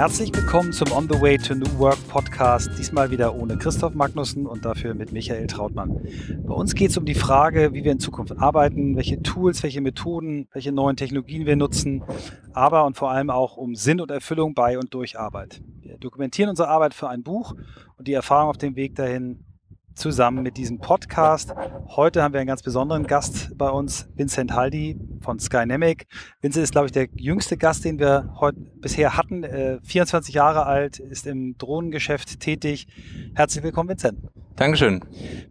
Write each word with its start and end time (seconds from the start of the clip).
Herzlich 0.00 0.34
willkommen 0.34 0.72
zum 0.72 0.92
On 0.92 1.06
the 1.10 1.20
Way 1.20 1.36
to 1.36 1.54
New 1.54 1.78
Work 1.78 1.98
Podcast. 2.08 2.70
Diesmal 2.78 3.10
wieder 3.10 3.34
ohne 3.34 3.58
Christoph 3.58 3.92
Magnussen 3.92 4.46
und 4.46 4.64
dafür 4.64 4.94
mit 4.94 5.12
Michael 5.12 5.46
Trautmann. 5.46 6.00
Bei 6.42 6.54
uns 6.54 6.74
geht 6.74 6.88
es 6.88 6.96
um 6.96 7.04
die 7.04 7.14
Frage, 7.14 7.74
wie 7.74 7.84
wir 7.84 7.92
in 7.92 8.00
Zukunft 8.00 8.34
arbeiten, 8.38 8.96
welche 8.96 9.22
Tools, 9.22 9.62
welche 9.62 9.82
Methoden, 9.82 10.48
welche 10.54 10.72
neuen 10.72 10.96
Technologien 10.96 11.44
wir 11.44 11.54
nutzen, 11.54 12.02
aber 12.54 12.86
und 12.86 12.96
vor 12.96 13.10
allem 13.10 13.28
auch 13.28 13.58
um 13.58 13.74
Sinn 13.74 14.00
und 14.00 14.10
Erfüllung 14.10 14.54
bei 14.54 14.78
und 14.78 14.94
durch 14.94 15.18
Arbeit. 15.18 15.60
Wir 15.82 15.98
dokumentieren 15.98 16.48
unsere 16.48 16.68
Arbeit 16.68 16.94
für 16.94 17.10
ein 17.10 17.22
Buch 17.22 17.54
und 17.98 18.08
die 18.08 18.14
Erfahrung 18.14 18.48
auf 18.48 18.56
dem 18.56 18.76
Weg 18.76 18.94
dahin 18.94 19.44
zusammen 19.94 20.42
mit 20.42 20.56
diesem 20.56 20.78
Podcast. 20.78 21.54
Heute 21.88 22.22
haben 22.22 22.32
wir 22.32 22.40
einen 22.40 22.48
ganz 22.48 22.62
besonderen 22.62 23.06
Gast 23.06 23.56
bei 23.56 23.68
uns, 23.68 24.08
Vincent 24.14 24.52
Haldi 24.52 24.98
von 25.20 25.38
Skynamic. 25.38 26.06
Vincent 26.40 26.64
ist, 26.64 26.72
glaube 26.72 26.86
ich, 26.86 26.92
der 26.92 27.08
jüngste 27.14 27.56
Gast, 27.56 27.84
den 27.84 27.98
wir 27.98 28.34
heute 28.40 28.60
bisher 28.60 29.16
hatten. 29.16 29.44
Äh, 29.44 29.78
24 29.82 30.34
Jahre 30.34 30.66
alt, 30.66 30.98
ist 30.98 31.26
im 31.26 31.56
Drohnengeschäft 31.58 32.40
tätig. 32.40 32.86
Herzlich 33.34 33.64
willkommen, 33.64 33.88
Vincent. 33.90 34.18
Dankeschön. 34.56 35.00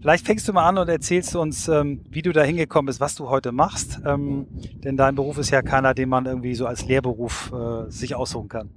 Vielleicht 0.02 0.26
fängst 0.26 0.48
du 0.48 0.54
mal 0.54 0.68
an 0.68 0.78
und 0.78 0.88
erzählst 0.88 1.36
uns, 1.36 1.68
ähm, 1.68 2.04
wie 2.10 2.22
du 2.22 2.32
da 2.32 2.44
hingekommen 2.44 2.88
bist, 2.88 3.00
was 3.00 3.16
du 3.16 3.30
heute 3.30 3.52
machst. 3.52 4.00
Ähm, 4.06 4.48
denn 4.84 4.98
dein 4.98 5.16
Beruf 5.16 5.38
ist 5.38 5.50
ja 5.50 5.62
keiner, 5.62 5.94
den 5.94 6.10
man 6.10 6.26
irgendwie 6.26 6.54
so 6.54 6.68
als 6.68 6.86
Lehrberuf 6.86 7.52
äh, 7.52 7.90
sich 7.90 8.16
aussuchen 8.16 8.50
kann. 8.50 8.70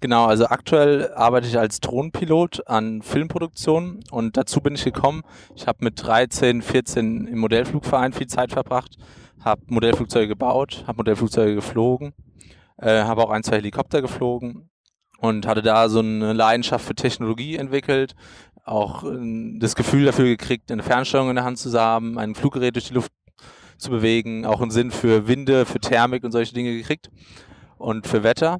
Genau, 0.00 0.26
also 0.26 0.46
aktuell 0.46 1.12
arbeite 1.14 1.46
ich 1.46 1.56
als 1.56 1.78
Drohnenpilot 1.78 2.66
an 2.66 3.02
Filmproduktionen 3.02 4.02
und 4.10 4.36
dazu 4.36 4.60
bin 4.60 4.74
ich 4.74 4.84
gekommen. 4.84 5.22
Ich 5.54 5.68
habe 5.68 5.78
mit 5.84 6.02
13, 6.02 6.60
14 6.60 7.28
im 7.28 7.38
Modellflugverein 7.38 8.12
viel 8.12 8.26
Zeit 8.26 8.50
verbracht, 8.50 8.96
habe 9.40 9.62
Modellflugzeuge 9.66 10.28
gebaut, 10.28 10.82
habe 10.88 10.96
Modellflugzeuge 10.96 11.54
geflogen, 11.54 12.14
äh, 12.78 13.04
habe 13.04 13.22
auch 13.22 13.30
ein, 13.30 13.44
zwei 13.44 13.56
Helikopter 13.56 14.02
geflogen 14.02 14.70
und 15.18 15.46
hatte 15.46 15.62
da 15.62 15.88
so 15.88 16.00
eine 16.00 16.32
Leidenschaft 16.32 16.84
für 16.84 16.96
Technologie 16.96 17.54
entwickelt, 17.54 18.14
auch 18.64 19.04
äh, 19.04 19.58
das 19.60 19.76
Gefühl 19.76 20.04
dafür 20.04 20.24
gekriegt, 20.24 20.72
eine 20.72 20.82
Fernsteuerung 20.82 21.30
in 21.30 21.36
der 21.36 21.44
Hand 21.44 21.58
zu 21.58 21.72
haben, 21.78 22.18
ein 22.18 22.34
Fluggerät 22.34 22.74
durch 22.74 22.88
die 22.88 22.94
Luft 22.94 23.12
zu 23.78 23.90
bewegen, 23.90 24.46
auch 24.46 24.60
einen 24.60 24.72
Sinn 24.72 24.90
für 24.90 25.28
Winde, 25.28 25.64
für 25.64 25.78
Thermik 25.78 26.24
und 26.24 26.32
solche 26.32 26.54
Dinge 26.54 26.72
gekriegt 26.72 27.08
und 27.78 28.08
für 28.08 28.24
Wetter. 28.24 28.58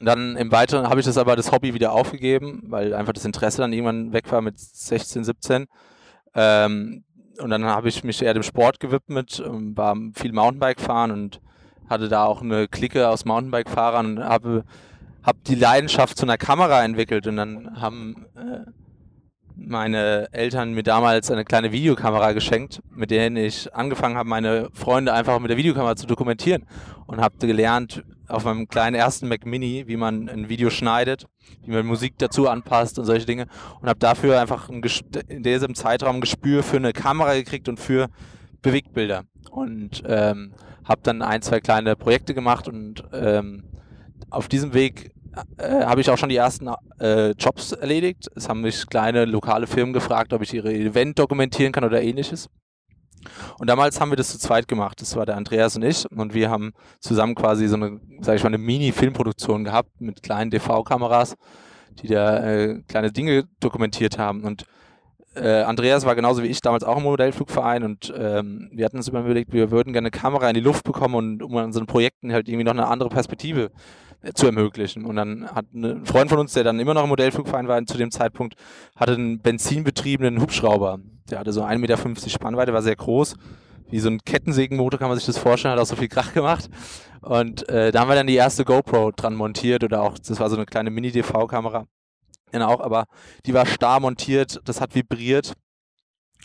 Dann 0.00 0.36
im 0.36 0.50
Weiteren 0.50 0.88
habe 0.88 1.00
ich 1.00 1.06
das 1.06 1.18
aber 1.18 1.36
das 1.36 1.52
Hobby 1.52 1.74
wieder 1.74 1.92
aufgegeben, 1.92 2.62
weil 2.66 2.94
einfach 2.94 3.12
das 3.12 3.24
Interesse 3.24 3.58
dann 3.58 3.72
irgendwann 3.72 4.12
weg 4.12 4.30
war 4.32 4.40
mit 4.40 4.58
16, 4.58 5.24
17. 5.24 5.66
Ähm, 6.34 7.04
und 7.38 7.50
dann 7.50 7.64
habe 7.64 7.88
ich 7.88 8.04
mich 8.04 8.22
eher 8.22 8.34
dem 8.34 8.42
Sport 8.42 8.80
gewidmet, 8.80 9.42
ähm, 9.44 9.76
war 9.76 9.96
viel 10.14 10.32
Mountainbike 10.32 10.80
fahren 10.80 11.10
und 11.10 11.40
hatte 11.88 12.08
da 12.08 12.24
auch 12.24 12.42
eine 12.42 12.68
Clique 12.68 13.08
aus 13.08 13.24
Mountainbike-Fahrern 13.24 14.18
und 14.18 14.24
habe, 14.24 14.64
habe 15.22 15.38
die 15.46 15.54
Leidenschaft 15.54 16.16
zu 16.16 16.24
einer 16.24 16.38
Kamera 16.38 16.84
entwickelt 16.84 17.26
und 17.26 17.36
dann 17.36 17.80
haben 17.80 18.26
äh, 18.34 18.70
meine 19.54 20.32
Eltern 20.32 20.72
mir 20.72 20.82
damals 20.82 21.30
eine 21.30 21.44
kleine 21.44 21.72
Videokamera 21.72 22.32
geschenkt, 22.32 22.82
mit 22.90 23.10
der 23.10 23.30
ich 23.36 23.74
angefangen 23.74 24.16
habe, 24.16 24.28
meine 24.28 24.70
Freunde 24.72 25.12
einfach 25.12 25.38
mit 25.38 25.50
der 25.50 25.58
Videokamera 25.58 25.94
zu 25.96 26.06
dokumentieren 26.06 26.64
und 27.06 27.20
habe 27.20 27.46
gelernt 27.46 28.02
auf 28.32 28.44
meinem 28.44 28.66
kleinen 28.66 28.94
ersten 28.94 29.28
Mac 29.28 29.44
Mini, 29.46 29.84
wie 29.86 29.96
man 29.96 30.28
ein 30.28 30.48
Video 30.48 30.70
schneidet, 30.70 31.26
wie 31.64 31.70
man 31.70 31.86
Musik 31.86 32.14
dazu 32.18 32.48
anpasst 32.48 32.98
und 32.98 33.04
solche 33.04 33.26
Dinge 33.26 33.46
und 33.80 33.88
habe 33.88 33.98
dafür 33.98 34.40
einfach 34.40 34.68
in 34.68 35.42
diesem 35.42 35.74
Zeitraum 35.74 36.16
ein 36.16 36.20
Gespür 36.20 36.62
für 36.62 36.78
eine 36.78 36.92
Kamera 36.92 37.34
gekriegt 37.34 37.68
und 37.68 37.78
für 37.78 38.08
Bewegtbilder 38.62 39.24
und 39.50 40.02
ähm, 40.06 40.54
habe 40.84 41.00
dann 41.02 41.22
ein, 41.22 41.42
zwei 41.42 41.60
kleine 41.60 41.96
Projekte 41.96 42.34
gemacht 42.34 42.68
und 42.68 43.04
ähm, 43.12 43.64
auf 44.30 44.48
diesem 44.48 44.72
Weg 44.72 45.12
äh, 45.58 45.84
habe 45.84 46.00
ich 46.00 46.10
auch 46.10 46.18
schon 46.18 46.28
die 46.28 46.36
ersten 46.36 46.70
äh, 47.00 47.30
Jobs 47.32 47.72
erledigt. 47.72 48.28
Es 48.34 48.48
haben 48.48 48.62
mich 48.62 48.86
kleine 48.86 49.24
lokale 49.24 49.66
Firmen 49.66 49.92
gefragt, 49.92 50.32
ob 50.32 50.42
ich 50.42 50.54
ihre 50.54 50.72
Event 50.72 51.18
dokumentieren 51.18 51.72
kann 51.72 51.84
oder 51.84 52.02
ähnliches. 52.02 52.48
Und 53.58 53.68
damals 53.68 54.00
haben 54.00 54.10
wir 54.10 54.16
das 54.16 54.30
zu 54.30 54.38
zweit 54.38 54.68
gemacht. 54.68 55.00
Das 55.00 55.16
war 55.16 55.26
der 55.26 55.36
Andreas 55.36 55.76
und 55.76 55.82
ich. 55.82 56.10
Und 56.10 56.34
wir 56.34 56.50
haben 56.50 56.72
zusammen 57.00 57.34
quasi 57.34 57.68
so 57.68 57.76
eine, 57.76 58.00
sag 58.20 58.36
ich 58.36 58.42
mal, 58.42 58.48
eine 58.48 58.58
Mini-Filmproduktion 58.58 59.64
gehabt 59.64 60.00
mit 60.00 60.22
kleinen 60.22 60.50
DV-Kameras, 60.50 61.36
die 62.02 62.08
da 62.08 62.44
äh, 62.44 62.82
kleine 62.88 63.12
Dinge 63.12 63.44
dokumentiert 63.60 64.18
haben. 64.18 64.44
Und 64.44 64.66
äh, 65.34 65.62
Andreas 65.62 66.04
war 66.04 66.14
genauso 66.14 66.42
wie 66.42 66.48
ich 66.48 66.60
damals 66.60 66.84
auch 66.84 66.98
im 66.98 67.04
Modellflugverein 67.04 67.84
und 67.84 68.12
ähm, 68.16 68.68
wir 68.72 68.84
hatten 68.84 68.98
uns 68.98 69.08
überlegt, 69.08 69.52
wir 69.52 69.70
würden 69.70 69.92
gerne 69.94 70.06
eine 70.06 70.10
Kamera 70.10 70.48
in 70.48 70.54
die 70.54 70.60
Luft 70.60 70.84
bekommen 70.84 71.14
und 71.14 71.42
um 71.42 71.56
an 71.56 71.66
unseren 71.66 71.86
Projekten 71.86 72.32
halt 72.32 72.48
irgendwie 72.48 72.64
noch 72.64 72.72
eine 72.72 72.86
andere 72.86 73.08
Perspektive 73.08 73.70
zu 74.34 74.46
ermöglichen. 74.46 75.04
Und 75.04 75.16
dann 75.16 75.48
hat 75.48 75.72
ein 75.72 76.04
Freund 76.06 76.30
von 76.30 76.38
uns, 76.38 76.52
der 76.52 76.64
dann 76.64 76.80
immer 76.80 76.94
noch 76.94 77.02
im 77.02 77.08
Modellflugverein 77.08 77.68
war, 77.68 77.84
zu 77.86 77.98
dem 77.98 78.10
Zeitpunkt, 78.10 78.54
hatte 78.96 79.14
einen 79.14 79.40
benzinbetriebenen 79.40 80.40
Hubschrauber. 80.40 81.00
Der 81.30 81.38
hatte 81.38 81.52
so 81.52 81.62
1,50 81.64 81.78
Meter 81.78 82.30
Spannweite, 82.30 82.72
war 82.72 82.82
sehr 82.82 82.96
groß. 82.96 83.34
Wie 83.90 83.98
so 83.98 84.08
ein 84.08 84.20
Kettensägenmotor 84.24 84.98
kann 84.98 85.08
man 85.08 85.18
sich 85.18 85.26
das 85.26 85.38
vorstellen, 85.38 85.74
hat 85.74 85.80
auch 85.80 85.86
so 85.86 85.96
viel 85.96 86.08
Krach 86.08 86.32
gemacht. 86.32 86.70
Und 87.20 87.68
äh, 87.68 87.92
da 87.92 88.00
haben 88.00 88.08
wir 88.08 88.14
dann 88.14 88.26
die 88.26 88.34
erste 88.34 88.64
GoPro 88.64 89.12
dran 89.12 89.34
montiert 89.34 89.84
oder 89.84 90.02
auch, 90.02 90.18
das 90.18 90.40
war 90.40 90.48
so 90.50 90.56
eine 90.56 90.66
kleine 90.66 90.90
Mini-DV-Kamera. 90.90 91.86
Genau, 92.52 92.80
aber 92.80 93.06
die 93.46 93.54
war 93.54 93.66
starr 93.66 94.00
montiert, 94.00 94.60
das 94.64 94.80
hat 94.80 94.94
vibriert. 94.94 95.54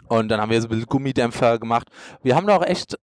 Und 0.07 0.29
dann 0.29 0.39
haben 0.39 0.51
wir 0.51 0.61
so 0.61 0.67
ein 0.67 0.69
bisschen 0.69 0.85
Gummidämpfer 0.85 1.59
gemacht. 1.59 1.89
Wir 2.21 2.35
haben 2.35 2.47
da 2.47 2.55
auch 2.55 2.63
echt 2.63 2.97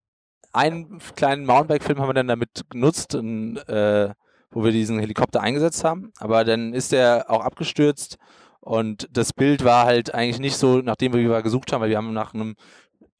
einen 0.52 1.00
kleinen 1.16 1.44
Mountainbike-Film 1.44 2.00
haben 2.00 2.08
wir 2.08 2.14
dann 2.14 2.28
damit 2.28 2.62
genutzt. 2.70 3.14
Und, 3.14 3.56
äh, 3.68 4.10
wo 4.54 4.64
wir 4.64 4.72
diesen 4.72 4.98
Helikopter 4.98 5.40
eingesetzt 5.40 5.84
haben. 5.84 6.12
Aber 6.18 6.44
dann 6.44 6.72
ist 6.72 6.92
er 6.92 7.26
auch 7.28 7.44
abgestürzt 7.44 8.16
und 8.60 9.08
das 9.12 9.32
Bild 9.32 9.64
war 9.64 9.84
halt 9.84 10.14
eigentlich 10.14 10.38
nicht 10.38 10.56
so, 10.56 10.78
nachdem 10.78 11.12
wir 11.12 11.42
gesucht 11.42 11.72
haben, 11.72 11.82
weil 11.82 11.90
wir 11.90 11.98
haben 11.98 12.14
nach 12.14 12.32
einem 12.32 12.54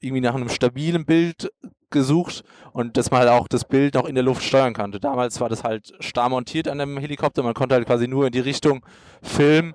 irgendwie 0.01 0.21
nach 0.21 0.35
einem 0.35 0.49
stabilen 0.49 1.05
Bild 1.05 1.51
gesucht 1.91 2.45
und 2.73 2.97
dass 2.97 3.11
man 3.11 3.21
halt 3.21 3.31
auch 3.31 3.49
das 3.49 3.65
Bild 3.65 3.95
noch 3.95 4.07
in 4.07 4.15
der 4.15 4.25
Luft 4.25 4.43
steuern 4.43 4.75
konnte. 4.75 5.01
Damals 5.01 5.41
war 5.41 5.49
das 5.49 5.65
halt 5.65 5.93
starr 6.01 6.29
montiert 6.29 6.69
an 6.69 6.79
dem 6.79 6.99
Helikopter, 6.99 7.43
man 7.43 7.55
konnte 7.55 7.75
halt 7.75 7.87
quasi 7.87 8.07
nur 8.07 8.27
in 8.27 8.33
die 8.33 8.41
Richtung 8.41 8.85
filmen, 9.23 9.75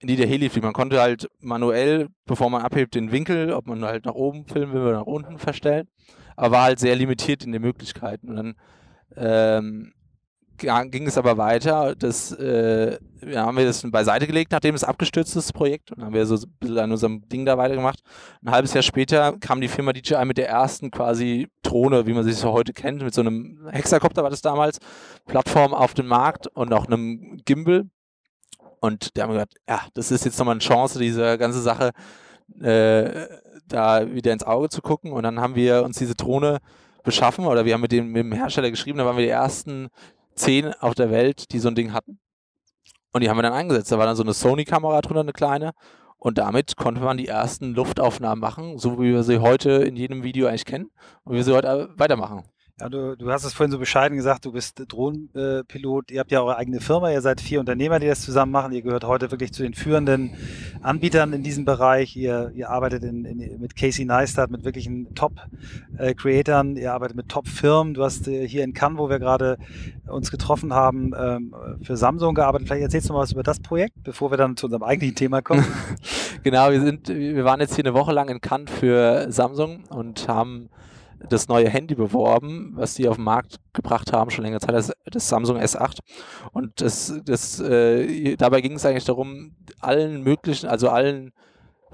in 0.00 0.08
die 0.08 0.16
der 0.16 0.26
Heli 0.26 0.50
fliegt. 0.50 0.64
Man 0.64 0.74
konnte 0.74 1.00
halt 1.00 1.28
manuell, 1.40 2.08
bevor 2.26 2.50
man 2.50 2.62
abhebt, 2.62 2.94
den 2.94 3.10
Winkel, 3.10 3.52
ob 3.52 3.66
man 3.66 3.84
halt 3.84 4.04
nach 4.04 4.14
oben 4.14 4.46
filmen 4.46 4.72
will 4.74 4.82
oder 4.82 4.92
nach 4.92 5.06
unten 5.06 5.38
verstellen, 5.38 5.88
aber 6.36 6.56
war 6.56 6.62
halt 6.64 6.78
sehr 6.78 6.96
limitiert 6.96 7.44
in 7.44 7.52
den 7.52 7.62
Möglichkeiten. 7.62 8.28
Und 8.28 8.36
dann 8.36 8.54
ähm, 9.16 9.92
ging 10.58 11.06
es 11.06 11.18
aber 11.18 11.36
weiter. 11.36 11.94
Das 11.94 12.32
äh, 12.32 12.98
haben 13.34 13.56
wir 13.56 13.64
das 13.64 13.82
beiseite 13.90 14.26
gelegt, 14.26 14.52
nachdem 14.52 14.74
es 14.74 14.84
abgestürzt 14.84 15.36
ist, 15.36 15.48
das 15.48 15.52
Projekt. 15.52 15.90
Und 15.90 15.98
dann 15.98 16.06
haben 16.06 16.14
wir 16.14 16.26
so 16.26 16.36
ein 16.36 16.56
bisschen 16.58 16.78
an 16.78 16.92
unserem 16.92 17.28
Ding 17.28 17.44
da 17.44 17.58
weitergemacht. 17.58 18.00
Ein 18.44 18.50
halbes 18.50 18.74
Jahr 18.74 18.82
später 18.82 19.36
kam 19.40 19.60
die 19.60 19.68
Firma 19.68 19.92
DJI 19.92 20.24
mit 20.24 20.38
der 20.38 20.48
ersten 20.48 20.90
quasi 20.90 21.48
Drohne, 21.62 22.06
wie 22.06 22.12
man 22.12 22.24
sich 22.24 22.36
so 22.36 22.52
heute 22.52 22.72
kennt, 22.72 23.02
mit 23.02 23.14
so 23.14 23.20
einem 23.20 23.68
Hexakopter 23.70 24.22
war 24.22 24.30
das 24.30 24.42
damals, 24.42 24.78
Plattform 25.26 25.74
auf 25.74 25.94
den 25.94 26.06
Markt 26.06 26.46
und 26.48 26.72
auch 26.72 26.86
einem 26.86 27.40
Gimbal. 27.44 27.86
Und 28.80 29.16
da 29.16 29.22
haben 29.22 29.30
wir 29.30 29.34
gesagt, 29.34 29.56
ja, 29.68 29.80
das 29.94 30.10
ist 30.10 30.24
jetzt 30.24 30.38
nochmal 30.38 30.54
eine 30.54 30.60
Chance, 30.60 30.98
diese 30.98 31.38
ganze 31.38 31.62
Sache 31.62 31.92
äh, 32.60 33.26
da 33.66 34.12
wieder 34.12 34.32
ins 34.32 34.44
Auge 34.44 34.68
zu 34.68 34.82
gucken. 34.82 35.12
Und 35.12 35.22
dann 35.22 35.40
haben 35.40 35.54
wir 35.54 35.84
uns 35.84 35.98
diese 35.98 36.14
Drohne 36.14 36.60
beschaffen 37.04 37.44
oder 37.44 37.64
wir 37.64 37.74
haben 37.74 37.82
mit 37.82 37.92
dem, 37.92 38.10
mit 38.10 38.24
dem 38.24 38.32
Hersteller 38.32 38.70
geschrieben, 38.70 38.98
da 38.98 39.04
waren 39.04 39.16
wir 39.16 39.24
die 39.24 39.30
ersten, 39.30 39.88
zehn 40.34 40.72
auf 40.74 40.94
der 40.94 41.10
Welt, 41.10 41.52
die 41.52 41.58
so 41.58 41.68
ein 41.68 41.74
Ding 41.74 41.92
hatten. 41.92 42.18
Und 43.12 43.22
die 43.22 43.30
haben 43.30 43.38
wir 43.38 43.42
dann 43.42 43.52
eingesetzt. 43.52 43.92
Da 43.92 43.98
war 43.98 44.06
dann 44.06 44.16
so 44.16 44.22
eine 44.22 44.34
Sony-Kamera 44.34 45.00
drunter, 45.00 45.20
eine 45.20 45.32
kleine. 45.32 45.72
Und 46.18 46.38
damit 46.38 46.76
konnte 46.76 47.00
man 47.00 47.16
die 47.16 47.28
ersten 47.28 47.74
Luftaufnahmen 47.74 48.40
machen, 48.40 48.78
so 48.78 48.98
wie 48.98 49.12
wir 49.12 49.22
sie 49.22 49.38
heute 49.38 49.70
in 49.70 49.94
jedem 49.94 50.22
Video 50.22 50.46
eigentlich 50.46 50.64
kennen 50.64 50.90
und 51.22 51.32
wie 51.32 51.36
wir 51.36 51.44
sie 51.44 51.54
heute 51.54 51.90
weitermachen. 51.96 52.44
Ja, 52.80 52.88
du, 52.88 53.16
du 53.16 53.30
hast 53.30 53.44
es 53.44 53.54
vorhin 53.54 53.70
so 53.70 53.78
bescheiden 53.78 54.16
gesagt, 54.16 54.44
du 54.44 54.50
bist 54.50 54.82
Drohnenpilot, 54.88 56.10
ihr 56.10 56.18
habt 56.18 56.32
ja 56.32 56.40
eure 56.40 56.56
eigene 56.56 56.80
Firma, 56.80 57.08
ihr 57.12 57.20
seid 57.20 57.40
vier 57.40 57.60
Unternehmer, 57.60 58.00
die 58.00 58.08
das 58.08 58.22
zusammen 58.22 58.50
machen, 58.50 58.72
ihr 58.72 58.82
gehört 58.82 59.04
heute 59.04 59.30
wirklich 59.30 59.52
zu 59.52 59.62
den 59.62 59.74
führenden 59.74 60.32
Anbietern 60.82 61.32
in 61.32 61.44
diesem 61.44 61.64
Bereich, 61.64 62.16
ihr, 62.16 62.50
ihr 62.52 62.70
arbeitet 62.70 63.04
in, 63.04 63.24
in, 63.26 63.60
mit 63.60 63.76
Casey 63.76 64.04
Neistat, 64.04 64.50
mit 64.50 64.64
wirklichen 64.64 65.14
Top-Creatern, 65.14 66.74
ihr 66.74 66.92
arbeitet 66.92 67.16
mit 67.16 67.28
Top-Firmen, 67.28 67.94
du 67.94 68.02
hast 68.02 68.26
äh, 68.26 68.48
hier 68.48 68.64
in 68.64 68.72
Cannes, 68.72 68.98
wo 68.98 69.08
wir 69.08 69.20
gerade 69.20 69.56
uns 70.08 70.32
getroffen 70.32 70.74
haben, 70.74 71.12
ähm, 71.16 71.54
für 71.80 71.96
Samsung 71.96 72.34
gearbeitet, 72.34 72.66
vielleicht 72.66 72.82
erzählst 72.82 73.08
du 73.08 73.12
mal 73.12 73.20
was 73.20 73.30
über 73.30 73.44
das 73.44 73.60
Projekt, 73.60 74.02
bevor 74.02 74.32
wir 74.32 74.36
dann 74.36 74.56
zu 74.56 74.66
unserem 74.66 74.82
eigentlichen 74.82 75.14
Thema 75.14 75.42
kommen. 75.42 75.64
genau, 76.42 76.72
wir 76.72 76.80
sind, 76.80 77.06
wir 77.06 77.44
waren 77.44 77.60
jetzt 77.60 77.76
hier 77.76 77.84
eine 77.84 77.94
Woche 77.94 78.12
lang 78.12 78.28
in 78.28 78.40
Cannes 78.40 78.68
für 78.68 79.30
Samsung 79.30 79.84
und 79.90 80.26
haben 80.26 80.70
das 81.28 81.48
neue 81.48 81.68
Handy 81.68 81.94
beworben, 81.94 82.72
was 82.74 82.94
die 82.94 83.08
auf 83.08 83.16
den 83.16 83.24
Markt 83.24 83.56
gebracht 83.72 84.12
haben, 84.12 84.30
schon 84.30 84.44
länger 84.44 84.60
Zeit, 84.60 84.74
das, 84.74 84.92
das 85.04 85.28
Samsung 85.28 85.58
S8. 85.58 85.98
Und 86.52 86.80
das, 86.80 87.14
das, 87.24 87.60
äh, 87.60 88.36
dabei 88.36 88.60
ging 88.60 88.72
es 88.72 88.86
eigentlich 88.86 89.04
darum, 89.04 89.56
allen 89.80 90.22
möglichen, 90.22 90.68
also 90.68 90.88
allen 90.88 91.32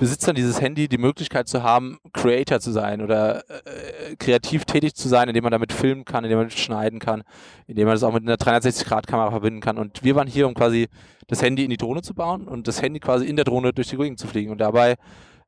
Besitzern 0.01 0.35
dieses 0.35 0.63
Handy 0.63 0.89
die 0.89 0.97
Möglichkeit 0.97 1.47
zu 1.47 1.63
haben, 1.63 1.99
Creator 2.15 2.59
zu 2.59 2.73
sein 2.73 3.03
oder 3.03 3.41
äh, 3.51 4.17
kreativ 4.19 4.65
tätig 4.65 4.95
zu 4.95 5.09
sein, 5.09 5.29
indem 5.29 5.43
man 5.43 5.53
damit 5.53 5.75
filmen 5.75 6.07
kann, 6.07 6.25
indem 6.25 6.39
man 6.39 6.51
schneiden 6.51 7.01
kann, 7.01 7.23
indem 7.67 7.85
man 7.85 7.95
das 7.97 8.03
auch 8.03 8.15
mit 8.15 8.23
einer 8.23 8.37
360-Grad-Kamera 8.37 9.31
verbinden 9.31 9.61
kann. 9.61 9.77
Und 9.77 10.03
wir 10.03 10.15
waren 10.15 10.27
hier, 10.27 10.49
um 10.49 10.55
quasi 10.55 10.89
das 11.27 11.43
Handy 11.43 11.65
in 11.65 11.71
die 11.71 11.77
Drohne 11.77 12.01
zu 12.01 12.15
bauen 12.15 12.49
und 12.49 12.67
das 12.67 12.81
Handy 12.81 12.99
quasi 12.99 13.27
in 13.27 13.37
der 13.37 13.45
Drohne 13.45 13.75
durch 13.75 13.89
die 13.89 13.99
Gegend 13.99 14.19
zu 14.19 14.27
fliegen. 14.27 14.51
Und 14.51 14.59
dabei 14.59 14.97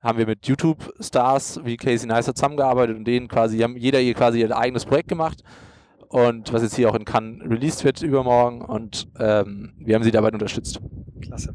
haben 0.02 0.19
wir 0.19 0.26
mit 0.26 0.46
YouTube-Stars 0.46 1.60
wie 1.64 1.76
Casey 1.76 2.08
Neistat 2.08 2.37
zusammengearbeitet 2.37 2.96
und 2.96 3.04
denen 3.04 3.28
quasi, 3.28 3.58
haben 3.58 3.76
jeder 3.76 4.00
ihr 4.00 4.14
quasi 4.14 4.40
ihr 4.40 4.56
eigenes 4.56 4.84
Projekt 4.84 5.08
gemacht 5.08 5.43
und 6.08 6.52
was 6.52 6.62
jetzt 6.62 6.76
hier 6.76 6.90
auch 6.90 6.94
in 6.94 7.04
Cannes 7.04 7.43
released 7.49 7.84
wird 7.84 8.02
übermorgen 8.02 8.62
und 8.62 9.08
ähm, 9.19 9.72
wir 9.78 9.94
haben 9.94 10.02
sie 10.02 10.10
dabei 10.10 10.31
unterstützt. 10.31 10.81
Klasse. 11.22 11.54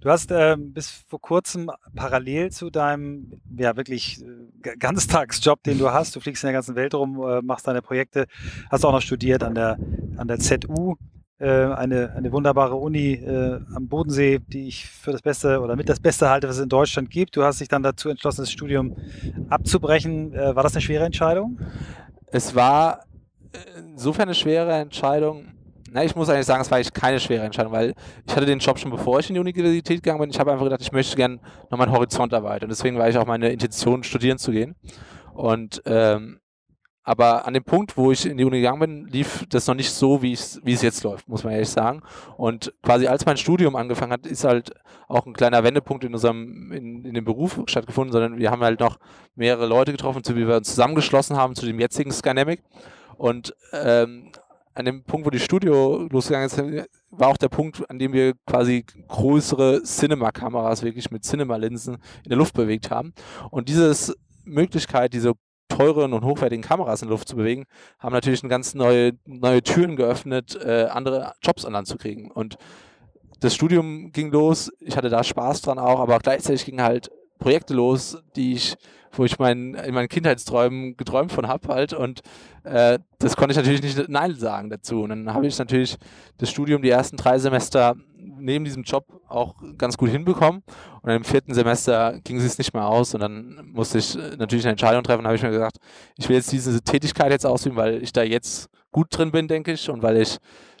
Du 0.00 0.10
hast 0.10 0.30
ähm, 0.32 0.72
bis 0.72 0.90
vor 0.90 1.20
kurzem 1.20 1.70
parallel 1.94 2.50
zu 2.50 2.68
deinem 2.68 3.40
ja 3.56 3.76
wirklich 3.76 4.22
äh, 4.22 4.76
Ganztagsjob, 4.76 5.62
den 5.62 5.78
du 5.78 5.92
hast, 5.92 6.16
du 6.16 6.20
fliegst 6.20 6.42
in 6.42 6.48
der 6.48 6.54
ganzen 6.54 6.74
Welt 6.74 6.94
rum, 6.94 7.22
äh, 7.22 7.40
machst 7.40 7.66
deine 7.66 7.80
Projekte, 7.80 8.26
hast 8.70 8.84
auch 8.84 8.92
noch 8.92 9.00
studiert 9.00 9.42
an 9.42 9.54
der 9.54 9.78
an 10.16 10.28
der 10.28 10.38
ZU, 10.40 10.92
äh, 10.92 11.13
eine, 11.48 12.12
eine 12.16 12.32
wunderbare 12.32 12.74
Uni 12.74 13.14
äh, 13.14 13.60
am 13.74 13.88
Bodensee, 13.88 14.40
die 14.46 14.68
ich 14.68 14.86
für 14.86 15.12
das 15.12 15.22
Beste 15.22 15.60
oder 15.60 15.76
mit 15.76 15.88
das 15.88 16.00
Beste 16.00 16.28
halte, 16.28 16.48
was 16.48 16.56
es 16.56 16.62
in 16.62 16.68
Deutschland 16.68 17.10
gibt. 17.10 17.36
Du 17.36 17.42
hast 17.42 17.60
dich 17.60 17.68
dann 17.68 17.82
dazu 17.82 18.08
entschlossen, 18.08 18.42
das 18.42 18.50
Studium 18.50 18.96
abzubrechen. 19.48 20.34
Äh, 20.34 20.56
war 20.56 20.62
das 20.62 20.74
eine 20.74 20.82
schwere 20.82 21.04
Entscheidung? 21.04 21.58
Es 22.26 22.54
war 22.54 23.04
insofern 23.76 24.24
eine 24.24 24.34
schwere 24.34 24.72
Entscheidung. 24.72 25.46
Na, 25.90 26.04
ich 26.04 26.16
muss 26.16 26.28
eigentlich 26.28 26.46
sagen, 26.46 26.60
es 26.60 26.70
war 26.70 26.78
eigentlich 26.78 26.92
keine 26.92 27.20
schwere 27.20 27.44
Entscheidung, 27.44 27.72
weil 27.72 27.94
ich 28.26 28.34
hatte 28.34 28.46
den 28.46 28.58
Job 28.58 28.78
schon 28.78 28.90
bevor 28.90 29.20
ich 29.20 29.30
in 29.30 29.34
die 29.34 29.40
Universität 29.40 30.02
gegangen 30.02 30.20
bin. 30.20 30.30
Ich 30.30 30.40
habe 30.40 30.50
einfach 30.50 30.64
gedacht, 30.64 30.80
ich 30.80 30.90
möchte 30.90 31.14
gerne 31.14 31.38
noch 31.70 31.78
meinen 31.78 31.92
Horizont 31.92 32.32
erweitern. 32.32 32.68
Deswegen 32.68 32.98
war 32.98 33.08
ich 33.08 33.16
auch 33.16 33.26
meine 33.26 33.50
Intention, 33.50 34.02
studieren 34.02 34.38
zu 34.38 34.50
gehen. 34.50 34.74
Und 35.34 35.82
ähm, 35.86 36.40
aber 37.04 37.46
an 37.46 37.52
dem 37.52 37.64
Punkt, 37.64 37.96
wo 37.98 38.10
ich 38.10 38.24
in 38.24 38.38
die 38.38 38.44
Uni 38.44 38.56
gegangen 38.56 38.80
bin, 38.80 39.06
lief 39.06 39.44
das 39.50 39.66
noch 39.66 39.74
nicht 39.74 39.90
so, 39.90 40.22
wie 40.22 40.32
es 40.32 40.60
jetzt 40.64 41.04
läuft, 41.04 41.28
muss 41.28 41.44
man 41.44 41.52
ehrlich 41.52 41.68
sagen. 41.68 42.02
Und 42.38 42.72
quasi 42.82 43.06
als 43.06 43.26
mein 43.26 43.36
Studium 43.36 43.76
angefangen 43.76 44.12
hat, 44.12 44.26
ist 44.26 44.44
halt 44.44 44.72
auch 45.06 45.26
ein 45.26 45.34
kleiner 45.34 45.62
Wendepunkt 45.62 46.02
in 46.04 46.14
unserem, 46.14 46.72
in, 46.72 47.04
in 47.04 47.12
dem 47.12 47.24
Beruf 47.24 47.60
stattgefunden, 47.66 48.10
sondern 48.10 48.38
wir 48.38 48.50
haben 48.50 48.62
halt 48.62 48.80
noch 48.80 48.98
mehrere 49.34 49.66
Leute 49.66 49.92
getroffen, 49.92 50.24
zu 50.24 50.34
wie 50.34 50.48
wir 50.48 50.56
uns 50.56 50.68
zusammengeschlossen 50.68 51.36
haben 51.36 51.54
zu 51.54 51.66
dem 51.66 51.78
jetzigen 51.78 52.10
Skynamic. 52.10 52.62
Und 53.18 53.54
ähm, 53.72 54.32
an 54.72 54.86
dem 54.86 55.04
Punkt, 55.04 55.26
wo 55.26 55.30
die 55.30 55.40
Studio 55.40 56.08
losgegangen 56.10 56.46
ist, 56.46 56.88
war 57.10 57.28
auch 57.28 57.36
der 57.36 57.50
Punkt, 57.50 57.88
an 57.88 57.98
dem 57.98 58.14
wir 58.14 58.32
quasi 58.46 58.84
größere 59.08 59.82
Cinema-Kameras 59.82 60.82
wirklich 60.82 61.10
mit 61.10 61.22
Cinema-Linsen 61.22 61.96
in 62.24 62.28
der 62.28 62.38
Luft 62.38 62.54
bewegt 62.54 62.90
haben. 62.90 63.12
Und 63.50 63.68
diese 63.68 64.14
Möglichkeit, 64.44 65.12
diese 65.12 65.34
teuren 65.76 66.12
und 66.12 66.24
hochwertigen 66.24 66.62
Kameras 66.62 67.02
in 67.02 67.08
der 67.08 67.14
Luft 67.14 67.28
zu 67.28 67.36
bewegen, 67.36 67.64
haben 67.98 68.12
natürlich 68.12 68.42
eine 68.42 68.50
ganz 68.50 68.74
neue, 68.74 69.12
neue 69.26 69.62
Türen 69.62 69.96
geöffnet, 69.96 70.58
äh, 70.62 70.84
andere 70.84 71.32
Jobs 71.42 71.64
an 71.64 71.72
Land 71.72 71.88
zu 71.88 71.96
kriegen. 71.96 72.30
Und 72.30 72.56
das 73.40 73.54
Studium 73.54 74.12
ging 74.12 74.30
los, 74.30 74.72
ich 74.80 74.96
hatte 74.96 75.08
da 75.08 75.24
Spaß 75.24 75.62
dran 75.62 75.78
auch, 75.78 76.00
aber 76.00 76.18
gleichzeitig 76.18 76.64
gingen 76.64 76.82
halt 76.82 77.10
Projekte 77.38 77.74
los, 77.74 78.18
die 78.36 78.54
ich 78.54 78.76
wo 79.18 79.24
ich 79.24 79.38
mein, 79.38 79.74
in 79.74 79.94
meinen 79.94 80.08
Kindheitsträumen 80.08 80.96
geträumt 80.96 81.32
von 81.32 81.48
habe 81.48 81.68
halt 81.68 81.92
und 81.92 82.22
äh, 82.64 82.98
das 83.18 83.36
konnte 83.36 83.52
ich 83.52 83.56
natürlich 83.56 83.82
nicht 83.82 84.08
Nein 84.08 84.34
sagen 84.34 84.70
dazu. 84.70 85.02
Und 85.02 85.10
dann 85.10 85.32
habe 85.32 85.46
ich 85.46 85.58
natürlich 85.58 85.96
das 86.38 86.50
Studium 86.50 86.82
die 86.82 86.90
ersten 86.90 87.16
drei 87.16 87.38
Semester 87.38 87.94
neben 88.16 88.64
diesem 88.64 88.82
Job 88.82 89.06
auch 89.28 89.54
ganz 89.78 89.96
gut 89.96 90.10
hinbekommen. 90.10 90.62
Und 91.02 91.10
im 91.10 91.24
vierten 91.24 91.54
Semester 91.54 92.18
ging 92.24 92.38
es 92.38 92.58
nicht 92.58 92.74
mehr 92.74 92.86
aus 92.86 93.14
und 93.14 93.20
dann 93.20 93.70
musste 93.72 93.98
ich 93.98 94.16
äh, 94.16 94.36
natürlich 94.36 94.64
eine 94.64 94.72
Entscheidung 94.72 95.02
treffen. 95.02 95.22
Da 95.22 95.28
habe 95.28 95.36
ich 95.36 95.42
mir 95.42 95.50
gesagt, 95.50 95.78
ich 96.16 96.28
will 96.28 96.36
jetzt 96.36 96.52
diese 96.52 96.80
Tätigkeit 96.82 97.30
jetzt 97.30 97.46
ausüben, 97.46 97.76
weil 97.76 98.02
ich 98.02 98.12
da 98.12 98.22
jetzt 98.22 98.68
gut 98.92 99.08
drin 99.10 99.32
bin, 99.32 99.48
denke 99.48 99.72
ich, 99.72 99.90
und 99.90 100.02
weil 100.02 100.18
ich 100.18 100.38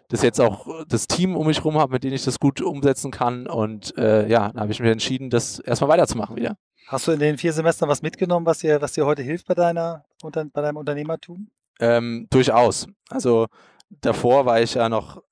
das 0.08 0.22
jetzt 0.22 0.40
auch 0.40 0.84
das 0.86 1.06
Team 1.06 1.36
um 1.36 1.46
mich 1.46 1.58
herum 1.58 1.78
habe, 1.78 1.92
mit 1.92 2.04
dem 2.04 2.12
ich 2.12 2.24
das 2.24 2.38
gut 2.38 2.60
umsetzen 2.60 3.10
kann. 3.10 3.46
Und 3.46 3.96
äh, 3.96 4.28
ja, 4.28 4.50
dann 4.50 4.60
habe 4.60 4.72
ich 4.72 4.80
mich 4.80 4.90
entschieden, 4.90 5.30
das 5.30 5.58
erstmal 5.58 5.90
weiterzumachen 5.90 6.36
wieder. 6.36 6.56
Hast 6.86 7.08
du 7.08 7.12
in 7.12 7.18
den 7.18 7.38
vier 7.38 7.52
Semestern 7.52 7.88
was 7.88 8.02
mitgenommen, 8.02 8.44
was 8.44 8.58
dir, 8.58 8.80
was 8.82 8.92
dir 8.92 9.06
heute 9.06 9.22
hilft 9.22 9.46
bei, 9.46 9.54
deiner, 9.54 10.04
bei 10.22 10.62
deinem 10.62 10.76
Unternehmertum? 10.76 11.48
Ähm, 11.80 12.26
durchaus. 12.30 12.86
Also 13.08 13.46
davor 13.88 14.44
war 14.46 14.60
ich 14.60 14.74
ja 14.74 14.88
noch, 14.88 15.22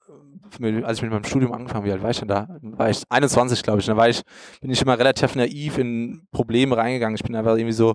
als 0.83 0.99
ich 0.99 1.03
mit 1.03 1.13
meinem 1.13 1.25
Studium 1.25 1.53
angefangen 1.53 1.85
habe, 1.85 1.87
wie 1.87 1.93
alt 1.93 2.03
war 2.03 2.11
ich 2.11 2.19
denn 2.19 2.29
da? 2.29 2.49
War 2.63 2.91
ich 2.91 3.03
21, 3.09 3.63
glaube 3.63 3.81
ich. 3.81 3.87
Da 3.87 3.97
war 3.97 4.09
ich, 4.09 4.23
bin 4.61 4.71
ich 4.71 4.81
immer 4.81 4.99
relativ 4.99 5.35
naiv 5.35 5.79
in 5.79 6.27
Probleme 6.31 6.77
reingegangen. 6.77 7.17
Ich 7.17 7.23
bin 7.23 7.37
einfach 7.37 7.57
irgendwie 7.57 7.73
so 7.73 7.95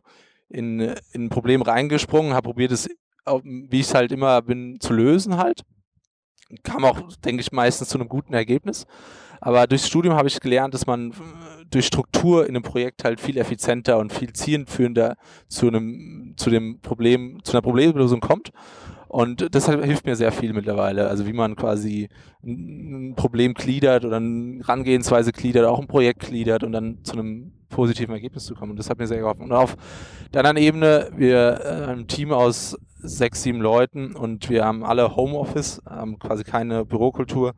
in, 0.50 0.80
in 0.80 1.26
ein 1.26 1.30
Problem 1.30 1.62
reingesprungen, 1.62 2.34
habe 2.34 2.46
probiert 2.46 2.72
es, 2.72 2.88
wie 3.44 3.80
ich 3.80 3.88
es 3.88 3.94
halt 3.94 4.12
immer 4.12 4.42
bin, 4.42 4.80
zu 4.80 4.94
lösen 4.94 5.38
halt. 5.38 5.64
Kam 6.64 6.86
auch, 6.86 7.00
denke 7.26 7.42
ich, 7.42 7.52
meistens 7.52 7.90
zu 7.90 7.98
einem 7.98 8.10
guten 8.10 8.34
Ergebnis. 8.34 8.86
Aber 9.42 9.68
durchs 9.68 9.88
Studium 9.88 10.16
habe 10.16 10.28
ich 10.28 10.40
gelernt, 10.40 10.74
dass 10.74 10.88
man 10.88 11.14
durch 11.70 11.86
Struktur 11.86 12.48
in 12.48 12.56
einem 12.56 12.64
Projekt 12.64 13.04
halt 13.04 13.20
viel 13.20 13.38
effizienter 13.38 13.98
und 13.98 14.12
viel 14.14 14.34
zielführender 14.34 15.18
zu 15.48 15.68
einem, 15.68 16.34
zu 16.38 16.50
dem 16.50 16.80
Problem, 16.82 17.40
zu 17.44 17.54
einer 17.54 17.62
Problemlösung 17.62 18.20
kommt. 18.20 18.52
Und 19.08 19.56
das 19.56 19.70
hilft 19.70 20.06
mir 20.06 20.16
sehr 20.16 20.32
viel 20.32 20.54
mittlerweile. 20.54 21.08
Also 21.08 21.26
wie 21.26 21.34
man 21.34 21.56
quasi 21.56 22.10
ein 22.44 23.14
Problem 23.16 23.54
gliedert 23.54 24.06
oder 24.06 24.18
eine 24.18 24.60
Herangehensweise 24.60 25.32
gliedert, 25.32 25.66
auch 25.66 25.80
ein 25.80 25.88
Projekt 25.88 26.22
gliedert 26.22 26.64
und 26.64 26.72
dann 26.72 27.04
zu 27.04 27.14
einem 27.14 27.54
positiven 27.70 28.14
Ergebnis 28.14 28.46
zu 28.46 28.56
kommen. 28.56 28.72
Und 28.72 28.80
das 28.80 28.90
hat 28.90 28.98
mir 28.98 29.08
sehr 29.08 29.20
geholfen. 29.20 29.44
Und 29.44 29.52
auf 29.52 29.76
der 30.34 30.42
anderen 30.42 30.58
Ebene, 30.58 31.10
wir 31.16 31.62
äh, 31.64 31.92
ein 31.92 32.08
Team 32.08 32.32
aus 32.32 32.78
sechs, 33.00 33.44
sieben 33.44 33.62
Leuten 33.62 34.16
und 34.16 34.50
wir 34.50 34.66
haben 34.66 34.84
alle 34.84 35.16
Homeoffice, 35.16 35.82
haben 35.86 36.18
quasi 36.20 36.44
keine 36.44 36.86
Bürokultur. 36.86 37.54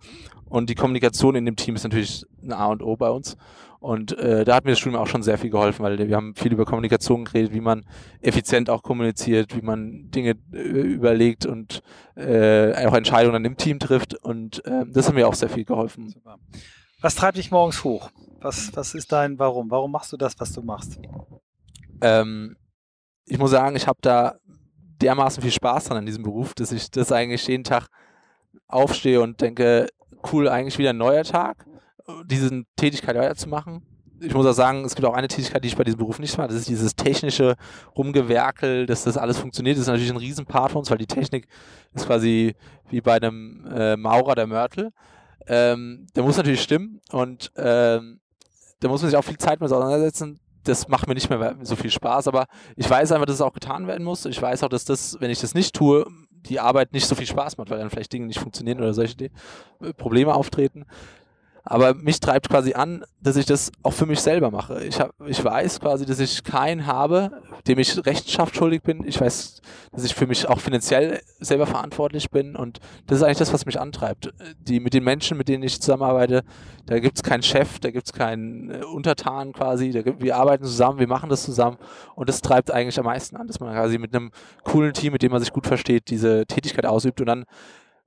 Und 0.49 0.69
die 0.69 0.75
Kommunikation 0.75 1.35
in 1.35 1.45
dem 1.45 1.55
Team 1.55 1.75
ist 1.75 1.83
natürlich 1.83 2.25
ein 2.43 2.53
A 2.53 2.67
und 2.67 2.81
O 2.81 2.95
bei 2.95 3.09
uns. 3.09 3.37
Und 3.79 4.17
äh, 4.17 4.43
da 4.43 4.55
hat 4.55 4.65
mir 4.65 4.71
das 4.71 4.79
Studium 4.79 5.01
auch 5.01 5.07
schon 5.07 5.23
sehr 5.23 5.37
viel 5.37 5.49
geholfen, 5.49 5.83
weil 5.83 5.97
wir 5.97 6.15
haben 6.15 6.35
viel 6.35 6.51
über 6.51 6.65
Kommunikation 6.65 7.23
geredet, 7.23 7.53
wie 7.53 7.61
man 7.61 7.85
effizient 8.19 8.69
auch 8.69 8.83
kommuniziert, 8.83 9.55
wie 9.55 9.61
man 9.61 10.11
Dinge 10.11 10.35
äh, 10.51 10.57
überlegt 10.57 11.45
und 11.45 11.81
äh, 12.15 12.85
auch 12.85 12.93
Entscheidungen 12.93 13.33
dann 13.33 13.45
im 13.45 13.55
Team 13.55 13.79
trifft. 13.79 14.15
Und 14.15 14.65
äh, 14.65 14.85
das 14.87 15.07
hat 15.07 15.15
mir 15.15 15.27
auch 15.27 15.33
sehr 15.33 15.49
viel 15.49 15.63
geholfen. 15.63 16.09
Super. 16.09 16.37
Was 17.01 17.15
treibt 17.15 17.37
dich 17.37 17.51
morgens 17.51 17.83
hoch? 17.85 18.09
Was, 18.41 18.75
was 18.75 18.95
ist 18.95 19.11
dein 19.13 19.39
Warum? 19.39 19.71
Warum 19.71 19.91
machst 19.91 20.11
du 20.11 20.17
das, 20.17 20.37
was 20.39 20.51
du 20.51 20.61
machst? 20.61 20.99
Ähm, 22.01 22.57
ich 23.25 23.37
muss 23.37 23.51
sagen, 23.51 23.77
ich 23.77 23.87
habe 23.87 23.99
da 24.01 24.35
dermaßen 25.01 25.41
viel 25.41 25.51
Spaß 25.51 25.85
dran 25.85 25.97
an 25.99 26.05
diesem 26.05 26.23
Beruf, 26.23 26.53
dass 26.53 26.73
ich 26.73 26.91
das 26.91 27.13
eigentlich 27.13 27.47
jeden 27.47 27.63
Tag 27.63 27.87
aufstehe 28.68 29.21
und 29.21 29.39
denke, 29.39 29.87
cool, 30.31 30.49
eigentlich 30.49 30.78
wieder 30.78 30.92
ein 30.92 30.97
neuer 30.97 31.23
Tag 31.23 31.66
diese 32.26 32.64
Tätigkeit 32.76 33.16
weiterzumachen. 33.16 33.81
Ich 34.21 34.33
muss 34.33 34.45
auch 34.45 34.54
sagen, 34.54 34.83
es 34.83 34.95
gibt 34.95 35.07
auch 35.07 35.14
eine 35.14 35.30
Tätigkeit, 35.30 35.64
die 35.64 35.69
ich 35.69 35.78
bei 35.78 35.85
diesem 35.85 35.99
Beruf 35.99 36.19
nicht 36.19 36.38
mache. 36.38 36.49
Das 36.49 36.57
ist 36.57 36.68
dieses 36.68 36.95
technische 36.95 37.56
Rumgewerkel, 37.95 38.85
dass 38.85 39.06
das 39.06 39.18
alles 39.18 39.38
funktioniert. 39.38 39.78
Das 39.78 39.83
ist 39.83 39.88
natürlich 39.88 40.11
ein 40.11 40.18
Riesenpart 40.18 40.73
für 40.73 40.78
uns, 40.78 40.92
weil 40.92 40.97
die 40.97 41.07
Technik 41.07 41.47
ist 41.94 42.06
quasi 42.06 42.56
wie 42.90 42.99
bei 42.99 43.16
einem 43.16 43.66
äh, 43.73 43.95
Maurer 43.95 44.35
der 44.35 44.47
Mörtel. 44.47 44.92
Ähm, 45.47 46.07
der 46.16 46.23
muss 46.23 46.35
natürlich 46.35 46.61
stimmen 46.61 46.99
und 47.11 47.52
ähm, 47.56 48.19
da 48.81 48.90
muss 48.90 49.02
man 49.02 49.09
sich 49.09 49.18
auch 49.18 49.23
viel 49.23 49.38
Zeit 49.38 49.61
mit 49.61 49.71
auseinandersetzen. 49.71 50.40
Das 50.66 50.90
macht 50.90 51.07
mir 51.07 51.14
nicht 51.14 51.30
mehr 51.30 51.56
so 51.61 51.78
viel 51.78 51.90
Spaß, 51.90 52.28
aber 52.28 52.47
ich 52.76 52.90
weiß 52.90 53.14
einfach, 53.14 53.26
dass 53.26 53.35
es 53.35 53.42
auch 53.42 53.54
getan 53.54 53.88
werden 53.88 54.04
muss. 54.04 54.26
Ich 54.26 54.42
weiß 54.42 54.64
auch, 54.64 54.69
dass 54.69 54.83
das, 54.83 55.16
wenn 55.21 55.31
ich 55.31 55.40
das 55.40 55.54
nicht 55.56 55.73
tue, 55.73 56.06
die 56.45 56.59
Arbeit 56.59 56.93
nicht 56.93 57.05
so 57.05 57.15
viel 57.15 57.25
Spaß 57.27 57.57
macht, 57.57 57.69
weil 57.69 57.79
dann 57.79 57.89
vielleicht 57.89 58.13
Dinge 58.13 58.27
nicht 58.27 58.39
funktionieren 58.39 58.79
oder 58.79 58.93
solche 58.93 59.29
Probleme 59.97 60.33
auftreten. 60.33 60.85
Aber 61.69 61.94
mich 61.94 62.19
treibt 62.19 62.49
quasi 62.49 62.73
an, 62.73 63.04
dass 63.21 63.35
ich 63.35 63.45
das 63.45 63.71
auch 63.83 63.94
für 63.94 64.07
mich 64.07 64.21
selber 64.21 64.49
mache. 64.49 64.83
Ich, 64.85 64.99
hab, 64.99 65.14
ich 65.28 65.44
weiß 65.44 65.80
quasi, 65.80 66.04
dass 66.04 66.19
ich 66.19 66.44
keinen 66.44 66.88
habe, 66.88 67.30
dem 67.68 67.78
ich 67.78 68.04
Rechenschaft 68.07 68.56
schuldig 68.56 68.81
bin. 68.81 69.04
Ich 69.06 69.21
weiß, 69.21 69.61
dass 69.92 70.04
ich 70.04 70.16
für 70.16 70.26
mich 70.26 70.49
auch 70.49 70.59
finanziell 70.59 71.21
selber 71.40 71.68
verantwortlich 71.68 72.31
bin. 72.31 72.56
Und 72.56 72.80
das 73.06 73.19
ist 73.19 73.23
eigentlich 73.23 73.38
das, 73.38 73.54
was 73.54 73.68
mich 73.68 73.80
antreibt. 73.80 74.33
Die, 74.61 74.80
mit 74.80 74.95
den 74.95 75.04
Menschen, 75.04 75.38
mit 75.38 75.47
denen 75.47 75.61
ich 75.61 75.80
zusammenarbeite, 75.80 76.44
da 76.88 76.97
gibt 76.97 77.18
es 77.18 77.23
keinen 77.23 77.44
Chef, 77.44 77.80
da 77.80 77.92
gibt 77.92 78.07
es 78.07 78.14
keinen 78.14 78.71
äh, 78.71 78.83
Untertan 78.83 79.54
quasi. 79.54 79.92
Gibt, 79.92 80.23
wir 80.23 80.38
arbeiten 80.38 80.64
zusammen, 80.64 80.97
wir 80.97 81.07
machen 81.07 81.30
das 81.30 81.44
zusammen. 81.44 81.78
Und 82.16 82.30
das 82.30 82.42
treibt 82.42 82.71
eigentlich 82.71 82.97
am 82.97 83.06
meisten 83.06 83.38
an, 83.38 83.45
dass 83.45 83.59
man 83.59 83.76
quasi 83.76 83.99
mit 83.99 84.16
einem 84.16 84.31
coolen 84.64 84.94
Team, 84.94 85.14
mit 85.14 85.21
dem 85.21 85.31
man 85.31 85.40
sich 85.40 85.54
gut 85.54 85.68
versteht, 85.68 86.09
diese 86.09 86.47
Tätigkeit 86.47 86.88
ausübt 86.88 87.21
und 87.21 87.28
dann 87.28 87.45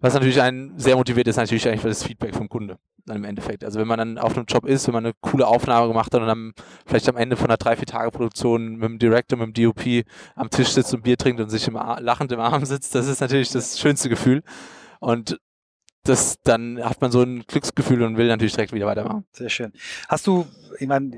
was 0.02 0.14
natürlich 0.14 0.42
einen 0.42 0.78
sehr 0.78 0.96
motiviert 0.96 1.28
ist, 1.28 1.36
natürlich 1.36 1.66
eigentlich 1.66 1.82
das 1.82 2.02
Feedback 2.02 2.34
vom 2.34 2.48
Kunde 2.48 2.78
dann 3.06 3.16
im 3.16 3.24
Endeffekt. 3.24 3.64
Also 3.64 3.80
wenn 3.80 3.88
man 3.88 3.98
dann 3.98 4.18
auf 4.18 4.36
einem 4.36 4.46
Job 4.46 4.66
ist, 4.66 4.86
wenn 4.86 4.94
man 4.94 5.06
eine 5.06 5.14
coole 5.20 5.46
Aufnahme 5.46 5.88
gemacht 5.88 6.12
hat 6.12 6.20
und 6.20 6.26
dann 6.26 6.52
vielleicht 6.86 7.08
am 7.08 7.16
Ende 7.16 7.36
von 7.36 7.46
einer 7.46 7.56
drei, 7.56 7.76
vier 7.76 7.86
Tage 7.86 8.10
Produktion 8.10 8.76
mit 8.76 8.84
dem 8.84 8.98
Director, 8.98 9.38
mit 9.38 9.56
dem 9.56 9.64
DOP 9.64 10.04
am 10.34 10.50
Tisch 10.50 10.68
sitzt 10.68 10.92
und 10.94 11.02
Bier 11.02 11.16
trinkt 11.16 11.40
und 11.40 11.48
sich 11.48 11.66
im 11.66 11.74
lachend 11.74 12.32
im 12.32 12.40
Arm 12.40 12.64
sitzt, 12.64 12.94
das 12.94 13.08
ist 13.08 13.20
natürlich 13.20 13.50
das 13.50 13.78
schönste 13.78 14.08
Gefühl. 14.08 14.42
Und 15.00 15.38
das, 16.04 16.40
dann 16.42 16.82
hat 16.82 17.00
man 17.00 17.12
so 17.12 17.22
ein 17.22 17.44
Glücksgefühl 17.46 18.02
und 18.02 18.16
will 18.16 18.26
natürlich 18.26 18.54
direkt 18.54 18.72
wieder 18.72 18.86
weitermachen. 18.86 19.24
Sehr 19.32 19.48
schön. 19.48 19.72
Hast 20.08 20.26
du, 20.26 20.46
ich 20.78 20.88
meine, 20.88 21.12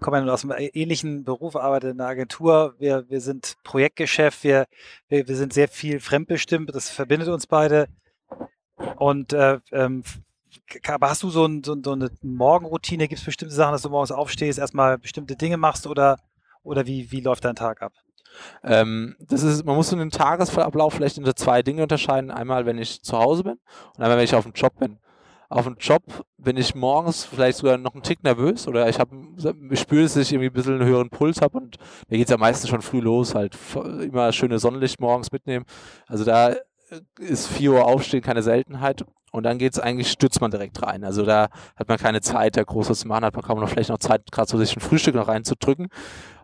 komme 0.00 0.24
ja 0.24 0.32
aus 0.32 0.44
einem 0.44 0.70
ähnlichen 0.72 1.24
Beruf, 1.24 1.56
arbeite 1.56 1.88
in 1.88 2.00
einer 2.00 2.10
Agentur. 2.10 2.74
Wir, 2.78 3.08
wir 3.08 3.20
sind 3.20 3.56
Projektgeschäft, 3.64 4.44
wir, 4.44 4.66
wir, 5.08 5.28
wir 5.28 5.36
sind 5.36 5.52
sehr 5.52 5.68
viel 5.68 6.00
fremdbestimmt, 6.00 6.74
das 6.74 6.90
verbindet 6.90 7.28
uns 7.28 7.46
beide. 7.46 7.88
Und 8.96 9.32
äh, 9.32 9.58
ähm, 9.72 10.02
aber 10.86 11.10
hast 11.10 11.22
du 11.22 11.30
so, 11.30 11.46
ein, 11.46 11.62
so, 11.64 11.76
so 11.82 11.92
eine 11.92 12.10
Morgenroutine? 12.22 13.08
Gibt 13.08 13.20
es 13.20 13.24
bestimmte 13.24 13.54
Sachen, 13.54 13.72
dass 13.72 13.82
du 13.82 13.90
morgens 13.90 14.12
aufstehst, 14.12 14.58
erstmal 14.58 14.98
bestimmte 14.98 15.36
Dinge 15.36 15.56
machst 15.56 15.86
oder, 15.86 16.18
oder 16.62 16.86
wie, 16.86 17.10
wie 17.10 17.20
läuft 17.20 17.44
dein 17.44 17.56
Tag 17.56 17.82
ab? 17.82 17.92
Ähm, 18.62 19.16
das 19.20 19.42
ist, 19.42 19.64
man 19.64 19.76
muss 19.76 19.92
in 19.92 19.98
den 19.98 20.10
Tagesablauf 20.10 20.94
vielleicht 20.94 21.18
in 21.18 21.36
zwei 21.36 21.62
Dinge 21.62 21.82
unterscheiden. 21.82 22.30
Einmal, 22.30 22.66
wenn 22.66 22.78
ich 22.78 23.02
zu 23.02 23.18
Hause 23.18 23.44
bin 23.44 23.58
und 23.96 24.02
einmal, 24.02 24.18
wenn 24.18 24.24
ich 24.24 24.34
auf 24.34 24.44
dem 24.44 24.52
Job 24.52 24.78
bin. 24.78 24.98
Auf 25.50 25.64
dem 25.64 25.76
Job 25.78 26.02
bin 26.36 26.58
ich 26.58 26.74
morgens 26.74 27.24
vielleicht 27.24 27.58
sogar 27.58 27.78
noch 27.78 27.94
einen 27.94 28.02
Tick 28.02 28.22
nervös 28.22 28.68
oder 28.68 28.88
ich, 28.88 28.98
ich 29.70 29.80
spüre, 29.80 30.02
dass 30.02 30.16
ich 30.16 30.32
irgendwie 30.32 30.50
ein 30.50 30.52
bisschen 30.52 30.74
einen 30.74 30.88
höheren 30.88 31.08
Puls 31.08 31.40
habe 31.40 31.56
und 31.56 31.76
mir 32.08 32.18
geht 32.18 32.26
es 32.26 32.30
ja 32.30 32.36
meistens 32.36 32.68
schon 32.68 32.82
früh 32.82 33.00
los, 33.00 33.34
halt 33.34 33.56
immer 34.02 34.30
schöne 34.32 34.58
Sonnenlicht 34.58 35.00
morgens 35.00 35.32
mitnehmen. 35.32 35.64
Also 36.06 36.24
da 36.24 36.54
ist 37.18 37.48
4 37.48 37.72
Uhr 37.72 37.86
aufstehen 37.86 38.22
keine 38.22 38.42
Seltenheit 38.42 39.04
und 39.30 39.42
dann 39.44 39.58
geht 39.58 39.72
es 39.72 39.78
eigentlich, 39.78 40.10
stürzt 40.10 40.40
man 40.40 40.50
direkt 40.50 40.82
rein. 40.82 41.04
Also 41.04 41.24
da 41.24 41.48
hat 41.76 41.88
man 41.88 41.98
keine 41.98 42.20
Zeit, 42.20 42.56
da 42.56 42.62
groß 42.62 42.90
was 42.90 43.00
zu 43.00 43.08
machen, 43.08 43.24
hat 43.24 43.34
man 43.34 43.44
kaum 43.44 43.60
noch 43.60 43.68
vielleicht 43.68 43.90
noch 43.90 43.98
Zeit, 43.98 44.30
gerade 44.30 44.50
so 44.50 44.58
sich 44.58 44.76
ein 44.76 44.80
Frühstück 44.80 45.14
noch 45.14 45.28
reinzudrücken 45.28 45.88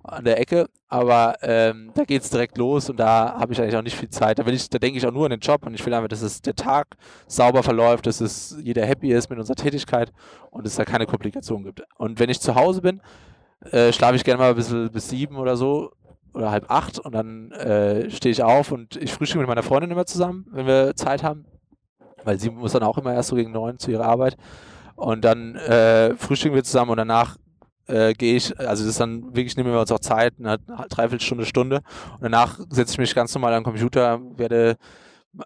an 0.02 0.24
der 0.24 0.38
Ecke. 0.38 0.68
Aber 0.88 1.36
ähm, 1.42 1.90
da 1.94 2.04
geht 2.04 2.22
es 2.22 2.30
direkt 2.30 2.58
los 2.58 2.90
und 2.90 3.00
da 3.00 3.36
habe 3.38 3.52
ich 3.52 3.60
eigentlich 3.60 3.76
auch 3.76 3.82
nicht 3.82 3.96
viel 3.96 4.10
Zeit. 4.10 4.38
Da, 4.38 4.42
da 4.42 4.78
denke 4.78 4.98
ich 4.98 5.06
auch 5.06 5.12
nur 5.12 5.24
an 5.24 5.30
den 5.30 5.40
Job 5.40 5.66
und 5.66 5.74
ich 5.74 5.84
will 5.84 5.94
einfach, 5.94 6.08
dass 6.08 6.22
es 6.22 6.42
der 6.42 6.54
Tag 6.54 6.96
sauber 7.26 7.62
verläuft, 7.62 8.06
dass 8.06 8.20
es 8.20 8.56
jeder 8.62 8.84
happy 8.84 9.12
ist 9.12 9.30
mit 9.30 9.38
unserer 9.38 9.56
Tätigkeit 9.56 10.12
und 10.50 10.66
es 10.66 10.76
da 10.76 10.84
keine 10.84 11.06
Komplikationen 11.06 11.64
gibt. 11.64 11.82
Und 11.96 12.20
wenn 12.20 12.30
ich 12.30 12.40
zu 12.40 12.54
Hause 12.54 12.82
bin, 12.82 13.00
äh, 13.70 13.92
schlafe 13.92 14.16
ich 14.16 14.24
gerne 14.24 14.38
mal 14.38 14.50
ein 14.50 14.56
bisschen 14.56 14.90
bis 14.90 15.08
sieben 15.08 15.36
oder 15.36 15.56
so 15.56 15.92
oder 16.34 16.50
halb 16.50 16.70
acht 16.70 16.98
und 16.98 17.14
dann 17.14 17.50
äh, 17.52 18.10
stehe 18.10 18.32
ich 18.32 18.42
auf 18.42 18.72
und 18.72 18.96
ich 18.96 19.12
frühstücke 19.12 19.38
mit 19.38 19.48
meiner 19.48 19.62
Freundin 19.62 19.90
immer 19.90 20.04
zusammen, 20.04 20.46
wenn 20.50 20.66
wir 20.66 20.94
Zeit 20.96 21.22
haben 21.22 21.46
weil 22.24 22.38
sie 22.38 22.50
muss 22.50 22.72
dann 22.72 22.82
auch 22.82 22.98
immer 22.98 23.14
erst 23.14 23.30
so 23.30 23.36
gegen 23.36 23.52
neun 23.52 23.78
zu 23.78 23.90
ihrer 23.90 24.06
Arbeit. 24.06 24.36
Und 24.96 25.24
dann 25.24 25.56
äh, 25.56 26.14
frühstücken 26.16 26.54
wir 26.54 26.64
zusammen 26.64 26.92
und 26.92 26.96
danach 26.98 27.36
äh, 27.86 28.14
gehe 28.14 28.36
ich, 28.36 28.58
also 28.58 28.84
das 28.84 28.92
ist 28.92 29.00
dann 29.00 29.34
wirklich, 29.34 29.56
nehmen 29.56 29.72
wir 29.72 29.80
uns 29.80 29.92
auch 29.92 29.98
Zeit, 29.98 30.34
eine 30.38 30.58
Dreiviertelstunde, 30.58 31.44
Stunde. 31.44 31.82
Und 32.14 32.22
danach 32.22 32.58
setze 32.70 32.92
ich 32.92 32.98
mich 32.98 33.14
ganz 33.14 33.34
normal 33.34 33.54
am 33.54 33.64
Computer, 33.64 34.20
werde 34.36 34.76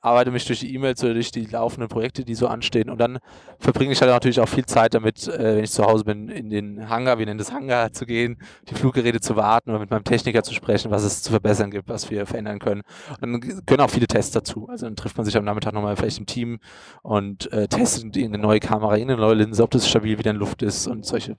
arbeite 0.03 0.31
mich 0.31 0.45
durch 0.45 0.61
die 0.61 0.75
E-Mails 0.75 1.03
oder 1.03 1.15
durch 1.15 1.31
die 1.31 1.47
laufenden 1.47 1.89
Projekte, 1.89 2.25
die 2.25 2.35
so 2.35 2.47
anstehen. 2.47 2.91
Und 2.91 2.99
dann 2.99 3.19
verbringe 3.59 3.93
ich 3.93 4.01
halt 4.01 4.11
natürlich 4.11 4.41
auch 4.41 4.49
viel 4.49 4.67
Zeit 4.67 4.95
damit, 4.95 5.27
äh, 5.29 5.57
wenn 5.57 5.65
ich 5.65 5.71
zu 5.71 5.85
Hause 5.85 6.05
bin, 6.05 6.29
in 6.29 6.51
den 6.51 6.89
Hangar, 6.89 7.19
wir 7.19 7.27
nennen 7.27 7.39
das 7.39 7.53
Hangar, 7.53 7.93
zu 7.93 8.07
gehen, 8.07 8.39
die 8.69 8.75
Fluggeräte 8.75 9.21
zu 9.21 9.37
warten 9.37 9.71
oder 9.71 9.79
mit 9.79 9.91
meinem 9.91 10.05
Techniker 10.05 10.43
zu 10.43 10.55
sprechen, 10.55 10.91
was 10.91 11.05
es 11.05 11.23
zu 11.23 11.31
verbessern 11.31 11.71
gibt, 11.71 11.89
was 11.89 12.11
wir 12.11 12.27
verändern 12.27 12.59
können. 12.59 12.83
Und 13.21 13.33
dann 13.33 13.65
können 13.67 13.81
auch 13.81 13.91
viele 13.91 14.07
Tests 14.07 14.33
dazu. 14.33 14.69
Also 14.69 14.87
dann 14.87 14.97
trifft 14.97 15.17
man 15.17 15.25
sich 15.25 15.37
am 15.37 15.45
Nachmittag 15.45 15.73
nochmal 15.73 15.97
vielleicht 15.97 16.19
im 16.19 16.27
Team 16.27 16.59
und 17.03 17.51
äh, 17.53 17.69
testet 17.69 18.17
eine 18.17 18.39
neue 18.39 18.61
Kamera, 18.61 18.93
eine 18.93 19.17
neue 19.17 19.35
Linse, 19.35 19.63
ob 19.63 19.71
das 19.71 19.89
stabil 19.89 20.19
wieder 20.19 20.31
in 20.31 20.37
Luft 20.37 20.63
ist 20.63 20.87
und 20.87 21.07
solche. 21.07 21.37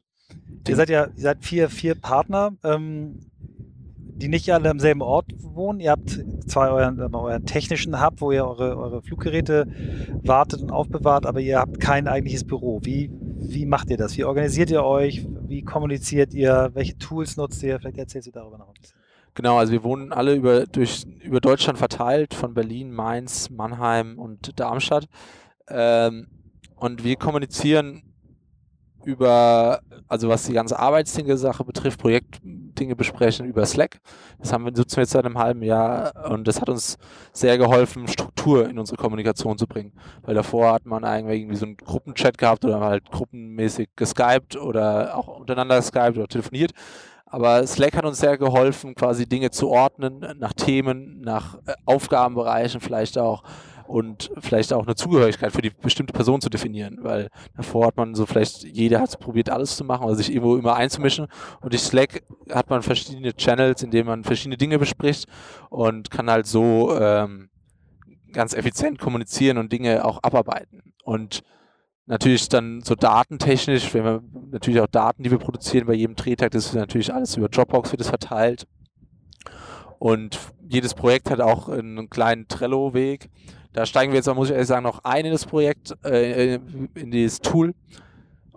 Ihr 0.67 0.75
seid 0.75 0.89
ja, 0.89 1.05
ihr 1.05 1.21
seid 1.21 1.43
vier, 1.43 1.69
vier 1.69 1.95
Partner. 1.95 2.51
Ähm 2.63 3.19
die 4.21 4.27
nicht 4.27 4.51
alle 4.51 4.69
am 4.69 4.79
selben 4.79 5.01
Ort 5.01 5.27
wohnen. 5.37 5.79
Ihr 5.79 5.91
habt 5.91 6.19
zwar 6.47 6.71
euren, 6.71 6.99
euren 7.13 7.45
technischen 7.45 8.03
Hub, 8.03 8.15
wo 8.21 8.31
ihr 8.31 8.45
eure, 8.45 8.77
eure 8.77 9.01
Fluggeräte 9.01 9.67
wartet 10.23 10.61
und 10.61 10.71
aufbewahrt, 10.71 11.25
aber 11.25 11.39
ihr 11.39 11.59
habt 11.59 11.79
kein 11.79 12.07
eigentliches 12.07 12.45
Büro. 12.45 12.81
Wie, 12.83 13.09
wie 13.11 13.65
macht 13.65 13.89
ihr 13.89 13.97
das? 13.97 14.17
Wie 14.17 14.25
organisiert 14.25 14.69
ihr 14.71 14.83
euch? 14.83 15.25
Wie 15.47 15.63
kommuniziert 15.63 16.33
ihr? 16.33 16.71
Welche 16.73 16.97
Tools 16.97 17.37
nutzt 17.37 17.63
ihr? 17.63 17.79
Vielleicht 17.79 17.97
erzählst 17.97 18.27
du 18.27 18.31
darüber 18.31 18.57
noch 18.57 18.67
ein 18.67 18.73
bisschen. 18.73 18.97
Genau, 19.35 19.57
also 19.57 19.71
wir 19.71 19.83
wohnen 19.83 20.11
alle 20.11 20.35
über, 20.35 20.65
durch, 20.65 21.05
über 21.23 21.39
Deutschland 21.39 21.77
verteilt, 21.77 22.33
von 22.33 22.53
Berlin, 22.53 22.91
Mainz, 22.91 23.49
Mannheim 23.49 24.19
und 24.19 24.59
Darmstadt. 24.59 25.07
Ähm, 25.69 26.27
und 26.75 27.03
wir 27.03 27.15
kommunizieren 27.15 28.08
über, 29.05 29.79
also 30.07 30.29
was 30.29 30.45
die 30.45 30.53
ganze 30.53 30.77
Arbeitsdinge-Sache 30.77 31.63
betrifft, 31.63 31.99
Projektdinge 31.99 32.95
besprechen 32.95 33.45
über 33.45 33.65
Slack. 33.65 33.99
Das 34.39 34.53
haben 34.53 34.65
wir, 34.65 34.71
nutzen 34.71 34.97
wir 34.97 35.03
jetzt 35.03 35.11
seit 35.11 35.25
einem 35.25 35.37
halben 35.37 35.63
Jahr 35.63 36.13
und 36.29 36.47
das 36.47 36.61
hat 36.61 36.69
uns 36.69 36.97
sehr 37.33 37.57
geholfen, 37.57 38.07
Struktur 38.07 38.69
in 38.69 38.77
unsere 38.79 38.97
Kommunikation 38.97 39.57
zu 39.57 39.67
bringen. 39.67 39.93
Weil 40.23 40.35
davor 40.35 40.73
hat 40.73 40.85
man 40.85 41.03
eigentlich 41.03 41.41
irgendwie 41.41 41.57
so 41.57 41.65
einen 41.65 41.77
Gruppenchat 41.77 42.37
gehabt 42.37 42.65
oder 42.65 42.79
halt 42.79 43.09
gruppenmäßig 43.11 43.89
geskypt 43.95 44.55
oder 44.55 45.15
auch 45.15 45.39
untereinander 45.39 45.77
geskypt 45.77 46.17
oder 46.17 46.27
telefoniert. 46.27 46.71
Aber 47.31 47.65
Slack 47.67 47.95
hat 47.95 48.05
uns 48.05 48.19
sehr 48.19 48.37
geholfen, 48.37 48.95
quasi 48.95 49.27
Dinge 49.27 49.51
zu 49.51 49.69
ordnen, 49.69 50.25
nach 50.39 50.53
Themen, 50.53 51.21
nach 51.21 51.55
äh, 51.67 51.73
Aufgabenbereichen 51.85 52.81
vielleicht 52.81 53.19
auch 53.19 53.43
und 53.89 54.29
vielleicht 54.37 54.71
auch 54.71 54.85
eine 54.85 54.93
Zugehörigkeit 54.93 55.51
für 55.51 55.63
die 55.63 55.71
bestimmte 55.71 56.13
Person 56.13 56.41
zu 56.41 56.51
definieren, 56.51 56.99
weil 57.01 57.29
davor 57.57 57.87
hat 57.87 57.97
man 57.97 58.13
so 58.13 58.27
vielleicht, 58.27 58.63
jeder 58.63 59.01
hat 59.01 59.19
probiert 59.19 59.49
alles 59.49 59.75
zu 59.77 59.83
machen 59.83 60.05
oder 60.05 60.15
sich 60.15 60.29
irgendwo 60.29 60.57
immer 60.57 60.75
einzumischen 60.75 61.25
und 61.61 61.73
durch 61.73 61.81
Slack 61.81 62.21
hat 62.51 62.69
man 62.69 62.83
verschiedene 62.83 63.33
Channels, 63.33 63.81
in 63.81 63.89
denen 63.89 64.05
man 64.05 64.23
verschiedene 64.23 64.57
Dinge 64.57 64.77
bespricht 64.77 65.25
und 65.71 66.11
kann 66.11 66.29
halt 66.29 66.45
so 66.45 66.95
ähm, 66.99 67.49
ganz 68.31 68.53
effizient 68.53 68.99
kommunizieren 68.99 69.57
und 69.57 69.73
Dinge 69.73 70.05
auch 70.05 70.21
abarbeiten. 70.21 70.93
Und 71.03 71.41
natürlich 72.05 72.47
dann 72.47 72.81
so 72.81 72.93
datentechnisch, 72.93 73.91
wenn 73.95 74.03
wir 74.03 74.21
natürlich 74.51 74.81
auch 74.81 74.87
Daten, 74.87 75.23
die 75.23 75.31
wir 75.31 75.39
produzieren 75.39 75.87
bei 75.87 75.95
jedem 75.95 76.15
Drehtag, 76.15 76.51
das 76.51 76.67
ist 76.67 76.75
natürlich 76.75 77.11
alles 77.11 77.37
über 77.37 77.49
Dropbox 77.49 77.91
wird 77.91 78.01
es 78.01 78.09
verteilt. 78.09 78.67
Und 79.97 80.39
jedes 80.67 80.93
Projekt 80.93 81.31
hat 81.31 81.41
auch 81.41 81.69
einen 81.69 82.07
kleinen 82.11 82.47
Trello-Weg, 82.47 83.29
da 83.73 83.85
steigen 83.85 84.11
wir 84.11 84.17
jetzt, 84.17 84.33
muss 84.33 84.47
ich 84.49 84.53
ehrlich 84.53 84.67
sagen, 84.67 84.83
noch 84.83 85.03
ein 85.03 85.25
in 85.25 85.31
das 85.31 85.45
Projekt, 85.45 85.93
äh, 86.03 86.55
in 86.95 87.11
dieses 87.11 87.39
Tool 87.39 87.73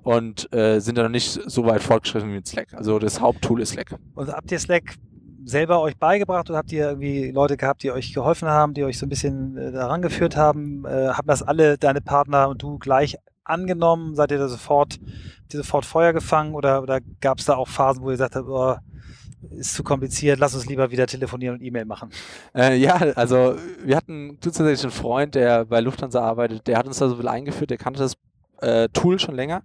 und 0.02 0.52
äh, 0.52 0.80
sind 0.80 0.98
da 0.98 1.04
noch 1.04 1.10
nicht 1.10 1.40
so 1.46 1.64
weit 1.66 1.82
fortgeschritten 1.82 2.32
wie 2.32 2.40
Slack. 2.44 2.74
Also 2.74 2.98
das 2.98 3.20
Haupttool 3.20 3.60
ist 3.60 3.70
Slack. 3.70 3.96
Und 4.14 4.32
habt 4.32 4.50
ihr 4.50 4.58
Slack 4.58 4.96
selber 5.44 5.80
euch 5.80 5.96
beigebracht 5.96 6.48
oder 6.50 6.58
habt 6.58 6.72
ihr 6.72 6.88
irgendwie 6.88 7.30
Leute 7.30 7.56
gehabt, 7.56 7.82
die 7.82 7.90
euch 7.90 8.12
geholfen 8.12 8.48
haben, 8.48 8.74
die 8.74 8.84
euch 8.84 8.98
so 8.98 9.06
ein 9.06 9.08
bisschen 9.08 9.56
äh, 9.56 9.72
daran 9.72 10.02
geführt 10.02 10.36
haben? 10.36 10.84
Äh, 10.84 11.08
haben 11.08 11.26
das 11.26 11.42
alle 11.42 11.78
deine 11.78 12.00
Partner 12.00 12.48
und 12.48 12.62
du 12.62 12.78
gleich 12.78 13.16
angenommen? 13.44 14.14
Seid 14.14 14.30
ihr 14.30 14.38
da 14.38 14.48
sofort, 14.48 14.98
sofort 15.52 15.84
Feuer 15.84 16.12
gefangen 16.12 16.54
oder, 16.54 16.82
oder 16.82 17.00
gab 17.20 17.38
es 17.38 17.44
da 17.44 17.56
auch 17.56 17.68
Phasen, 17.68 18.02
wo 18.02 18.08
ihr 18.08 18.12
gesagt 18.12 18.36
habt, 18.36 18.48
oh, 18.48 18.76
ist 19.50 19.74
zu 19.74 19.82
kompliziert, 19.82 20.38
lass 20.38 20.54
uns 20.54 20.66
lieber 20.66 20.90
wieder 20.90 21.06
telefonieren 21.06 21.56
und 21.56 21.64
E-Mail 21.64 21.84
machen. 21.84 22.10
Äh, 22.54 22.76
ja, 22.76 22.94
also 23.14 23.56
wir 23.84 23.96
hatten 23.96 24.38
zusätzlich 24.40 24.82
einen 24.82 24.92
Freund, 24.92 25.34
der 25.34 25.64
bei 25.64 25.80
Lufthansa 25.80 26.22
arbeitet, 26.22 26.66
der 26.66 26.78
hat 26.78 26.86
uns 26.86 26.98
da 26.98 27.08
so 27.08 27.16
viel 27.16 27.28
eingeführt, 27.28 27.70
der 27.70 27.78
kannte 27.78 28.00
das 28.00 28.14
äh, 28.60 28.88
Tool 28.88 29.18
schon 29.18 29.34
länger. 29.34 29.62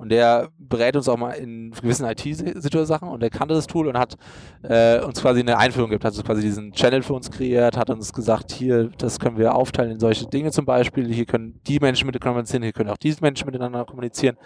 Und 0.00 0.08
der 0.08 0.48
berät 0.56 0.96
uns 0.96 1.10
auch 1.10 1.18
mal 1.18 1.32
in 1.32 1.72
gewissen 1.72 2.06
IT-Sachen 2.06 3.06
und 3.06 3.20
der 3.20 3.28
kannte 3.28 3.52
das 3.52 3.66
Tool 3.66 3.86
und 3.86 3.98
hat 3.98 4.16
äh, 4.62 4.98
uns 5.00 5.20
quasi 5.20 5.40
eine 5.40 5.58
Einführung 5.58 5.90
gegeben, 5.90 6.06
hat 6.06 6.12
also 6.12 6.22
quasi 6.22 6.40
diesen 6.40 6.72
Channel 6.72 7.02
für 7.02 7.12
uns 7.12 7.30
kreiert, 7.30 7.76
hat 7.76 7.90
uns 7.90 8.14
gesagt, 8.14 8.50
hier, 8.50 8.88
das 8.96 9.20
können 9.20 9.36
wir 9.36 9.54
aufteilen 9.54 9.90
in 9.90 10.00
solche 10.00 10.26
Dinge 10.26 10.52
zum 10.52 10.64
Beispiel, 10.64 11.12
hier 11.12 11.26
können 11.26 11.60
die 11.66 11.80
Menschen 11.80 12.06
miteinander 12.06 12.30
kommunizieren, 12.30 12.62
hier 12.62 12.72
können 12.72 12.88
auch 12.88 12.96
diese 12.96 13.20
Menschen 13.20 13.44
miteinander 13.44 13.84
kommunizieren. 13.84 14.38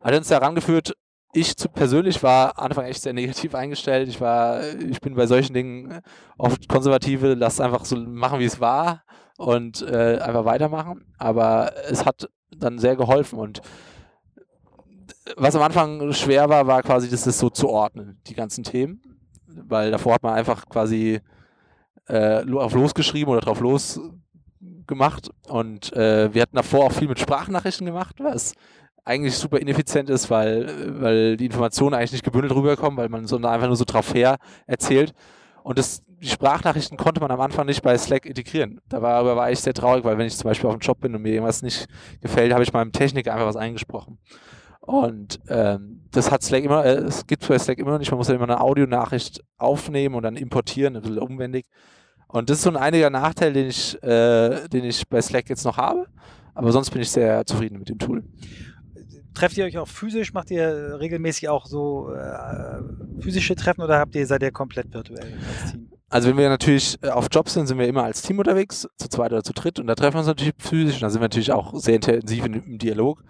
Hat 0.00 0.12
uns 0.12 0.26
da 0.26 0.38
rangeführt, 0.38 0.92
ich 1.34 1.56
zu, 1.56 1.68
persönlich 1.68 2.22
war 2.22 2.58
Anfang 2.58 2.86
echt 2.86 3.02
sehr 3.02 3.12
negativ 3.12 3.54
eingestellt. 3.54 4.08
Ich 4.08 4.20
war, 4.20 4.62
ich 4.74 5.00
bin 5.00 5.14
bei 5.14 5.26
solchen 5.26 5.54
Dingen 5.54 6.00
oft 6.38 6.68
konservative, 6.68 7.34
lass 7.34 7.60
einfach 7.60 7.84
so 7.84 7.96
machen, 7.96 8.38
wie 8.38 8.44
es 8.44 8.60
war 8.60 9.02
und 9.36 9.82
äh, 9.82 10.18
einfach 10.18 10.44
weitermachen. 10.44 11.04
Aber 11.18 11.72
es 11.90 12.06
hat 12.06 12.28
dann 12.56 12.78
sehr 12.78 12.96
geholfen 12.96 13.38
und 13.38 13.60
was 15.36 15.56
am 15.56 15.62
Anfang 15.62 16.12
schwer 16.12 16.48
war, 16.48 16.66
war 16.66 16.82
quasi, 16.82 17.08
das 17.08 17.24
so 17.24 17.50
zu 17.50 17.68
ordnen, 17.68 18.20
die 18.26 18.34
ganzen 18.34 18.64
Themen. 18.64 19.00
Weil 19.46 19.90
davor 19.90 20.14
hat 20.14 20.22
man 20.22 20.34
einfach 20.34 20.68
quasi 20.68 21.20
äh, 22.06 22.44
auf 22.52 22.74
losgeschrieben 22.74 23.32
oder 23.32 23.40
drauf 23.40 23.60
losgemacht. 23.60 25.30
Und 25.48 25.92
äh, 25.94 26.32
wir 26.34 26.42
hatten 26.42 26.56
davor 26.56 26.84
auch 26.84 26.92
viel 26.92 27.08
mit 27.08 27.18
Sprachnachrichten 27.18 27.86
gemacht, 27.86 28.16
was 28.18 28.54
eigentlich 29.04 29.36
super 29.36 29.58
ineffizient 29.58 30.08
ist, 30.08 30.30
weil, 30.30 31.00
weil 31.00 31.36
die 31.36 31.46
Informationen 31.46 31.94
eigentlich 31.94 32.12
nicht 32.12 32.24
gebündelt 32.24 32.54
rüberkommen, 32.54 32.96
weil 32.96 33.08
man 33.08 33.26
so 33.26 33.36
einfach 33.36 33.66
nur 33.66 33.76
so 33.76 33.84
drauf 33.84 34.14
her 34.14 34.38
erzählt. 34.66 35.12
Und 35.62 35.78
das, 35.78 36.02
die 36.06 36.28
Sprachnachrichten 36.28 36.96
konnte 36.96 37.20
man 37.20 37.30
am 37.30 37.40
Anfang 37.40 37.66
nicht 37.66 37.82
bei 37.82 37.96
Slack 37.98 38.26
integrieren. 38.26 38.80
Darüber 38.88 39.36
war 39.36 39.50
ich 39.50 39.60
sehr 39.60 39.74
traurig, 39.74 40.04
weil 40.04 40.16
wenn 40.18 40.26
ich 40.26 40.36
zum 40.36 40.48
Beispiel 40.48 40.68
auf 40.68 40.76
dem 40.76 40.80
Job 40.80 41.00
bin 41.00 41.14
und 41.14 41.22
mir 41.22 41.34
irgendwas 41.34 41.62
nicht 41.62 41.86
gefällt, 42.20 42.52
habe 42.52 42.62
ich 42.62 42.72
meinem 42.72 42.92
Techniker 42.92 43.32
einfach 43.32 43.46
was 43.46 43.56
eingesprochen. 43.56 44.18
Und 44.80 45.40
ähm, 45.48 46.02
das 46.10 46.30
hat 46.30 46.42
Slack 46.42 46.64
immer, 46.64 46.84
äh, 46.84 46.96
es 46.96 47.26
gibt 47.26 47.46
bei 47.48 47.58
Slack 47.58 47.78
immer 47.78 47.92
noch 47.92 47.98
nicht, 47.98 48.10
man 48.10 48.18
muss 48.18 48.28
ja 48.28 48.34
immer 48.34 48.44
eine 48.44 48.60
Audionachricht 48.60 49.42
aufnehmen 49.56 50.14
und 50.14 50.22
dann 50.22 50.36
importieren, 50.36 50.96
ein 50.96 51.02
bisschen 51.02 51.18
umwendig. 51.18 51.66
Und 52.28 52.50
das 52.50 52.58
ist 52.58 52.64
so 52.64 52.70
ein 52.70 52.76
einiger 52.76 53.08
Nachteil, 53.10 53.52
den 53.52 53.68
ich, 53.68 54.02
äh, 54.02 54.68
den 54.68 54.84
ich 54.84 55.08
bei 55.08 55.22
Slack 55.22 55.48
jetzt 55.48 55.64
noch 55.64 55.78
habe. 55.78 56.06
Aber 56.54 56.72
sonst 56.72 56.90
bin 56.90 57.00
ich 57.00 57.10
sehr 57.10 57.46
zufrieden 57.46 57.78
mit 57.78 57.88
dem 57.88 57.98
Tool 57.98 58.22
trefft 59.34 59.56
ihr 59.56 59.64
euch 59.64 59.78
auch 59.78 59.88
physisch? 59.88 60.32
Macht 60.32 60.50
ihr 60.50 60.98
regelmäßig 61.00 61.48
auch 61.48 61.66
so 61.66 62.12
äh, 62.12 62.80
physische 63.20 63.54
Treffen 63.56 63.82
oder 63.82 63.98
habt 63.98 64.14
ihr, 64.14 64.26
seid 64.26 64.42
ihr 64.42 64.52
komplett 64.52 64.92
virtuell 64.92 65.34
als 65.48 65.72
Team? 65.72 65.90
Also 66.08 66.28
wenn 66.28 66.36
wir 66.36 66.48
natürlich 66.48 66.96
äh, 67.02 67.08
auf 67.08 67.26
Jobs 67.30 67.54
sind, 67.54 67.66
sind 67.66 67.78
wir 67.78 67.88
immer 67.88 68.04
als 68.04 68.22
Team 68.22 68.38
unterwegs, 68.38 68.88
zu 68.96 69.08
zweit 69.08 69.32
oder 69.32 69.42
zu 69.42 69.52
dritt 69.52 69.80
und 69.80 69.86
da 69.86 69.94
treffen 69.94 70.14
wir 70.14 70.18
uns 70.20 70.28
natürlich 70.28 70.54
physisch 70.58 70.94
und 70.96 71.02
da 71.02 71.10
sind 71.10 71.20
wir 71.20 71.24
natürlich 71.24 71.52
auch 71.52 71.74
sehr 71.74 71.96
intensiv 71.96 72.44
in, 72.44 72.54
im 72.54 72.78
Dialog. 72.78 73.22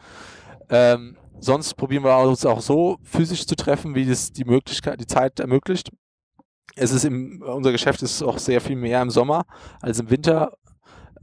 Ähm, 0.68 1.16
sonst 1.40 1.74
probieren 1.74 2.04
wir 2.04 2.16
uns 2.18 2.44
auch 2.44 2.60
so 2.60 2.98
physisch 3.02 3.46
zu 3.46 3.56
treffen, 3.56 3.94
wie 3.94 4.04
das 4.04 4.32
die 4.32 4.44
Möglichkeit, 4.44 5.00
die 5.00 5.06
Zeit 5.06 5.40
ermöglicht. 5.40 5.90
Es 6.76 6.92
ist 6.92 7.04
im, 7.04 7.42
unser 7.42 7.72
Geschäft 7.72 8.02
ist 8.02 8.22
auch 8.22 8.38
sehr 8.38 8.60
viel 8.60 8.76
mehr 8.76 9.00
im 9.00 9.10
Sommer 9.10 9.44
als 9.80 10.00
im 10.00 10.10
Winter. 10.10 10.52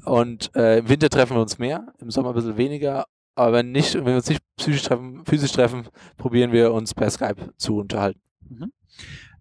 Und 0.05 0.55
äh, 0.55 0.79
im 0.79 0.89
Winter 0.89 1.09
treffen 1.09 1.35
wir 1.35 1.41
uns 1.41 1.59
mehr, 1.59 1.93
im 1.99 2.09
Sommer 2.09 2.29
ein 2.29 2.35
bisschen 2.35 2.57
weniger. 2.57 3.05
Aber 3.35 3.53
wenn 3.53 3.71
nicht, 3.71 3.93
wenn 3.95 4.05
wir 4.05 4.15
uns 4.15 4.29
nicht 4.29 4.43
physisch 4.59 4.83
treffen, 4.83 5.25
physisch 5.25 5.51
treffen, 5.51 5.87
probieren 6.17 6.51
wir 6.51 6.73
uns 6.73 6.93
per 6.93 7.09
Skype 7.09 7.53
zu 7.57 7.77
unterhalten. 7.77 8.21
Mhm. 8.49 8.71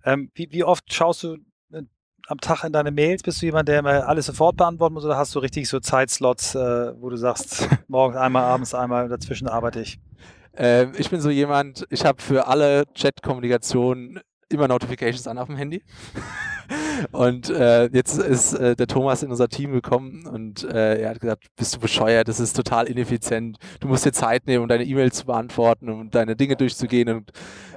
Ähm, 0.04 0.30
wie, 0.34 0.48
wie 0.50 0.64
oft 0.64 0.92
schaust 0.92 1.24
du 1.24 1.34
äh, 1.72 1.82
am 2.28 2.38
Tag 2.38 2.64
in 2.64 2.72
deine 2.72 2.90
Mails? 2.90 3.22
Bist 3.22 3.42
du 3.42 3.46
jemand, 3.46 3.68
der 3.68 3.80
immer 3.80 4.06
alles 4.08 4.26
sofort 4.26 4.56
beantworten 4.56 4.94
muss 4.94 5.04
oder 5.04 5.16
hast 5.16 5.34
du 5.34 5.40
richtig 5.40 5.68
so 5.68 5.80
Zeitslots, 5.80 6.54
äh, 6.54 6.92
wo 7.00 7.10
du 7.10 7.16
sagst, 7.16 7.68
morgens 7.88 8.16
einmal, 8.16 8.44
abends 8.44 8.74
einmal, 8.74 9.08
dazwischen 9.08 9.48
arbeite 9.48 9.80
ich? 9.80 9.98
Ähm, 10.54 10.92
ich 10.96 11.10
bin 11.10 11.20
so 11.20 11.30
jemand, 11.30 11.86
ich 11.90 12.04
habe 12.04 12.22
für 12.22 12.46
alle 12.46 12.84
Chat-Kommunikation 12.94 14.20
immer 14.50 14.68
Notifications 14.68 15.26
an 15.26 15.38
auf 15.38 15.46
dem 15.46 15.56
Handy. 15.56 15.82
und 17.12 17.50
äh, 17.50 17.86
jetzt 17.92 18.18
ist 18.18 18.54
äh, 18.54 18.76
der 18.76 18.86
Thomas 18.86 19.22
in 19.22 19.30
unser 19.30 19.48
Team 19.48 19.72
gekommen 19.72 20.26
und 20.26 20.64
äh, 20.64 21.02
er 21.02 21.10
hat 21.10 21.20
gesagt, 21.20 21.46
bist 21.56 21.76
du 21.76 21.80
bescheuert, 21.80 22.28
das 22.28 22.40
ist 22.40 22.54
total 22.54 22.86
ineffizient. 22.86 23.58
Du 23.80 23.88
musst 23.88 24.04
dir 24.04 24.12
Zeit 24.12 24.46
nehmen, 24.46 24.62
um 24.62 24.68
deine 24.68 24.84
E-Mails 24.84 25.16
zu 25.16 25.26
beantworten, 25.26 25.88
um 25.88 26.10
deine 26.10 26.36
Dinge 26.36 26.56
durchzugehen 26.56 27.08
und 27.08 27.30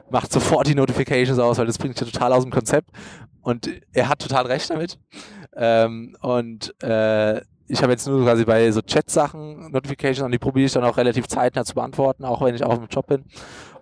macht 0.09 0.31
sofort 0.31 0.67
die 0.67 0.75
Notifications 0.75 1.39
aus, 1.39 1.57
weil 1.57 1.67
das 1.67 1.77
bringt 1.77 1.99
dich 1.99 2.11
total 2.11 2.33
aus 2.33 2.43
dem 2.43 2.51
Konzept. 2.51 2.89
Und 3.41 3.69
er 3.91 4.09
hat 4.09 4.19
total 4.19 4.45
recht 4.45 4.69
damit. 4.69 4.97
Ähm, 5.55 6.15
und 6.21 6.73
äh, 6.81 7.41
ich 7.67 7.81
habe 7.81 7.91
jetzt 7.91 8.07
nur 8.07 8.23
quasi 8.23 8.45
bei 8.45 8.71
so 8.71 8.81
Chat-Sachen 8.81 9.71
Notifications 9.71 10.25
und 10.25 10.31
die 10.31 10.37
probiere 10.37 10.65
ich 10.65 10.73
dann 10.73 10.83
auch 10.83 10.97
relativ 10.97 11.27
zeitnah 11.27 11.63
zu 11.63 11.73
beantworten, 11.73 12.25
auch 12.25 12.41
wenn 12.41 12.55
ich 12.55 12.63
auch 12.63 12.77
im 12.77 12.87
Job 12.87 13.07
bin 13.07 13.25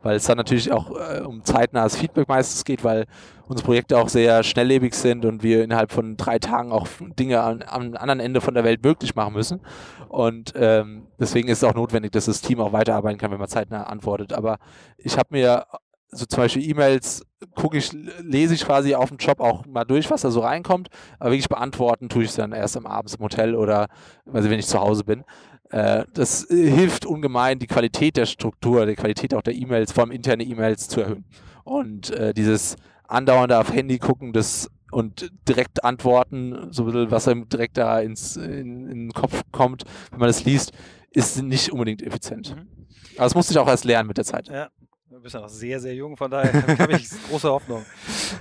weil 0.04 0.16
es 0.16 0.26
dann 0.26 0.38
natürlich 0.38 0.72
auch 0.72 0.92
äh, 0.92 1.22
um 1.22 1.44
zeitnahes 1.44 1.96
Feedback 1.96 2.28
meistens 2.28 2.64
geht, 2.64 2.84
weil 2.84 3.06
unsere 3.48 3.66
Projekte 3.66 3.98
auch 3.98 4.10
sehr 4.10 4.44
schnelllebig 4.44 4.94
sind 4.94 5.26
und 5.26 5.44
wir 5.44 5.64
innerhalb 5.64 5.92
von 5.92 6.18
drei 6.18 6.40
Tagen 6.40 6.72
auch 6.72 6.88
Dinge 7.20 7.42
am, 7.42 7.62
am 7.62 7.96
anderen 7.96 8.20
Ende 8.20 8.42
von 8.42 8.54
der 8.54 8.64
Welt 8.64 8.84
möglich 8.84 9.16
machen 9.16 9.34
müssen. 9.34 9.62
Und 10.10 10.54
ähm, 10.56 11.08
deswegen 11.20 11.48
ist 11.50 11.60
es 11.60 11.64
auch 11.64 11.76
notwendig, 11.76 12.12
dass 12.12 12.26
das 12.26 12.42
Team 12.42 12.60
auch 12.60 12.74
weiterarbeiten 12.74 13.18
kann, 13.18 13.32
wenn 13.32 13.40
man 13.40 13.48
zeitnah 13.48 13.84
antwortet. 13.84 14.34
Aber 14.34 14.58
ich 14.98 15.18
habe 15.18 15.30
mir 15.32 15.66
so 16.12 16.26
zum 16.26 16.44
Beispiel 16.44 16.70
E-Mails 16.70 17.26
gucke 17.56 17.78
ich, 17.78 17.92
lese 18.22 18.54
ich 18.54 18.66
quasi 18.66 18.94
auf 18.96 19.10
dem 19.10 19.18
Job 19.18 19.40
auch 19.40 19.66
mal 19.66 19.86
durch, 19.86 20.12
was 20.12 20.22
da 20.22 20.30
so 20.30 20.42
reinkommt, 20.42 20.90
aber 21.20 21.32
wirklich 21.32 21.50
beantworten 21.50 22.10
tue 22.10 22.24
ich 22.24 22.30
es 22.30 22.36
dann 22.36 22.52
erst 22.52 22.78
am 22.78 22.86
Abend 22.86 23.14
im 23.14 23.24
Hotel 23.24 23.56
oder 23.56 23.88
also 24.32 24.50
wenn 24.50 24.60
ich 24.60 24.68
zu 24.68 24.80
Hause 24.80 25.04
bin. 25.04 25.24
Äh, 25.72 26.04
das 26.14 26.48
hilft 26.50 27.06
ungemein, 27.06 27.58
die 27.60 27.68
Qualität 27.68 28.18
der 28.18 28.26
Struktur, 28.26 28.86
die 28.86 28.96
Qualität 28.96 29.34
auch 29.34 29.42
der 29.42 29.56
E-Mails, 29.56 29.94
vor 29.94 30.04
allem 30.04 30.12
interne 30.12 30.44
E-Mails 30.44 30.90
zu 30.90 31.02
erhöhen. 31.02 31.26
Und 31.64 32.12
äh, 32.12 32.34
dieses 32.34 32.76
andauernde 33.08 33.58
auf 33.58 33.74
Handy 33.74 33.98
gucken, 33.98 34.34
das 34.34 34.70
und 34.92 35.32
direkt 35.48 35.86
antworten, 35.86 36.68
so 36.72 36.84
ein 36.84 36.86
bisschen, 36.88 37.12
was 37.12 37.28
einem 37.28 37.48
direkt 37.48 37.78
da 37.78 38.02
ins, 38.02 38.36
in, 38.36 38.90
in, 38.90 39.08
den 39.08 39.12
Kopf 39.14 39.44
kommt, 39.52 39.86
wenn 40.12 40.20
man 40.20 40.28
das 40.28 40.44
liest, 40.44 40.74
ist 41.12 41.42
nicht 41.42 41.72
unbedingt 41.72 42.02
effizient. 42.02 42.56
Mhm. 42.56 42.68
Aber 43.16 43.24
das 43.24 43.36
musste 43.36 43.54
ich 43.54 43.58
auch 43.58 43.68
erst 43.68 43.86
lernen 43.86 44.08
mit 44.08 44.18
der 44.18 44.26
Zeit. 44.26 44.50
Ja. 44.50 44.70
Du 45.10 45.20
bist 45.22 45.36
ja 45.36 45.42
noch 45.42 45.50
sehr, 45.50 45.80
sehr 45.80 45.94
jung, 45.94 46.18
von 46.18 46.32
daher 46.32 46.80
habe 46.80 46.94
ich 46.94 47.10
große 47.30 47.50
Hoffnung. 47.50 47.86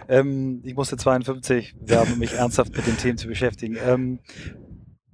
Ähm, 0.09 0.61
ich 0.65 0.75
musste 0.75 0.97
52 0.97 1.77
werden, 1.81 2.15
um 2.15 2.19
mich 2.19 2.33
ernsthaft 2.33 2.75
mit 2.75 2.87
den 2.87 2.97
Themen 2.97 3.19
zu 3.19 3.29
beschäftigen. 3.29 3.77
Ähm, 3.85 4.21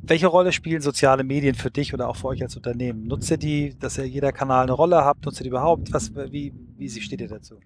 welche 0.08 0.26
Rolle 0.26 0.52
spielen 0.52 0.80
soziale 0.80 1.25
Medien 1.25 1.54
für 1.54 1.70
dich 1.70 1.94
oder 1.94 2.08
auch 2.08 2.16
für 2.16 2.28
euch 2.28 2.42
als 2.42 2.56
Unternehmen? 2.56 3.06
Nutzt 3.06 3.30
ihr 3.30 3.36
die, 3.36 3.76
dass 3.78 3.99
ihr 3.99 4.06
jeder 4.06 4.32
Kanal 4.32 4.64
eine 4.64 4.73
Rolle 4.73 5.04
habt? 5.04 5.25
Nutzt 5.25 5.40
ihr 5.40 5.45
die 5.45 5.50
überhaupt? 5.50 5.92
Was, 5.92 6.14
wie, 6.14 6.52
wie 6.76 6.88
steht 6.88 7.21
ihr 7.21 7.28
dazu? 7.28 7.56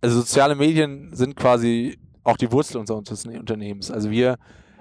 Also 0.00 0.18
soziale 0.18 0.54
Medien 0.54 1.14
sind 1.14 1.36
quasi 1.36 1.98
auch 2.24 2.36
die 2.36 2.50
Wurzel 2.50 2.78
unseres 2.78 3.26
Unternehmens. 3.26 3.90
Also 3.90 4.10
wir, 4.10 4.36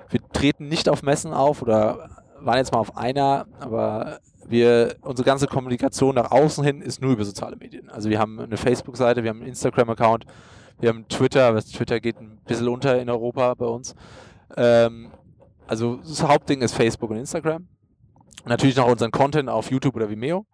wir 0.10 0.19
treten 0.34 0.67
nicht 0.67 0.89
auf 0.89 1.04
Messen 1.04 1.34
auf 1.34 1.62
oder 1.62 2.10
waren 2.39 2.58
jetzt 2.58 2.71
mal 2.71 2.80
auf 2.80 2.97
einer, 2.97 3.45
aber 3.60 4.19
wir, 4.47 4.95
unsere 5.02 5.26
ganze 5.26 5.47
Kommunikation 5.47 6.15
nach 6.15 6.32
außen 6.32 6.63
hin 6.63 6.82
ist 6.82 7.02
nur 7.02 7.12
über 7.13 7.24
soziale 7.24 7.56
Medien. 7.56 7.89
Also 7.89 8.10
wir 8.10 8.19
haben 8.19 8.39
eine 8.39 8.58
Facebook-Seite, 8.58 9.24
wir 9.24 9.30
haben 9.30 9.39
einen 9.39 9.50
Instagram-Account, 9.50 10.26
wir 10.80 10.89
haben 10.89 11.08
Twitter, 11.08 11.60
Twitter 11.62 12.00
geht 12.00 12.19
ein 12.19 12.39
bisschen 12.45 12.67
unter 12.67 13.00
in 13.00 13.10
Europa 13.10 13.54
bei 13.54 13.65
uns. 13.65 13.95
Ähm, 14.58 15.12
also 15.67 15.97
das 15.97 16.24
Hauptding 16.24 16.62
ist 16.62 16.74
Facebook 16.74 17.10
und 17.12 17.17
Instagram. 17.17 17.67
Natürlich 18.45 18.76
noch 18.76 18.88
unseren 18.88 19.12
Content 19.12 19.50
auf 19.50 19.69
YouTube 19.71 19.95
oder 19.95 20.10
Vimeo, 20.10 20.45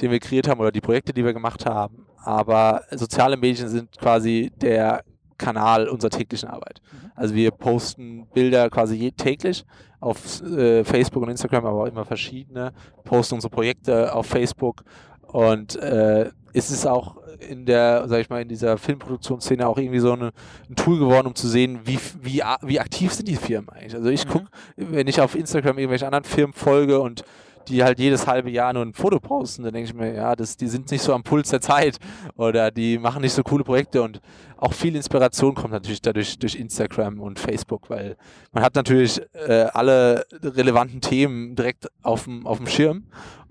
den 0.00 0.10
wir 0.10 0.20
kreiert 0.20 0.48
haben 0.48 0.60
oder 0.60 0.72
die 0.72 0.80
Projekte, 0.80 1.12
die 1.12 1.24
wir 1.24 1.32
gemacht 1.32 1.66
haben. 1.66 2.06
Aber 2.24 2.82
soziale 2.90 3.36
Medien 3.36 3.68
sind 3.68 3.96
quasi 3.98 4.52
der 4.56 5.04
Kanal 5.38 5.88
unserer 5.88 6.10
täglichen 6.10 6.48
Arbeit. 6.48 6.80
Mhm. 6.90 7.10
Also 7.14 7.34
wir 7.34 7.50
posten 7.50 8.26
Bilder 8.32 8.70
quasi 8.70 9.12
täglich 9.12 9.64
auf 10.00 10.42
äh, 10.42 10.84
Facebook 10.84 11.22
und 11.22 11.30
Instagram, 11.30 11.66
aber 11.66 11.82
auch 11.82 11.86
immer 11.86 12.04
verschiedene, 12.04 12.72
posten 13.04 13.34
unsere 13.34 13.50
Projekte 13.50 14.14
auf 14.14 14.26
Facebook 14.26 14.82
und 15.26 15.76
äh, 15.76 16.30
es 16.52 16.70
ist 16.70 16.86
auch 16.86 17.16
in 17.40 17.66
der, 17.66 18.08
sag 18.08 18.20
ich 18.20 18.30
mal, 18.30 18.42
in 18.42 18.48
dieser 18.48 18.78
Filmproduktionsszene 18.78 19.66
auch 19.66 19.78
irgendwie 19.78 20.00
so 20.00 20.12
eine, 20.12 20.32
ein 20.68 20.76
Tool 20.76 20.98
geworden, 20.98 21.26
um 21.26 21.34
zu 21.34 21.48
sehen, 21.48 21.80
wie, 21.84 21.98
wie, 22.22 22.42
wie 22.62 22.80
aktiv 22.80 23.12
sind 23.12 23.28
die 23.28 23.36
Firmen 23.36 23.68
eigentlich. 23.70 23.94
Also 23.94 24.08
ich 24.08 24.26
mhm. 24.26 24.30
gucke, 24.30 24.46
wenn 24.76 25.06
ich 25.06 25.20
auf 25.20 25.34
Instagram 25.34 25.78
irgendwelche 25.78 26.06
anderen 26.06 26.24
Firmen 26.24 26.52
folge 26.52 27.00
und 27.00 27.24
die 27.68 27.82
halt 27.82 27.98
jedes 27.98 28.26
halbe 28.26 28.50
Jahr 28.50 28.72
nur 28.72 28.82
ein 28.82 28.92
Foto 28.92 29.18
posten, 29.18 29.64
dann 29.64 29.72
denke 29.72 29.88
ich 29.88 29.94
mir, 29.94 30.14
ja, 30.14 30.36
das, 30.36 30.56
die 30.56 30.68
sind 30.68 30.90
nicht 30.90 31.02
so 31.02 31.12
am 31.12 31.22
Puls 31.22 31.50
der 31.50 31.60
Zeit 31.60 31.98
oder 32.36 32.70
die 32.70 32.98
machen 32.98 33.22
nicht 33.22 33.32
so 33.32 33.42
coole 33.42 33.64
Projekte 33.64 34.02
und 34.02 34.20
auch 34.56 34.72
viel 34.72 34.96
Inspiration 34.96 35.54
kommt 35.54 35.72
natürlich 35.72 36.00
dadurch 36.00 36.38
durch 36.38 36.54
Instagram 36.54 37.20
und 37.20 37.38
Facebook, 37.38 37.90
weil 37.90 38.16
man 38.52 38.64
hat 38.64 38.74
natürlich 38.74 39.20
äh, 39.34 39.66
alle 39.72 40.24
relevanten 40.42 41.00
Themen 41.00 41.54
direkt 41.56 41.88
auf 42.02 42.24
dem, 42.24 42.46
auf 42.46 42.58
dem 42.58 42.66
Schirm 42.66 43.04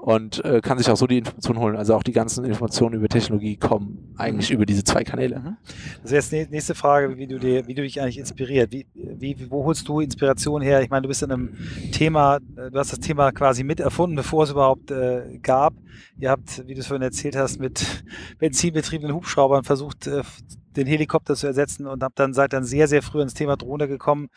und 0.06 0.46
äh, 0.46 0.62
kann 0.62 0.78
sich 0.78 0.88
auch 0.91 0.98
so 0.98 1.08
die 1.08 1.18
Informationen 1.18 1.60
holen. 1.60 1.76
Also 1.76 1.96
auch 1.96 2.04
die 2.04 2.12
ganzen 2.12 2.46
Informationen 2.46 2.94
über 2.94 3.10
Technologie 3.10 3.58
kommen 3.58 4.13
eigentlich 4.18 4.52
mhm. 4.52 4.58
über 4.58 4.68
diese 4.68 4.84
zwei 4.84 5.04
Kanäle. 5.04 5.39
Mhm. 5.39 5.58
Das 6.04 6.12
ist 6.12 6.32
jetzt 6.32 6.32
die 6.32 6.46
nächste 6.52 6.76
Frage, 6.76 7.18
wie 7.18 7.26
du, 7.26 7.39
dir, 7.39 7.65
wie 7.65 7.74
du 7.74 7.82
dich 7.82 8.00
eigentlich 8.00 8.20
inspiriert. 8.20 8.72
Wie, 8.72 8.86
wie, 8.94 9.36
wo 9.50 9.65
holst 9.65 9.88
du 9.88 10.02
Inspiration 10.02 10.62
her? 10.62 10.84
Ich 10.84 10.91
meine, 10.91 11.02
du 11.02 11.08
bist 11.08 11.24
in 11.24 11.32
einem 11.32 11.58
Thema, 11.91 12.36
äh, 12.36 12.70
du 12.70 12.78
hast 12.78 12.91
das 12.91 13.00
Thema 13.00 13.32
quasi 13.32 13.63
mit 13.63 13.80
erfunden, 13.80 14.15
bevor 14.15 14.44
es 14.44 14.52
überhaupt 14.52 14.91
äh, 14.91 15.39
gab. 15.41 15.74
Ihr 16.20 16.30
habt, 16.30 16.68
wie 16.68 16.76
du 16.76 16.82
es 16.82 16.86
vorhin 16.86 17.02
erzählt 17.02 17.36
hast, 17.36 17.60
mit 17.60 18.06
benzinbetriebenen 18.38 19.15
Hubschraubern 19.15 19.63
versucht, 19.63 20.06
äh, 20.06 20.22
den 20.78 20.88
Helikopter 20.88 21.36
zu 21.36 21.48
ersetzen 21.48 21.88
und 21.88 22.04
habt 22.04 22.20
dann 22.20 22.34
seid 22.34 22.54
dann 22.54 22.64
sehr, 22.64 22.88
sehr 22.88 23.02
früh 23.02 23.22
ins 23.22 23.34
Thema 23.34 23.58
Drohne 23.58 23.88
gekommen. 23.88 24.30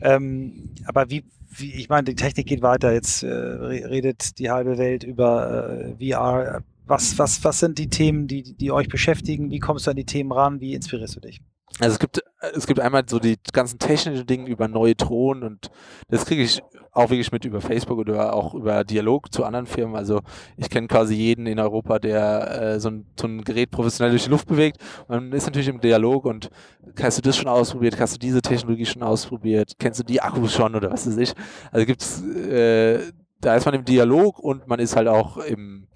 Ähm, 0.00 0.74
aber 0.86 1.10
wie, 1.10 1.24
wie, 1.50 1.72
ich 1.74 1.88
meine, 1.88 2.04
die 2.04 2.14
Technik 2.14 2.46
geht 2.46 2.62
weiter. 2.62 2.92
Jetzt 2.92 3.22
äh, 3.22 3.28
redet 3.28 4.38
die 4.38 4.50
halbe 4.50 4.78
Welt 4.78 5.04
über 5.04 5.94
äh, 6.00 6.12
VR. 6.12 6.62
Was, 6.86 7.18
was, 7.18 7.44
was 7.44 7.60
sind 7.60 7.78
die 7.78 7.88
Themen, 7.88 8.28
die, 8.28 8.54
die 8.54 8.72
euch 8.72 8.88
beschäftigen? 8.88 9.50
Wie 9.50 9.58
kommst 9.58 9.86
du 9.86 9.90
an 9.90 9.96
die 9.96 10.06
Themen 10.06 10.32
ran? 10.32 10.60
Wie 10.60 10.74
inspirierst 10.74 11.16
du 11.16 11.20
dich? 11.20 11.42
Also 11.80 11.92
es 11.94 11.98
gibt, 11.98 12.22
es 12.54 12.66
gibt 12.66 12.80
einmal 12.80 13.04
so 13.08 13.18
die 13.18 13.36
ganzen 13.52 13.78
technischen 13.78 14.26
Dinge 14.26 14.48
über 14.48 14.66
Neutronen 14.66 15.44
und 15.44 15.70
das 16.08 16.24
kriege 16.26 16.42
ich 16.42 16.60
auch 16.92 17.10
wirklich 17.10 17.30
mit 17.30 17.44
über 17.44 17.60
Facebook 17.60 17.98
oder 17.98 18.34
auch 18.34 18.54
über 18.54 18.82
Dialog 18.82 19.32
zu 19.32 19.44
anderen 19.44 19.66
Firmen. 19.66 19.94
Also 19.94 20.20
ich 20.56 20.68
kenne 20.68 20.88
quasi 20.88 21.14
jeden 21.14 21.46
in 21.46 21.60
Europa, 21.60 22.00
der 22.00 22.60
äh, 22.60 22.80
so, 22.80 22.90
ein, 22.90 23.06
so 23.18 23.28
ein 23.28 23.42
Gerät 23.42 23.70
professionell 23.70 24.10
durch 24.10 24.24
die 24.24 24.30
Luft 24.30 24.48
bewegt. 24.48 24.78
Man 25.06 25.32
ist 25.32 25.46
natürlich 25.46 25.68
im 25.68 25.80
Dialog 25.80 26.24
und 26.24 26.50
hast 27.00 27.18
du 27.18 27.22
das 27.22 27.36
schon 27.36 27.48
ausprobiert? 27.48 27.98
Hast 28.00 28.14
du 28.14 28.18
diese 28.18 28.42
Technologie 28.42 28.86
schon 28.86 29.04
ausprobiert? 29.04 29.74
Kennst 29.78 30.00
du 30.00 30.04
die 30.04 30.20
Akkus 30.20 30.52
schon 30.52 30.74
oder 30.74 30.90
was 30.90 31.06
weiß 31.06 31.16
ich? 31.18 31.34
Also 31.70 31.86
gibt's, 31.86 32.22
äh, 32.22 33.12
da 33.40 33.54
ist 33.54 33.66
man 33.66 33.74
im 33.74 33.84
Dialog 33.84 34.40
und 34.40 34.66
man 34.66 34.80
ist 34.80 34.96
halt 34.96 35.06
auch 35.06 35.36
im 35.36 35.86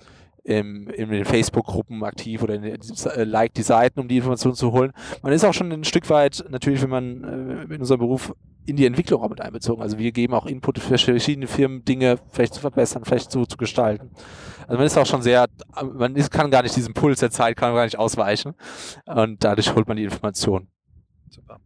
im, 0.45 0.89
in 0.89 1.11
den 1.11 1.25
Facebook-Gruppen 1.25 2.03
aktiv 2.05 2.43
oder 2.43 2.55
in, 2.55 2.65
äh, 2.65 3.25
like 3.25 3.55
die 3.55 3.63
Seiten, 3.63 4.01
um 4.01 4.09
die 4.09 4.17
Informationen 4.17 4.55
zu 4.55 4.73
holen. 4.73 4.93
Man 5.23 5.33
ist 5.33 5.45
auch 5.45 5.55
schon 5.55 5.73
ein 5.73 5.85
Stück 5.85 6.11
weit, 6.11 6.45
natürlich, 6.51 6.83
wenn 6.83 6.91
man 6.91 7.25
äh, 7.71 7.75
in 7.75 7.81
unserem 7.81 8.01
Beruf 8.01 8.35
in 8.65 8.77
die 8.77 8.87
Entwicklung 8.87 9.23
auch 9.23 9.29
mit 9.29 9.41
einbezogen. 9.41 9.83
Also 9.83 9.99
wir 9.99 10.13
geben 10.13 10.35
auch 10.35 10.47
Input 10.47 10.79
für 10.79 10.99
verschiedene 10.99 11.47
Firmen, 11.47 11.85
Dinge 11.85 12.19
vielleicht 12.31 12.55
zu 12.55 12.61
verbessern, 12.61 13.05
vielleicht 13.05 13.31
so 13.31 13.45
zu 13.45 13.57
gestalten. 13.57 14.11
Also 14.63 14.77
man 14.77 14.87
ist 14.87 14.97
auch 14.97 15.07
schon 15.07 15.23
sehr, 15.23 15.47
man 15.95 16.15
ist, 16.15 16.31
kann 16.31 16.51
gar 16.51 16.63
nicht 16.63 16.77
diesem 16.77 16.95
Puls 16.95 17.21
der 17.21 17.31
Zeit, 17.31 17.57
kann 17.57 17.75
gar 17.75 17.85
nicht 17.85 17.99
ausweichen. 17.99 18.55
Und 19.07 19.43
dadurch 19.43 19.75
holt 19.75 19.89
man 19.89 19.97
die 19.97 20.05
Informationen. 20.05 20.69
Super. 21.29 21.59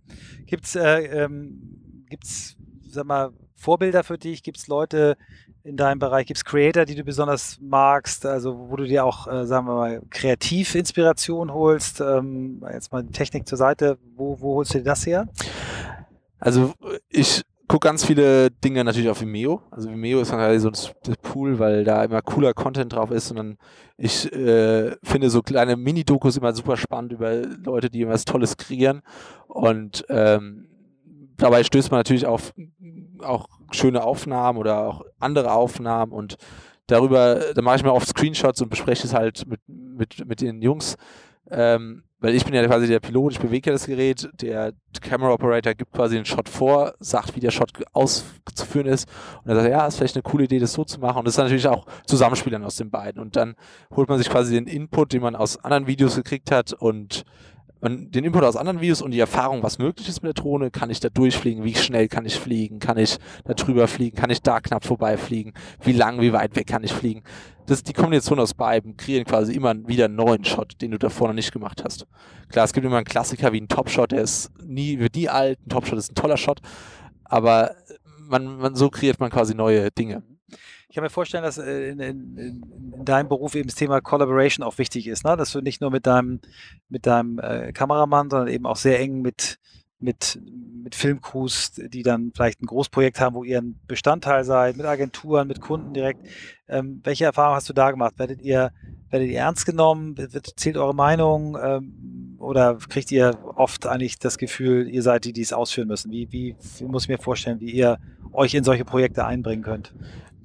Gibt's, 0.47 0.75
äh, 0.75 1.25
ähm, 1.25 2.05
gibt's, 2.09 2.57
sag 2.89 3.05
mal, 3.05 3.33
Vorbilder 3.57 4.05
für 4.05 4.19
dich? 4.19 4.43
Gibt 4.43 4.59
es 4.59 4.69
Leute 4.69 5.17
in 5.65 5.77
deinem 5.77 5.99
Bereich, 5.99 6.27
gibt 6.27 6.39
es 6.39 6.45
Creator, 6.45 6.85
die 6.85 6.95
du 6.95 7.03
besonders 7.03 7.59
magst, 7.61 8.25
also 8.25 8.69
wo 8.71 8.77
du 8.77 8.85
dir 8.85 9.05
auch, 9.05 9.27
äh, 9.27 9.47
sagen 9.47 9.67
wir 9.67 9.75
mal, 9.75 10.03
kreativ 10.11 10.75
Inspiration 10.75 11.53
holst? 11.53 12.01
Ähm, 12.01 12.65
jetzt 12.73 12.93
mal 12.93 13.03
die 13.03 13.13
Technik 13.13 13.49
zur 13.49 13.59
Seite, 13.59 13.99
wo, 14.15 14.41
wo 14.41 14.55
holst 14.57 14.75
du 14.75 14.79
dir 14.79 14.85
das 14.85 15.07
her? 15.07 15.27
Also 16.39 16.75
ich 17.09 17.43
gucke 17.69 17.89
ganz 17.89 18.05
viele 18.05 18.51
Dinge 18.51 18.85
natürlich 18.85 19.11
auf 19.11 19.21
Vimeo. 19.21 19.63
Also 19.71 19.91
Vimeo 19.91 20.21
ist 20.21 20.33
dann 20.33 20.61
so 20.61 20.71
das 20.71 20.93
Pool, 21.23 21.59
weil 21.59 21.85
da 21.85 22.05
immer 22.05 22.23
cooler 22.23 22.55
Content 22.55 22.93
drauf 22.93 23.11
ist 23.11 23.31
und 23.31 23.37
dann 23.37 23.59
ich 23.99 24.31
äh, 24.33 24.95
finde 25.03 25.31
so 25.31 25.43
kleine 25.43 25.77
Mini-Dokus 25.77 26.37
immer 26.37 26.53
super 26.53 26.77
spannend 26.77 27.13
über 27.13 27.35
Leute, 27.65 27.91
die 27.91 28.01
irgendwas 28.01 28.25
Tolles 28.27 28.57
kreieren 28.57 29.03
und 29.49 30.05
ähm, 30.09 30.69
dabei 31.37 31.65
stößt 31.65 31.91
man 31.91 32.01
natürlich 32.01 32.27
auf 32.27 32.53
auch 33.21 33.49
schöne 33.71 34.03
Aufnahmen 34.03 34.59
oder 34.59 34.87
auch 34.87 35.05
andere 35.19 35.53
Aufnahmen 35.53 36.13
und 36.13 36.37
darüber, 36.87 37.41
da 37.55 37.63
mache 37.63 37.77
ich 37.77 37.83
mir 37.83 37.93
oft 37.93 38.09
Screenshots 38.09 38.61
und 38.63 38.69
bespreche 38.69 39.07
es 39.07 39.15
halt 39.15 39.47
mit, 39.47 39.61
mit, 39.67 40.27
mit 40.27 40.41
den 40.41 40.63
Jungs. 40.63 40.97
Ähm, 41.51 42.03
weil 42.19 42.35
ich 42.35 42.45
bin 42.45 42.55
ja 42.55 42.67
quasi 42.67 42.87
der 42.87 42.99
Pilot, 42.99 43.33
ich 43.33 43.39
bewege 43.39 43.71
ja 43.71 43.73
das 43.75 43.87
Gerät, 43.87 44.29
der 44.41 44.73
Camera 45.03 45.33
Operator 45.33 45.75
gibt 45.75 45.93
quasi 45.93 46.17
den 46.17 46.25
Shot 46.25 46.49
vor, 46.49 46.95
sagt, 46.99 47.37
wie 47.37 47.41
der 47.41 47.51
Shot 47.51 47.73
auszuführen 47.93 48.87
ist. 48.87 49.07
Und 49.45 49.51
er 49.51 49.57
sagt, 49.57 49.71
ja, 49.71 49.87
ist 49.87 49.97
vielleicht 49.97 50.17
eine 50.17 50.23
coole 50.23 50.45
Idee, 50.45 50.59
das 50.59 50.73
so 50.73 50.83
zu 50.85 50.99
machen. 50.99 51.19
Und 51.19 51.27
das 51.27 51.35
ist 51.35 51.39
natürlich 51.39 51.69
auch 51.69 51.85
Zusammenspielern 52.07 52.65
aus 52.65 52.77
den 52.77 52.91
beiden. 52.91 53.21
Und 53.21 53.37
dann 53.37 53.55
holt 53.95 54.09
man 54.09 54.19
sich 54.19 54.31
quasi 54.31 54.55
den 54.55 54.67
Input, 54.67 55.13
den 55.13 55.21
man 55.21 55.37
aus 55.37 55.63
anderen 55.63 55.87
Videos 55.87 56.17
gekriegt 56.17 56.51
hat 56.51 56.73
und 56.73 57.25
man, 57.81 58.11
den 58.11 58.25
Input 58.25 58.45
aus 58.45 58.57
anderen 58.57 58.81
Videos 58.81 59.03
und 59.03 59.11
die 59.11 59.21
Erfahrung, 59.21 59.63
was 59.63 59.79
möglich 59.79 60.09
ist 60.09 60.23
mit 60.23 60.37
der 60.37 60.43
Drohne, 60.43 60.71
kann 60.71 60.91
ich 60.91 61.01
da 61.01 61.09
durchfliegen, 61.09 61.65
wie 61.65 61.75
schnell 61.75 62.09
kann 62.09 62.25
ich 62.25 62.39
fliegen, 62.39 62.79
kann 62.79 62.99
ich 62.99 63.19
da 63.45 63.55
drüber 63.55 63.89
fliegen, 63.89 64.17
kann 64.17 64.31
ich 64.31 64.43
da 64.43 64.61
knapp 64.61 64.85
vorbeifliegen, 64.85 65.53
wie 65.83 65.93
lang, 65.93 66.21
wie 66.21 66.33
weit 66.33 66.57
weg 66.57 66.67
kann 66.67 66.85
ich 66.85 66.93
fliegen. 66.93 67.23
Das, 67.67 67.83
die 67.83 67.93
Kombination 67.93 68.39
aus 68.39 68.55
beiden 68.55 68.97
kreieren 68.97 69.25
quasi 69.25 69.53
immer 69.53 69.75
wieder 69.89 70.07
einen 70.07 70.17
neuen 70.17 70.45
Shot, 70.45 70.81
den 70.81 70.93
du 70.93 70.99
davor 70.99 71.29
noch 71.29 71.35
nicht 71.35 71.53
gemacht 71.53 71.83
hast. 71.85 72.07
Klar, 72.49 72.65
es 72.65 72.73
gibt 72.73 72.87
immer 72.87 72.97
einen 72.97 73.05
Klassiker 73.05 73.53
wie 73.53 73.61
ein 73.61 73.69
Topshot, 73.69 74.13
der 74.13 74.23
ist 74.23 74.53
nie, 74.63 74.99
wird 74.99 75.17
nie 75.17 75.29
alt, 75.29 75.59
ein 75.67 75.69
Topshot 75.69 75.99
ist 75.99 76.13
ein 76.13 76.15
toller 76.15 76.37
Shot, 76.37 76.61
aber 77.25 77.75
man, 78.29 78.59
man, 78.59 78.75
so 78.75 78.89
kreiert 78.89 79.21
man 79.21 79.31
quasi 79.31 79.55
neue 79.55 79.91
Dinge. 79.91 80.23
Ich 80.97 80.99
kann 80.99 81.05
mir 81.05 81.11
vorstellen, 81.11 81.45
dass 81.45 81.59
äh, 81.59 81.91
in, 81.91 82.01
in, 82.01 82.39
in, 82.39 83.05
deinem 83.05 83.29
Beruf 83.29 83.55
eben 83.55 83.69
das 83.69 83.77
Thema 83.77 84.01
Collaboration 84.01 84.65
auch 84.65 84.79
wichtig 84.79 85.09
ist, 85.09 85.27
ne? 85.27 85.37
dass 85.37 85.53
du 85.53 85.61
nicht 85.61 85.83
nur 85.83 85.91
mit 85.91 86.07
deinem, 86.07 86.41
mit 86.89 87.05
deinem 87.05 87.39
äh, 87.39 87.71
Kameramann, 87.75 88.31
sondern 88.31 88.49
eben 88.49 88.65
auch 88.65 88.77
sehr 88.77 88.99
eng 88.99 89.21
mit, 89.21 89.59
mit, 89.99 90.41
mit 90.83 90.95
Filmcrews, 90.95 91.73
die 91.73 92.03
dann 92.03 92.33
vielleicht 92.35 92.63
ein 92.63 92.67
Großprojekt 92.67 93.21
haben, 93.21 93.35
wo 93.35 93.45
ihr 93.45 93.59
ein 93.59 93.79
Bestandteil 93.87 94.45
seid, 94.45 94.79
mit 94.79 94.87
Agenturen, 94.87 95.49
mit 95.49 95.61
Kunden 95.61 95.93
direkt. 95.93 96.27
Ähm, 96.67 97.03
welche 97.05 97.27
Erfahrungen 97.27 97.57
hast 97.57 97.69
du 97.69 97.75
da 97.75 97.91
gemacht? 97.91 98.15
Werdet 98.17 98.41
ihr, 98.41 98.71
werdet 99.11 99.29
ihr 99.29 99.41
ernst 99.41 99.67
genommen? 99.67 100.17
Wird, 100.17 100.59
zählt 100.59 100.79
eure 100.79 100.95
Meinung? 100.95 101.59
Ähm, 101.63 102.39
oder 102.39 102.79
kriegt 102.89 103.13
ihr 103.13 103.39
oft 103.57 103.87
eigentlich 103.87 104.19
das 104.19 104.39
Gefühl, 104.39 104.89
ihr 104.89 105.03
seid 105.03 105.27
die, 105.27 105.35
die 105.35 105.43
es 105.43 105.53
ausführen 105.53 105.89
müssen? 105.89 106.11
Wie, 106.11 106.33
wie, 106.33 106.57
wie 106.79 106.85
muss 106.87 107.03
ich 107.03 107.11
mir 107.11 107.19
vorstellen, 107.19 107.61
wie 107.61 107.71
ihr 107.71 107.99
euch 108.33 108.55
in 108.55 108.65
solche 108.65 108.87
Projekte 108.87 109.27
einbringen 109.27 109.63
könnt? 109.63 109.93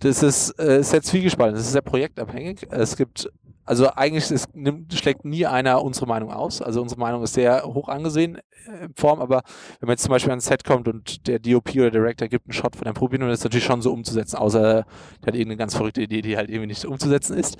Das 0.01 0.23
ist, 0.23 0.49
äh, 0.59 0.79
ist 0.79 0.89
sehr 0.89 1.03
zwiegespalten. 1.03 1.55
Das 1.55 1.65
ist 1.65 1.73
sehr 1.73 1.83
projektabhängig. 1.83 2.67
Es 2.71 2.97
gibt, 2.97 3.31
also 3.65 3.87
eigentlich 3.91 4.31
ist, 4.31 4.53
nimmt, 4.55 4.91
schlägt 4.93 5.25
nie 5.25 5.45
einer 5.45 5.83
unsere 5.83 6.07
Meinung 6.07 6.31
aus. 6.31 6.59
Also 6.59 6.81
unsere 6.81 6.99
Meinung 6.99 7.21
ist 7.21 7.35
sehr 7.35 7.63
hoch 7.63 7.87
angesehen 7.87 8.39
äh, 8.67 8.85
in 8.85 8.95
Form, 8.95 9.21
aber 9.21 9.43
wenn 9.79 9.87
man 9.87 9.93
jetzt 9.93 10.01
zum 10.01 10.09
Beispiel 10.09 10.31
an 10.31 10.39
ein 10.39 10.41
Set 10.41 10.63
kommt 10.63 10.87
und 10.87 11.27
der 11.27 11.37
DOP 11.37 11.69
oder 11.75 11.91
Director 11.91 12.27
gibt 12.27 12.47
einen 12.47 12.53
Shot 12.53 12.75
von 12.75 12.87
einem 12.87 12.95
probieren, 12.95 13.21
dann 13.21 13.29
ist 13.29 13.43
natürlich 13.43 13.63
schon 13.63 13.83
so 13.83 13.93
umzusetzen, 13.93 14.37
außer 14.37 14.61
der 14.61 14.85
hat 15.27 15.35
irgendeine 15.35 15.57
ganz 15.57 15.75
verrückte 15.75 16.01
Idee, 16.01 16.23
die 16.23 16.35
halt 16.35 16.49
irgendwie 16.49 16.67
nicht 16.67 16.83
umzusetzen 16.83 17.37
ist. 17.37 17.57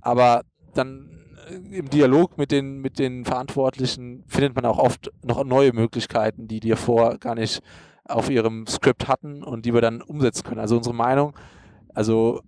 Aber 0.00 0.42
dann 0.74 1.10
äh, 1.50 1.78
im 1.78 1.90
Dialog 1.90 2.38
mit 2.38 2.52
den, 2.52 2.80
mit 2.80 3.00
den 3.00 3.24
Verantwortlichen 3.24 4.22
findet 4.28 4.54
man 4.54 4.66
auch 4.66 4.78
oft 4.78 5.10
noch 5.24 5.42
neue 5.42 5.72
Möglichkeiten, 5.72 6.46
die 6.46 6.60
dir 6.60 6.76
vor 6.76 7.18
gar 7.18 7.34
nicht 7.34 7.60
auf 8.04 8.30
ihrem 8.30 8.68
Skript 8.68 9.08
hatten 9.08 9.42
und 9.42 9.66
die 9.66 9.74
wir 9.74 9.80
dann 9.80 10.00
umsetzen 10.00 10.44
können. 10.44 10.60
Also 10.60 10.76
unsere 10.76 10.94
Meinung 10.94 11.34
also 11.94 12.40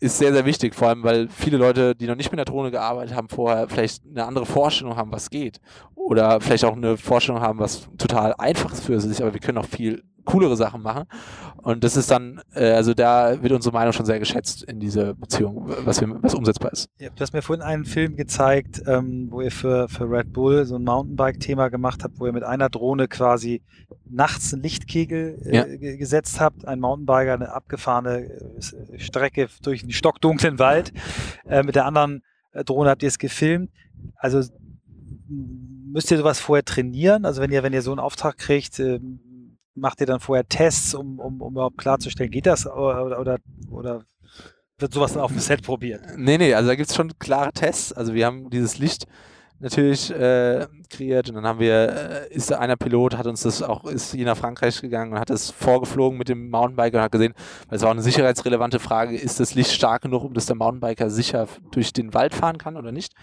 ist 0.00 0.18
sehr, 0.18 0.32
sehr 0.32 0.44
wichtig, 0.44 0.74
vor 0.74 0.88
allem 0.88 1.02
weil 1.02 1.28
viele 1.28 1.56
Leute, 1.56 1.94
die 1.94 2.06
noch 2.06 2.16
nicht 2.16 2.30
mit 2.30 2.38
der 2.38 2.44
Drohne 2.44 2.70
gearbeitet 2.70 3.16
haben, 3.16 3.28
vorher 3.28 3.68
vielleicht 3.68 4.02
eine 4.06 4.24
andere 4.24 4.44
Vorstellung 4.44 4.96
haben, 4.96 5.12
was 5.12 5.30
geht. 5.30 5.60
Oder 5.94 6.40
vielleicht 6.40 6.64
auch 6.64 6.76
eine 6.76 6.96
Vorstellung 6.96 7.40
haben, 7.40 7.58
was 7.58 7.88
total 7.96 8.34
einfach 8.34 8.72
ist 8.72 8.84
für 8.84 9.00
sich, 9.00 9.22
aber 9.22 9.32
wir 9.32 9.40
können 9.40 9.58
auch 9.58 9.66
viel 9.66 10.02
coolere 10.24 10.56
Sachen 10.56 10.82
machen. 10.82 11.04
Und 11.62 11.82
das 11.82 11.96
ist 11.96 12.10
dann, 12.10 12.40
äh, 12.54 12.72
also 12.72 12.94
da 12.94 13.42
wird 13.42 13.52
unsere 13.52 13.72
Meinung 13.72 13.92
schon 13.92 14.06
sehr 14.06 14.18
geschätzt 14.18 14.62
in 14.64 14.80
dieser 14.80 15.14
Beziehung, 15.14 15.70
was, 15.84 16.00
wir, 16.00 16.22
was 16.22 16.34
umsetzbar 16.34 16.72
ist. 16.72 16.88
Ja, 16.98 17.08
du 17.08 17.20
hast 17.20 17.32
mir 17.32 17.42
vorhin 17.42 17.62
einen 17.62 17.84
Film 17.84 18.16
gezeigt, 18.16 18.82
ähm, 18.86 19.28
wo 19.30 19.40
ihr 19.40 19.50
für, 19.50 19.88
für 19.88 20.10
Red 20.10 20.32
Bull 20.32 20.64
so 20.66 20.76
ein 20.76 20.84
Mountainbike-Thema 20.84 21.68
gemacht 21.68 22.04
habt, 22.04 22.20
wo 22.20 22.26
ihr 22.26 22.32
mit 22.32 22.42
einer 22.42 22.68
Drohne 22.68 23.08
quasi 23.08 23.62
nachts 24.04 24.52
einen 24.52 24.62
Lichtkegel 24.62 25.40
äh, 25.44 25.56
ja. 25.56 25.64
gesetzt 25.96 26.40
habt, 26.40 26.66
ein 26.66 26.80
Mountainbiker 26.80 27.34
eine 27.34 27.52
abgefahrene 27.52 28.24
äh, 28.24 28.98
Strecke 28.98 29.48
durch 29.62 29.82
einen 29.82 29.92
stockdunklen 29.92 30.58
Wald. 30.58 30.92
Äh, 31.46 31.62
mit 31.62 31.74
der 31.74 31.86
anderen 31.86 32.22
äh, 32.52 32.64
Drohne 32.64 32.90
habt 32.90 33.02
ihr 33.02 33.08
es 33.08 33.18
gefilmt. 33.18 33.70
Also 34.16 34.42
müsst 35.28 36.10
ihr 36.10 36.18
sowas 36.18 36.40
vorher 36.40 36.64
trainieren? 36.64 37.24
Also 37.24 37.40
wenn 37.40 37.50
ihr, 37.50 37.62
wenn 37.62 37.72
ihr 37.72 37.82
so 37.82 37.90
einen 37.90 38.00
Auftrag 38.00 38.36
kriegt, 38.36 38.78
ähm, 38.80 39.20
macht 39.74 40.00
ihr 40.00 40.06
dann 40.06 40.20
vorher 40.20 40.46
Tests, 40.46 40.94
um, 40.94 41.18
um, 41.18 41.40
um 41.40 41.52
überhaupt 41.52 41.78
klarzustellen, 41.78 42.30
geht 42.30 42.46
das 42.46 42.66
oder, 42.66 43.20
oder, 43.20 43.38
oder 43.70 44.04
wird 44.78 44.92
sowas 44.92 45.12
dann 45.12 45.22
auf 45.22 45.30
dem 45.30 45.40
Set 45.40 45.62
probiert? 45.62 46.02
Nee, 46.16 46.38
nee, 46.38 46.54
also 46.54 46.68
da 46.68 46.74
gibt 46.74 46.90
es 46.90 46.96
schon 46.96 47.16
klare 47.18 47.52
Tests. 47.52 47.92
Also 47.92 48.14
wir 48.14 48.26
haben 48.26 48.50
dieses 48.50 48.78
Licht 48.78 49.06
natürlich 49.64 50.10
äh, 50.10 50.66
kreiert 50.90 51.28
und 51.30 51.36
dann 51.36 51.46
haben 51.46 51.58
wir, 51.58 52.28
äh, 52.30 52.34
ist 52.34 52.52
einer 52.52 52.76
Pilot, 52.76 53.16
hat 53.16 53.26
uns 53.26 53.42
das 53.42 53.62
auch, 53.62 53.84
ist 53.84 54.14
hier 54.14 54.26
nach 54.26 54.36
Frankreich 54.36 54.80
gegangen 54.80 55.12
und 55.12 55.18
hat 55.18 55.30
das 55.30 55.50
vorgeflogen 55.50 56.18
mit 56.18 56.28
dem 56.28 56.50
Mountainbiker 56.50 56.98
und 56.98 57.04
hat 57.04 57.12
gesehen, 57.12 57.34
weil 57.68 57.76
es 57.76 57.82
war 57.82 57.88
auch 57.88 57.94
eine 57.94 58.02
sicherheitsrelevante 58.02 58.78
Frage, 58.78 59.16
ist 59.16 59.40
das 59.40 59.54
Licht 59.54 59.72
stark 59.72 60.02
genug, 60.02 60.22
um 60.22 60.34
dass 60.34 60.46
der 60.46 60.56
Mountainbiker 60.56 61.08
sicher 61.10 61.48
durch 61.72 61.92
den 61.92 62.12
Wald 62.14 62.34
fahren 62.34 62.58
kann 62.58 62.76
oder 62.76 62.92
nicht? 62.92 63.14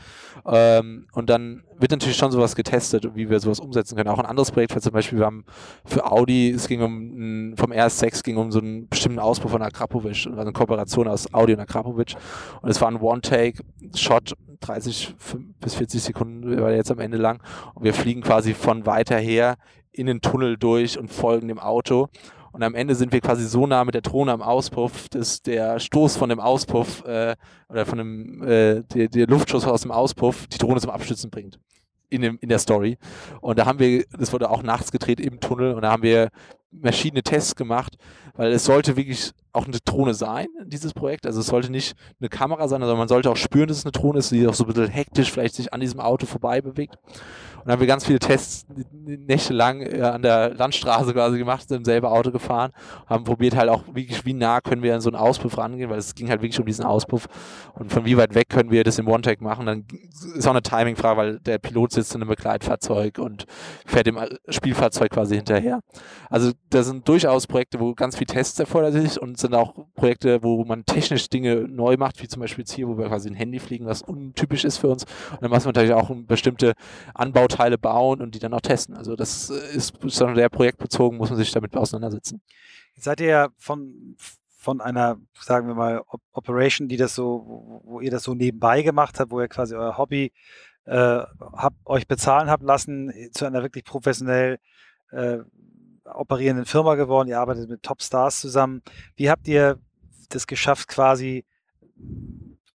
Ähm, 0.45 1.07
und 1.13 1.29
dann 1.29 1.63
wird 1.79 1.91
natürlich 1.91 2.17
schon 2.17 2.31
sowas 2.31 2.55
getestet, 2.55 3.15
wie 3.15 3.29
wir 3.29 3.39
sowas 3.39 3.59
umsetzen 3.59 3.95
können. 3.95 4.09
Auch 4.09 4.19
ein 4.19 4.25
anderes 4.25 4.51
Projekt, 4.51 4.81
zum 4.81 4.93
Beispiel, 4.93 5.19
wir 5.19 5.25
haben 5.25 5.45
für 5.85 6.11
Audi, 6.11 6.49
es 6.49 6.67
ging 6.67 6.81
um, 6.81 7.55
vom 7.55 7.71
RS6 7.71 8.23
ging 8.23 8.37
um 8.37 8.51
so 8.51 8.59
einen 8.59 8.87
bestimmten 8.89 9.19
Ausbau 9.19 9.49
von 9.49 9.61
Akrapovic, 9.61 10.25
also 10.27 10.39
eine 10.39 10.51
Kooperation 10.51 11.07
aus 11.07 11.31
Audi 11.33 11.53
und 11.53 11.59
Akrapovic. 11.59 12.15
Und 12.61 12.69
es 12.69 12.81
war 12.81 12.89
ein 12.89 12.97
One-Take-Shot, 12.97 14.33
30 14.61 15.15
bis 15.59 15.75
40 15.75 16.01
Sekunden 16.01 16.61
war 16.61 16.71
jetzt 16.71 16.91
am 16.91 16.99
Ende 16.99 17.17
lang. 17.17 17.41
Und 17.73 17.83
wir 17.83 17.93
fliegen 17.93 18.21
quasi 18.21 18.53
von 18.53 18.85
weiter 18.85 19.17
her 19.17 19.57
in 19.91 20.07
den 20.07 20.21
Tunnel 20.21 20.57
durch 20.57 20.97
und 20.97 21.11
folgen 21.11 21.47
dem 21.47 21.59
Auto. 21.59 22.07
Und 22.51 22.63
am 22.63 22.75
Ende 22.75 22.95
sind 22.95 23.13
wir 23.13 23.21
quasi 23.21 23.45
so 23.45 23.65
nah 23.65 23.85
mit 23.85 23.95
der 23.95 24.01
Drohne 24.01 24.31
am 24.31 24.41
Auspuff, 24.41 25.07
dass 25.09 25.41
der 25.41 25.79
Stoß 25.79 26.17
von 26.17 26.29
dem 26.29 26.39
Auspuff 26.39 27.03
äh, 27.05 27.35
oder 27.69 27.85
von 27.85 27.97
dem 27.97 28.43
äh, 28.43 28.83
der, 28.83 29.07
der 29.07 29.27
Luftschuss 29.27 29.65
aus 29.65 29.81
dem 29.81 29.91
Auspuff 29.91 30.47
die 30.47 30.57
Drohne 30.57 30.81
zum 30.81 30.91
Abstützen 30.91 31.29
bringt. 31.29 31.59
In, 32.09 32.21
dem, 32.21 32.37
in 32.41 32.49
der 32.49 32.59
Story. 32.59 32.97
Und 33.39 33.57
da 33.57 33.65
haben 33.65 33.79
wir, 33.79 34.03
das 34.19 34.33
wurde 34.33 34.49
auch 34.49 34.63
nachts 34.63 34.91
gedreht 34.91 35.21
im 35.21 35.39
Tunnel 35.39 35.73
und 35.73 35.81
da 35.81 35.91
haben 35.91 36.03
wir 36.03 36.29
verschiedene 36.81 37.23
Tests 37.23 37.55
gemacht, 37.55 37.97
weil 38.41 38.53
es 38.53 38.65
sollte 38.65 38.97
wirklich 38.97 39.33
auch 39.53 39.67
eine 39.67 39.77
Drohne 39.85 40.15
sein, 40.15 40.47
dieses 40.65 40.95
Projekt. 40.95 41.27
Also 41.27 41.41
es 41.41 41.45
sollte 41.45 41.71
nicht 41.71 41.95
eine 42.19 42.27
Kamera 42.27 42.67
sein, 42.67 42.81
sondern 42.81 42.97
man 42.97 43.07
sollte 43.07 43.29
auch 43.29 43.37
spüren, 43.37 43.67
dass 43.67 43.77
es 43.77 43.85
eine 43.85 43.91
Drohne 43.91 44.17
ist, 44.17 44.31
die 44.31 44.47
auch 44.47 44.55
so 44.55 44.63
ein 44.63 44.67
bisschen 44.73 44.87
hektisch 44.87 45.31
vielleicht 45.31 45.53
sich 45.53 45.71
an 45.75 45.79
diesem 45.79 45.99
Auto 45.99 46.25
vorbei 46.25 46.59
bewegt. 46.59 46.97
Und 47.61 47.67
dann 47.67 47.73
haben 47.73 47.79
wir 47.81 47.87
ganz 47.87 48.07
viele 48.07 48.17
Tests 48.17 48.65
nächtelang 49.05 49.81
äh, 49.81 50.01
an 50.01 50.23
der 50.23 50.55
Landstraße 50.55 51.13
quasi 51.13 51.37
gemacht, 51.37 51.67
sind 51.67 51.77
im 51.77 51.85
selben 51.85 52.07
Auto 52.07 52.31
gefahren, 52.31 52.71
haben 53.05 53.23
probiert 53.23 53.55
halt 53.55 53.69
auch 53.69 53.83
wirklich, 53.93 54.25
wie 54.25 54.33
nah 54.33 54.61
können 54.61 54.81
wir 54.81 54.95
an 54.95 55.01
so 55.01 55.11
einen 55.11 55.17
Auspuff 55.17 55.59
rangehen, 55.59 55.91
weil 55.91 55.99
es 55.99 56.15
ging 56.15 56.29
halt 56.29 56.41
wirklich 56.41 56.59
um 56.59 56.65
diesen 56.65 56.83
Auspuff 56.83 57.27
und 57.75 57.91
von 57.91 58.03
wie 58.05 58.17
weit 58.17 58.33
weg 58.33 58.49
können 58.49 58.71
wir 58.71 58.83
das 58.83 58.97
im 58.97 59.07
One-Tag 59.07 59.41
machen. 59.41 59.67
Dann 59.67 59.85
ist 60.35 60.47
auch 60.47 60.51
eine 60.51 60.63
Timing-Frage, 60.63 61.17
weil 61.17 61.39
der 61.39 61.59
Pilot 61.59 61.91
sitzt 61.91 62.15
in 62.15 62.21
einem 62.21 62.29
Begleitfahrzeug 62.29 63.19
und 63.19 63.45
fährt 63.85 64.07
dem 64.07 64.17
Spielfahrzeug 64.49 65.11
quasi 65.11 65.35
hinterher. 65.35 65.81
Also 66.31 66.53
da 66.71 66.81
sind 66.81 67.07
durchaus 67.07 67.45
Projekte, 67.45 67.79
wo 67.79 67.93
ganz 67.93 68.17
viel 68.17 68.25
Tests 68.31 68.57
erforderlich 68.59 69.21
und 69.21 69.37
sind 69.37 69.53
auch 69.53 69.73
Projekte, 69.93 70.41
wo 70.41 70.63
man 70.63 70.85
technisch 70.85 71.27
Dinge 71.27 71.67
neu 71.67 71.97
macht, 71.97 72.23
wie 72.23 72.29
zum 72.29 72.39
Beispiel 72.39 72.61
jetzt 72.61 72.71
hier, 72.71 72.87
wo 72.87 72.97
wir 72.97 73.07
quasi 73.07 73.29
ein 73.29 73.35
Handy 73.35 73.59
fliegen, 73.59 73.85
was 73.85 74.01
untypisch 74.01 74.63
ist 74.63 74.77
für 74.77 74.87
uns. 74.87 75.03
Und 75.31 75.41
dann 75.41 75.51
machen 75.51 75.65
wir 75.65 75.69
natürlich 75.69 75.93
auch 75.93 76.09
bestimmte 76.27 76.73
Anbau 77.13 77.41
Bauteile 77.41 77.77
bauen 77.77 78.21
und 78.21 78.35
die 78.35 78.39
dann 78.39 78.53
auch 78.53 78.61
testen. 78.61 78.95
Also 78.95 79.15
das 79.15 79.49
ist 79.49 79.97
schon 80.13 80.35
sehr 80.35 80.49
projektbezogen, 80.49 81.17
muss 81.17 81.29
man 81.29 81.37
sich 81.37 81.51
damit 81.51 81.75
auseinandersetzen. 81.75 82.41
Jetzt 82.93 83.05
seid 83.05 83.19
ihr 83.19 83.27
ja 83.27 83.49
von, 83.57 84.15
von 84.57 84.79
einer, 84.79 85.17
sagen 85.39 85.67
wir 85.67 85.75
mal, 85.75 86.01
Operation, 86.31 86.87
die 86.87 86.97
das 86.97 87.15
so, 87.15 87.81
wo 87.83 87.99
ihr 87.99 88.11
das 88.11 88.23
so 88.23 88.33
nebenbei 88.33 88.81
gemacht 88.81 89.19
habt, 89.19 89.31
wo 89.31 89.41
ihr 89.41 89.47
quasi 89.47 89.75
euer 89.75 89.97
Hobby 89.97 90.31
äh, 90.85 91.23
habt, 91.53 91.75
euch 91.85 92.07
bezahlen 92.07 92.49
habt 92.49 92.63
lassen, 92.63 93.11
zu 93.33 93.45
einer 93.45 93.63
wirklich 93.63 93.83
professionell 93.83 94.59
äh, 95.11 95.39
operierenden 96.13 96.65
Firma 96.65 96.95
geworden, 96.95 97.29
ihr 97.29 97.39
arbeitet 97.39 97.69
mit 97.69 97.83
Top-Stars 97.83 98.41
zusammen. 98.41 98.81
Wie 99.15 99.29
habt 99.29 99.47
ihr 99.47 99.79
das 100.29 100.47
geschafft, 100.47 100.87
quasi 100.87 101.45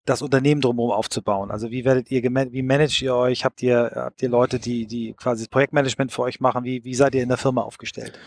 das 0.05 0.23
Unternehmen 0.23 0.61
drumherum 0.61 0.90
aufzubauen? 0.90 1.51
Also 1.51 1.71
wie 1.71 1.85
werdet 1.85 2.11
ihr, 2.11 2.23
wie 2.23 2.62
managt 2.62 3.01
ihr 3.03 3.14
euch? 3.14 3.45
Habt 3.45 3.62
ihr, 3.62 3.92
habt 3.95 4.23
ihr 4.23 4.29
Leute, 4.29 4.59
die, 4.59 4.87
die 4.87 5.14
quasi 5.14 5.45
das 5.45 5.49
Projektmanagement 5.49 6.12
für 6.12 6.23
euch 6.23 6.40
machen? 6.40 6.64
Wie, 6.64 6.85
wie 6.85 6.95
seid 6.95 7.14
ihr 7.14 7.23
in 7.23 7.29
der 7.29 7.38
Firma 7.38 7.62
aufgestellt? 7.62 8.18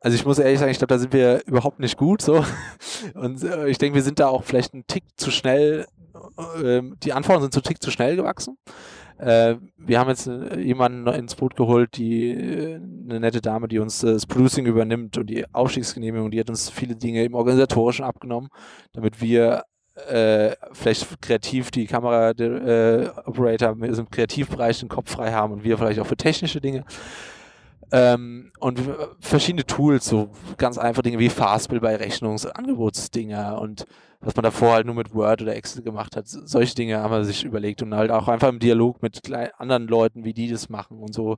Also 0.00 0.16
ich 0.16 0.26
muss 0.26 0.38
ehrlich 0.38 0.58
sagen, 0.58 0.70
ich 0.70 0.78
glaube, 0.78 0.92
da 0.92 0.98
sind 0.98 1.14
wir 1.14 1.42
überhaupt 1.46 1.80
nicht 1.80 1.96
gut 1.96 2.20
so. 2.20 2.44
Und 3.14 3.42
äh, 3.42 3.68
ich 3.68 3.78
denke, 3.78 3.94
wir 3.94 4.02
sind 4.02 4.20
da 4.20 4.28
auch 4.28 4.44
vielleicht 4.44 4.74
ein 4.74 4.86
Tick 4.86 5.04
zu 5.16 5.30
schnell, 5.30 5.86
äh, 6.62 6.82
die 7.02 7.12
Anforderungen 7.14 7.44
sind 7.44 7.54
zu 7.54 7.62
Tick 7.62 7.82
zu 7.82 7.90
schnell 7.90 8.14
gewachsen. 8.16 8.58
Äh, 9.18 9.56
wir 9.76 10.00
haben 10.00 10.08
jetzt 10.08 10.26
äh, 10.26 10.58
jemanden 10.60 11.06
ins 11.08 11.36
Boot 11.36 11.54
geholt, 11.56 11.96
die 11.96 12.30
äh, 12.30 12.74
eine 12.74 13.20
nette 13.20 13.40
Dame, 13.40 13.68
die 13.68 13.78
uns 13.78 14.00
das 14.00 14.26
Producing 14.26 14.66
übernimmt 14.66 15.16
und 15.18 15.30
die 15.30 15.44
Aufstiegsgenehmigung, 15.52 16.30
die 16.30 16.40
hat 16.40 16.50
uns 16.50 16.68
viele 16.68 16.96
Dinge 16.96 17.24
im 17.24 17.34
Organisatorischen 17.34 18.04
abgenommen, 18.04 18.48
damit 18.92 19.20
wir 19.20 19.62
äh, 20.08 20.56
vielleicht 20.72 21.22
kreativ 21.22 21.70
die 21.70 21.86
Kamera-Operator 21.86 23.76
äh, 23.80 23.86
im 23.86 24.10
Kreativbereich 24.10 24.80
den 24.80 24.88
Kopf 24.88 25.12
frei 25.12 25.32
haben 25.32 25.52
und 25.52 25.64
wir 25.64 25.78
vielleicht 25.78 26.00
auch 26.00 26.06
für 26.06 26.16
technische 26.16 26.60
Dinge. 26.60 26.84
Ähm, 27.92 28.50
und 28.58 28.80
verschiedene 29.20 29.64
Tools, 29.64 30.06
so 30.06 30.30
ganz 30.56 30.78
einfach 30.78 31.02
Dinge 31.02 31.20
wie 31.20 31.28
Fastbill 31.28 31.78
bei 31.78 31.94
Rechnungsangebotsdinger 31.94 33.60
und 33.60 33.86
was 34.24 34.34
man 34.36 34.42
davor 34.42 34.72
halt 34.72 34.86
nur 34.86 34.94
mit 34.94 35.14
Word 35.14 35.42
oder 35.42 35.54
Excel 35.54 35.82
gemacht 35.82 36.16
hat. 36.16 36.26
Solche 36.26 36.74
Dinge 36.74 36.98
haben 36.98 37.12
wir 37.12 37.24
sich 37.24 37.44
überlegt 37.44 37.82
und 37.82 37.94
halt 37.94 38.10
auch 38.10 38.28
einfach 38.28 38.48
im 38.48 38.58
Dialog 38.58 39.02
mit 39.02 39.20
anderen 39.58 39.86
Leuten, 39.86 40.24
wie 40.24 40.32
die 40.32 40.50
das 40.50 40.68
machen 40.68 40.98
und 40.98 41.14
so 41.14 41.36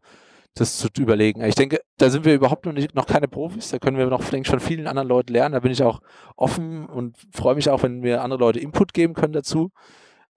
das 0.55 0.79
zu 0.79 0.89
überlegen. 0.99 1.43
Ich 1.45 1.55
denke, 1.55 1.81
da 1.99 2.09
sind 2.09 2.25
wir 2.25 2.35
überhaupt 2.35 2.65
noch, 2.65 2.73
nicht, 2.73 2.95
noch 2.95 3.07
keine 3.07 3.29
Profis, 3.29 3.71
da 3.71 3.79
können 3.79 3.99
wir 3.99 4.07
noch 4.07 4.23
vielleicht 4.23 4.49
von 4.49 4.61
vielen 4.61 4.87
anderen 4.87 5.09
Leuten 5.09 5.33
lernen. 5.33 5.53
Da 5.53 5.61
bin 5.61 5.71
ich 5.71 5.83
auch 5.83 6.01
offen 6.35 6.87
und 6.87 7.17
freue 7.31 7.55
mich 7.55 7.69
auch, 7.69 7.83
wenn 7.83 8.01
mir 8.01 8.23
andere 8.23 8.41
Leute 8.41 8.61
Input 8.61 8.95
geben 8.95 9.13
können 9.13 9.35
dazu, 9.35 9.71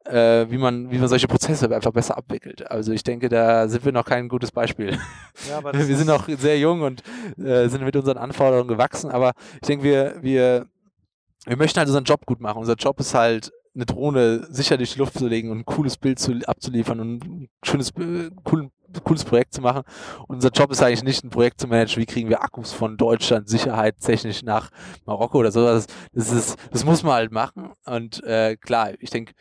äh, 0.04 0.46
wie, 0.50 0.58
man, 0.58 0.92
wie 0.92 0.98
man 0.98 1.08
solche 1.08 1.28
Prozesse 1.28 1.74
einfach 1.74 1.94
besser 1.94 2.18
abwickelt. 2.18 2.70
Also 2.70 2.92
ich 2.92 3.04
denke, 3.04 3.30
da 3.30 3.70
sind 3.70 3.86
wir 3.86 3.94
noch 3.94 4.06
kein 4.06 4.28
gutes 4.28 4.52
Beispiel. 4.52 4.98
Ja, 5.50 5.64
wir 5.74 5.98
sind 5.98 6.08
noch 6.08 6.28
sehr 6.28 6.60
jung 6.60 6.82
und 6.82 7.02
äh, 7.38 7.70
sind 7.70 7.84
mit 7.84 7.96
unseren 7.96 8.18
Anforderungen 8.18 8.68
gewachsen, 8.68 9.10
aber 9.10 9.32
ich 9.62 9.68
denke, 9.68 9.86
wir, 9.86 10.16
wir, 10.22 10.68
wir 11.46 11.58
möchten 11.58 11.80
halt 11.80 11.88
unseren 11.88 12.04
Job 12.04 12.26
gut 12.26 12.42
machen. 12.42 12.60
Unser 12.60 12.76
Job 12.76 13.00
ist 13.00 13.14
halt, 13.14 13.52
eine 13.76 13.86
Drohne 13.86 14.48
sicher 14.50 14.78
durch 14.78 14.94
die 14.94 15.00
Luft 15.00 15.18
zu 15.18 15.28
legen 15.28 15.52
und 15.52 15.60
ein 15.60 15.66
cooles 15.66 15.98
Bild 15.98 16.20
zu, 16.20 16.34
abzuliefern 16.46 17.00
und 17.00 17.24
ein 17.24 17.50
schönes, 17.64 17.92
äh, 17.92 18.30
coolen 18.44 18.72
cooles 19.04 19.24
Projekt 19.24 19.54
zu 19.54 19.62
machen. 19.62 19.84
unser 20.28 20.50
Job 20.50 20.72
ist 20.72 20.82
eigentlich 20.82 21.04
nicht 21.04 21.24
ein 21.24 21.30
Projekt 21.30 21.62
zu 21.62 21.68
managen, 21.68 22.02
wie 22.02 22.08
kriegen 22.08 22.28
wir 22.28 22.42
Akkus 22.42 22.74
von 22.74 22.98
Deutschland 22.98 23.48
sicherheitstechnisch 23.48 24.42
nach 24.42 24.72
Marokko 25.06 25.38
oder 25.38 25.52
sowas. 25.52 25.86
Das, 26.12 26.32
ist, 26.32 26.58
das 26.72 26.86
muss 26.86 27.04
man 27.04 27.14
halt 27.14 27.32
machen. 27.32 27.72
Und 27.86 28.24
äh, 28.24 28.58
klar, 28.58 28.94
ich 29.00 29.12
denke, 29.12 29.34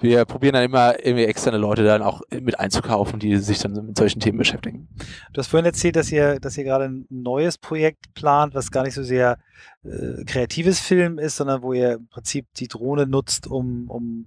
wir 0.00 0.24
probieren 0.24 0.54
dann 0.54 0.64
immer 0.64 1.04
irgendwie 1.04 1.24
externe 1.24 1.58
Leute 1.58 1.84
dann 1.84 2.02
auch 2.02 2.22
mit 2.30 2.58
einzukaufen, 2.58 3.20
die 3.20 3.36
sich 3.36 3.58
dann 3.58 3.72
mit 3.86 3.98
solchen 3.98 4.20
Themen 4.20 4.38
beschäftigen. 4.38 4.88
Du 5.32 5.38
hast 5.38 5.48
vorhin 5.48 5.66
erzählt, 5.66 5.96
dass 5.96 6.10
ihr, 6.10 6.40
dass 6.40 6.56
ihr 6.56 6.64
gerade 6.64 6.86
ein 6.86 7.06
neues 7.10 7.58
Projekt 7.58 8.14
plant, 8.14 8.54
was 8.54 8.70
gar 8.70 8.84
nicht 8.84 8.94
so 8.94 9.02
sehr 9.02 9.38
äh, 9.84 10.24
kreatives 10.24 10.80
Film 10.80 11.18
ist, 11.18 11.36
sondern 11.36 11.62
wo 11.62 11.72
ihr 11.72 11.94
im 11.94 12.08
Prinzip 12.08 12.46
die 12.56 12.68
Drohne 12.68 13.06
nutzt, 13.06 13.46
um, 13.46 13.90
um 13.90 14.26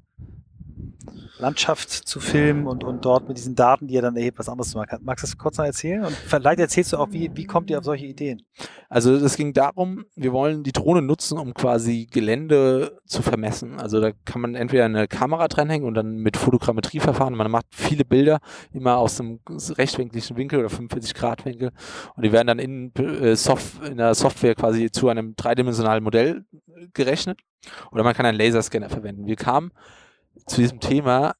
Landschaft 1.38 1.89
zu 1.89 2.19
filmen 2.19 2.67
und, 2.67 2.84
und 2.84 3.04
dort 3.06 3.28
mit 3.28 3.38
diesen 3.38 3.56
Daten, 3.56 3.88
die 3.88 3.96
ihr 3.96 4.02
dann 4.02 4.15
erhebt, 4.15 4.39
was 4.39 4.48
anderes 4.48 4.72
zu 4.72 4.78
machen. 4.78 5.00
Magst 5.02 5.24
du 5.24 5.28
das 5.28 5.38
kurz 5.38 5.58
noch 5.58 5.65
erzählen? 5.65 6.06
Und 6.06 6.13
vielleicht 6.13 6.60
erzählst 6.60 6.93
du 6.93 6.98
auch, 6.98 7.12
wie, 7.12 7.30
wie 7.34 7.46
kommt 7.46 7.69
ihr 7.69 7.80
auf 7.80 7.84
solche 7.84 8.06
Ideen? 8.06 8.41
Also 8.89 9.13
es 9.13 9.36
ging 9.36 9.54
darum, 9.54 10.06
wir 10.15 10.32
wollen 10.32 10.63
die 10.63 10.72
Drohne 10.72 11.02
nutzen, 11.02 11.38
um 11.38 11.54
quasi 11.54 12.08
Gelände 12.10 13.00
zu 13.06 13.22
vermessen. 13.22 13.80
Also 13.80 14.00
da 14.00 14.12
kann 14.26 14.41
man 14.41 14.56
entweder 14.56 14.86
eine 14.86 15.08
Kamera 15.08 15.48
dranhängen 15.48 15.88
und 15.88 15.96
dann 15.96 16.17
mit 16.17 16.38
Fotogrammetrie 16.38 17.00
verfahren. 17.00 17.36
Man 17.36 17.50
macht 17.50 17.65
viele 17.72 18.06
Bilder 18.06 18.39
immer 18.72 18.98
aus 18.98 19.19
einem 19.19 19.39
rechtwinkligen 19.50 20.38
Winkel 20.38 20.60
oder 20.60 20.69
45 20.69 21.13
Grad 21.13 21.46
Winkel 21.46 21.72
und 22.15 22.24
die 22.24 22.32
werden 22.32 22.48
dann 22.48 22.60
in, 22.60 22.93
äh, 22.96 23.36
Soft, 23.36 23.84
in 23.84 23.98
der 23.98 24.13
Software 24.13 24.56
quasi 24.56 24.91
zu 24.91 25.10
einem 25.10 25.36
dreidimensionalen 25.36 26.04
Modell 26.04 26.46
gerechnet. 26.93 27.39
Oder 27.91 28.04
man 28.04 28.13
kann 28.13 28.26
einen 28.26 28.38
Laserscanner 28.38 28.89
verwenden. 28.89 29.26
Wir 29.26 29.36
kamen 29.36 29.72
zu 30.46 30.62
diesem 30.62 30.80
Thema, 30.80 31.36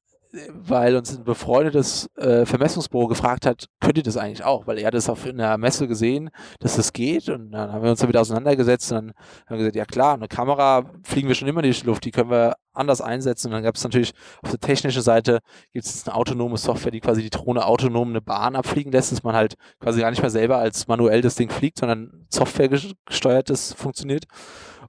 weil 0.48 0.96
uns 0.96 1.16
ein 1.16 1.24
befreundetes 1.24 2.08
äh, 2.16 2.44
Vermessungsbüro 2.44 3.06
gefragt 3.06 3.46
hat, 3.46 3.68
könnt 3.80 3.98
ihr 3.98 4.02
das 4.02 4.16
eigentlich 4.16 4.44
auch? 4.44 4.66
Weil 4.66 4.78
er 4.78 4.88
hat 4.88 4.94
das 4.94 5.08
auf 5.08 5.24
einer 5.24 5.56
Messe 5.58 5.86
gesehen, 5.86 6.30
dass 6.60 6.76
das 6.76 6.92
geht 6.92 7.28
und 7.28 7.52
dann 7.52 7.72
haben 7.72 7.84
wir 7.84 7.90
uns 7.90 8.00
damit 8.00 8.16
auseinandergesetzt 8.16 8.90
und 8.92 8.96
dann 8.96 9.14
haben 9.46 9.50
wir 9.50 9.58
gesagt, 9.58 9.76
ja 9.76 9.84
klar, 9.84 10.14
eine 10.14 10.28
Kamera 10.28 10.90
fliegen 11.04 11.28
wir 11.28 11.34
schon 11.34 11.48
immer 11.48 11.62
in 11.62 11.70
die 11.70 11.86
Luft, 11.86 12.04
die 12.04 12.10
können 12.10 12.30
wir 12.30 12.56
anders 12.72 13.00
einsetzen 13.00 13.48
und 13.48 13.52
dann 13.52 13.62
gab 13.62 13.76
es 13.76 13.84
natürlich 13.84 14.12
auf 14.42 14.50
der 14.50 14.58
technischen 14.58 15.02
Seite 15.02 15.38
gibt 15.72 15.86
es 15.86 16.06
eine 16.06 16.16
autonome 16.16 16.56
Software, 16.56 16.90
die 16.90 17.00
quasi 17.00 17.22
die 17.22 17.30
Drohne 17.30 17.64
autonom 17.64 18.08
eine 18.08 18.20
Bahn 18.20 18.56
abfliegen 18.56 18.90
lässt, 18.90 19.12
dass 19.12 19.22
man 19.22 19.36
halt 19.36 19.54
quasi 19.78 20.00
gar 20.00 20.10
nicht 20.10 20.22
mehr 20.22 20.30
selber 20.30 20.58
als 20.58 20.88
manuell 20.88 21.22
das 21.22 21.36
Ding 21.36 21.50
fliegt, 21.50 21.78
sondern 21.78 22.26
Software 22.28 22.68
gesteuertes 22.68 23.72
funktioniert 23.74 24.24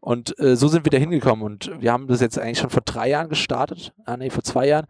und 0.06 0.38
äh, 0.38 0.56
so 0.56 0.68
sind 0.68 0.86
wir 0.86 0.92
da 0.92 1.00
hingekommen 1.00 1.44
und 1.44 1.72
wir 1.82 1.92
haben 1.92 2.06
das 2.06 2.22
jetzt 2.22 2.38
eigentlich 2.38 2.60
schon 2.60 2.70
vor 2.70 2.84
drei 2.86 3.10
Jahren 3.10 3.28
gestartet, 3.28 3.92
ah 4.06 4.16
nee, 4.16 4.30
vor 4.30 4.44
zwei 4.44 4.68
Jahren, 4.68 4.86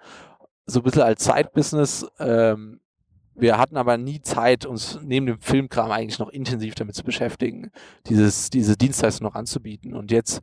so 0.66 0.82
ein 0.82 0.84
bisschen 0.84 1.04
als 1.04 1.24
Zeitbusiness. 1.24 2.06
Ähm, 2.20 2.82
wir 3.34 3.58
hatten 3.58 3.78
aber 3.78 3.96
nie 3.98 4.20
Zeit, 4.20 4.66
uns 4.66 5.00
neben 5.02 5.26
dem 5.26 5.40
Filmkram 5.40 5.90
eigentlich 5.90 6.20
noch 6.20 6.28
intensiv 6.28 6.76
damit 6.76 6.96
zu 6.96 7.06
beschäftigen, 7.06 7.72
dieses, 8.08 8.50
diese 8.50 8.76
Dienstleistung 8.76 9.26
noch 9.26 9.36
anzubieten. 9.36 9.94
Und 9.94 10.12
jetzt 10.12 10.42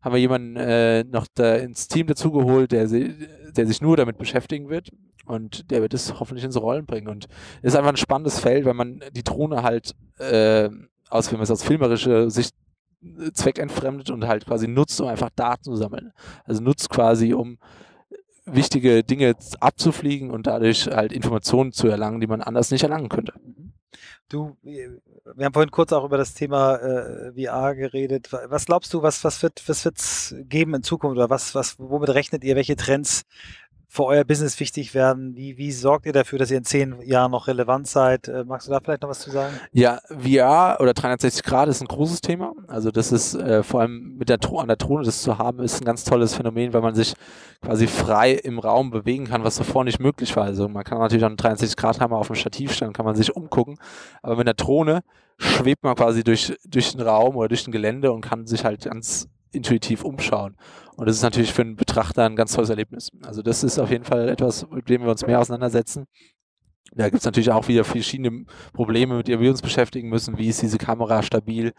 haben 0.00 0.12
wir 0.12 0.20
jemanden 0.20 0.54
äh, 0.58 1.02
noch 1.02 1.26
da 1.34 1.56
ins 1.56 1.88
Team 1.88 2.06
dazugeholt, 2.06 2.70
der, 2.70 2.86
der 2.86 3.66
sich 3.66 3.82
nur 3.82 3.96
damit 3.96 4.16
beschäftigen 4.16 4.68
wird 4.68 4.90
und 5.26 5.72
der 5.72 5.82
wird 5.82 5.92
es 5.92 6.20
hoffentlich 6.20 6.44
ins 6.44 6.60
Rollen 6.60 6.86
bringen. 6.86 7.08
Und 7.08 7.26
es 7.62 7.72
ist 7.72 7.76
einfach 7.76 7.90
ein 7.90 7.96
spannendes 7.96 8.38
Feld, 8.38 8.64
wenn 8.64 8.76
man 8.76 9.02
die 9.12 9.24
Drohne 9.24 9.64
halt 9.64 9.96
äh, 10.20 10.70
aus, 11.10 11.32
wenn 11.32 11.38
man 11.38 11.44
es 11.44 11.50
aus 11.50 11.64
filmerischer 11.64 12.30
Sicht 12.30 12.54
zweckentfremdet 13.32 14.10
und 14.10 14.26
halt 14.26 14.46
quasi 14.46 14.68
nutzt, 14.68 15.00
um 15.00 15.08
einfach 15.08 15.30
Daten 15.34 15.64
zu 15.64 15.76
sammeln. 15.76 16.12
Also 16.44 16.62
nutzt 16.62 16.90
quasi, 16.90 17.34
um 17.34 17.58
wichtige 18.46 19.02
Dinge 19.04 19.34
abzufliegen 19.60 20.30
und 20.30 20.46
dadurch 20.46 20.86
halt 20.86 21.12
Informationen 21.12 21.72
zu 21.72 21.88
erlangen, 21.88 22.20
die 22.20 22.26
man 22.26 22.42
anders 22.42 22.70
nicht 22.70 22.82
erlangen 22.82 23.08
könnte. 23.08 23.32
Du, 24.28 24.56
wir 24.62 25.44
haben 25.44 25.52
vorhin 25.52 25.70
kurz 25.70 25.92
auch 25.92 26.04
über 26.04 26.16
das 26.16 26.34
Thema 26.34 26.76
äh, 26.76 27.32
VR 27.32 27.74
geredet. 27.74 28.32
Was 28.32 28.66
glaubst 28.66 28.92
du, 28.94 29.02
was, 29.02 29.22
was 29.22 29.42
wird 29.42 29.60
es 29.68 30.34
geben 30.48 30.74
in 30.74 30.82
Zukunft 30.82 31.16
oder 31.16 31.30
was, 31.30 31.54
was, 31.54 31.78
womit 31.78 32.10
rechnet 32.10 32.42
ihr, 32.42 32.56
welche 32.56 32.76
Trends 32.76 33.24
für 33.94 34.06
euer 34.06 34.24
Business 34.24 34.58
wichtig 34.58 34.92
werden? 34.92 35.36
Wie, 35.36 35.56
wie 35.56 35.70
sorgt 35.70 36.04
ihr 36.06 36.12
dafür, 36.12 36.40
dass 36.40 36.50
ihr 36.50 36.58
in 36.58 36.64
zehn 36.64 37.00
Jahren 37.02 37.30
noch 37.30 37.46
relevant 37.46 37.86
seid? 37.86 38.26
Äh, 38.26 38.42
magst 38.44 38.66
du 38.66 38.72
da 38.72 38.80
vielleicht 38.80 39.02
noch 39.02 39.08
was 39.08 39.20
zu 39.20 39.30
sagen? 39.30 39.54
Ja, 39.70 40.00
VR 40.08 40.78
oder 40.80 40.94
360 40.94 41.44
Grad 41.44 41.68
ist 41.68 41.80
ein 41.80 41.86
großes 41.86 42.20
Thema. 42.20 42.54
Also 42.66 42.90
das 42.90 43.12
ist 43.12 43.36
äh, 43.36 43.62
vor 43.62 43.82
allem 43.82 44.16
mit 44.18 44.28
der 44.28 44.38
an 44.58 44.66
der 44.66 44.76
Drohne 44.76 45.04
das 45.04 45.22
zu 45.22 45.38
haben, 45.38 45.60
ist 45.60 45.80
ein 45.80 45.84
ganz 45.84 46.02
tolles 46.02 46.34
Phänomen, 46.34 46.72
weil 46.72 46.80
man 46.80 46.96
sich 46.96 47.14
quasi 47.62 47.86
frei 47.86 48.32
im 48.32 48.58
Raum 48.58 48.90
bewegen 48.90 49.26
kann, 49.26 49.44
was 49.44 49.54
davor 49.54 49.84
nicht 49.84 50.00
möglich 50.00 50.34
war. 50.34 50.42
Also 50.42 50.68
man 50.68 50.82
kann 50.82 50.98
natürlich 50.98 51.22
auch 51.22 51.28
einen 51.28 51.36
360 51.36 51.76
Grad 51.76 52.00
Hammer 52.00 52.16
auf 52.16 52.26
dem 52.26 52.34
Stativ 52.34 52.72
stellen, 52.72 52.92
kann 52.92 53.06
man 53.06 53.14
sich 53.14 53.36
umgucken. 53.36 53.78
Aber 54.22 54.34
mit 54.34 54.48
der 54.48 54.54
Drohne 54.54 55.02
schwebt 55.38 55.84
man 55.84 55.94
quasi 55.94 56.24
durch, 56.24 56.52
durch 56.64 56.90
den 56.90 57.00
Raum 57.00 57.36
oder 57.36 57.46
durch 57.46 57.64
ein 57.68 57.72
Gelände 57.72 58.10
und 58.10 58.22
kann 58.22 58.48
sich 58.48 58.64
halt 58.64 58.84
ganz 58.84 59.28
intuitiv 59.54 60.04
umschauen. 60.04 60.56
Und 60.96 61.06
das 61.06 61.16
ist 61.16 61.22
natürlich 61.22 61.52
für 61.52 61.62
einen 61.62 61.76
Betrachter 61.76 62.24
ein 62.24 62.36
ganz 62.36 62.52
tolles 62.52 62.70
Erlebnis. 62.70 63.10
Also 63.24 63.42
das 63.42 63.64
ist 63.64 63.78
auf 63.78 63.90
jeden 63.90 64.04
Fall 64.04 64.28
etwas, 64.28 64.68
mit 64.70 64.88
dem 64.88 65.02
wir 65.02 65.10
uns 65.10 65.26
mehr 65.26 65.40
auseinandersetzen. 65.40 66.06
Da 66.92 67.08
gibt 67.08 67.20
es 67.20 67.24
natürlich 67.24 67.50
auch 67.50 67.66
wieder 67.66 67.82
verschiedene 67.82 68.44
Probleme, 68.72 69.16
mit 69.16 69.26
denen 69.26 69.42
wir 69.42 69.50
uns 69.50 69.62
beschäftigen 69.62 70.08
müssen. 70.08 70.38
Wie 70.38 70.48
ist 70.48 70.62
diese 70.62 70.78
Kamera 70.78 71.22
stabil? 71.22 71.72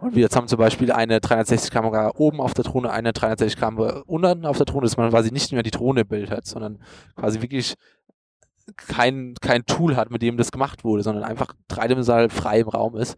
Und 0.00 0.14
wir 0.14 0.22
jetzt 0.22 0.36
haben 0.36 0.48
zum 0.48 0.58
Beispiel 0.58 0.90
eine 0.90 1.18
360-Kamera 1.18 2.12
oben 2.16 2.40
auf 2.40 2.54
der 2.54 2.64
Drohne, 2.64 2.90
eine 2.90 3.12
360-Kamera 3.12 4.04
unten 4.06 4.46
auf 4.46 4.56
der 4.56 4.66
Drohne, 4.66 4.84
dass 4.84 4.96
man 4.96 5.10
quasi 5.10 5.32
nicht 5.32 5.52
mehr 5.52 5.62
die 5.62 5.70
Drohne 5.70 6.02
im 6.02 6.08
Bild 6.08 6.30
hat, 6.30 6.46
sondern 6.46 6.78
quasi 7.16 7.42
wirklich 7.42 7.74
kein, 8.76 9.34
kein 9.40 9.66
Tool 9.66 9.96
hat, 9.96 10.10
mit 10.10 10.22
dem 10.22 10.36
das 10.36 10.52
gemacht 10.52 10.84
wurde, 10.84 11.02
sondern 11.02 11.24
einfach 11.24 11.54
dreidimensional 11.68 12.30
frei 12.30 12.60
im 12.60 12.68
Raum 12.68 12.96
ist. 12.96 13.16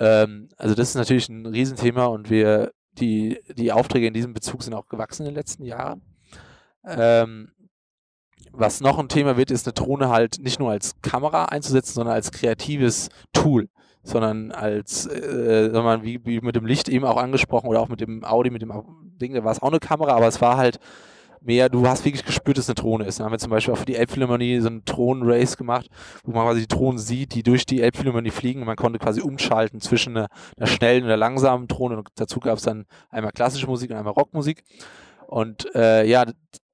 Ähm, 0.00 0.48
also 0.56 0.74
das 0.74 0.90
ist 0.90 0.94
natürlich 0.96 1.28
ein 1.28 1.46
Riesenthema 1.46 2.06
und 2.06 2.30
wir 2.30 2.72
die, 2.98 3.38
die 3.56 3.72
Aufträge 3.72 4.06
in 4.06 4.14
diesem 4.14 4.32
Bezug 4.32 4.62
sind 4.62 4.74
auch 4.74 4.88
gewachsen 4.88 5.22
in 5.22 5.30
den 5.30 5.34
letzten 5.34 5.64
Jahren. 5.64 6.02
Ähm, 6.84 7.50
was 8.52 8.80
noch 8.80 8.98
ein 8.98 9.08
Thema 9.08 9.36
wird, 9.36 9.50
ist 9.50 9.66
eine 9.66 9.74
Drohne 9.74 10.08
halt 10.08 10.38
nicht 10.40 10.58
nur 10.58 10.70
als 10.70 11.00
Kamera 11.02 11.46
einzusetzen, 11.46 11.94
sondern 11.94 12.14
als 12.14 12.30
kreatives 12.30 13.08
Tool, 13.32 13.68
sondern 14.02 14.52
als, 14.52 15.06
äh, 15.06 15.70
sondern 15.72 16.04
wie, 16.04 16.24
wie 16.24 16.40
mit 16.40 16.56
dem 16.56 16.66
Licht 16.66 16.88
eben 16.88 17.04
auch 17.04 17.16
angesprochen 17.16 17.68
oder 17.68 17.80
auch 17.80 17.88
mit 17.88 18.00
dem 18.00 18.24
Audi, 18.24 18.50
mit 18.50 18.62
dem 18.62 18.72
Ding, 19.20 19.34
da 19.34 19.44
war 19.44 19.52
es 19.52 19.60
auch 19.60 19.68
eine 19.68 19.80
Kamera, 19.80 20.14
aber 20.14 20.28
es 20.28 20.40
war 20.40 20.56
halt 20.56 20.78
mehr, 21.46 21.68
du 21.68 21.86
hast 21.86 22.04
wirklich 22.04 22.24
gespürt, 22.24 22.58
dass 22.58 22.64
es 22.64 22.70
eine 22.70 22.74
Drohne 22.74 23.04
ist. 23.04 23.18
Dann 23.18 23.26
haben 23.26 23.32
wir 23.32 23.38
zum 23.38 23.50
Beispiel 23.50 23.72
auch 23.72 23.78
für 23.78 23.86
die 23.86 23.96
Elbphilharmonie 23.96 24.60
so 24.60 24.68
einen 24.68 24.84
Drohnen-Race 24.84 25.56
gemacht, 25.56 25.88
wo 26.24 26.32
man 26.32 26.44
quasi 26.44 26.60
die 26.60 26.68
Drohnen 26.68 26.98
sieht, 26.98 27.34
die 27.34 27.42
durch 27.42 27.64
die 27.66 27.80
Elbphilharmonie 27.80 28.30
fliegen 28.30 28.60
und 28.60 28.66
man 28.66 28.76
konnte 28.76 28.98
quasi 28.98 29.20
umschalten 29.20 29.80
zwischen 29.80 30.16
einer, 30.16 30.28
einer 30.56 30.66
schnellen 30.66 31.04
und 31.04 31.08
einer 31.08 31.16
langsamen 31.16 31.68
Drohne 31.68 31.98
und 31.98 32.08
dazu 32.16 32.40
gab 32.40 32.58
es 32.58 32.64
dann 32.64 32.84
einmal 33.10 33.32
klassische 33.32 33.66
Musik 33.66 33.90
und 33.90 33.96
einmal 33.96 34.12
Rockmusik. 34.12 34.64
Und 35.26 35.74
äh, 35.74 36.04
ja, 36.06 36.24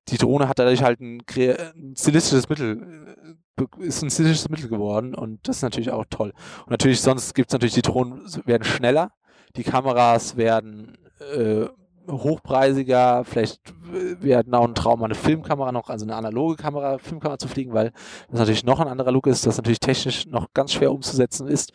die 0.09 0.19
Drohne 0.19 0.49
hat 0.49 0.59
dadurch 0.59 0.83
halt 0.83 1.01
ein, 1.01 1.23
ein 1.37 1.95
stilistisches 1.97 2.49
Mittel, 2.49 3.37
äh, 3.59 3.85
ist 3.87 4.03
ein 4.03 4.11
stilistisches 4.11 4.49
Mittel 4.49 4.69
geworden 4.69 5.15
und 5.15 5.47
das 5.47 5.57
ist 5.57 5.63
natürlich 5.63 5.91
auch 5.91 6.05
toll. 6.11 6.33
Und 6.65 6.71
natürlich, 6.71 7.01
sonst 7.01 7.35
gibt 7.35 7.51
es 7.51 7.53
natürlich, 7.53 7.75
die 7.75 7.83
Drohnen 7.83 8.21
werden 8.45 8.65
schneller, 8.65 9.13
die 9.57 9.63
Kameras 9.63 10.37
werden 10.37 10.99
äh, 11.35 11.67
hochpreisiger, 12.11 13.25
vielleicht 13.25 13.61
wir 13.93 14.39
hatten 14.39 14.55
auch 14.55 14.65
einen 14.65 14.75
Traum, 14.75 15.03
eine 15.03 15.15
Filmkamera 15.15 15.73
noch, 15.73 15.89
also 15.89 16.05
eine 16.05 16.17
analoge 16.17 16.57
Kamera, 16.57 16.99
Filmkamera 16.99 17.39
zu 17.39 17.49
fliegen, 17.49 17.73
weil 17.73 17.93
das 18.31 18.41
natürlich 18.41 18.65
noch 18.65 18.81
ein 18.81 18.89
anderer 18.89 19.13
Look 19.13 19.27
ist, 19.27 19.47
das 19.47 19.57
natürlich 19.57 19.81
technisch 19.81 20.27
noch 20.27 20.53
ganz 20.55 20.73
schwer 20.73 20.93
umzusetzen 20.93 21.47
ist. 21.47 21.73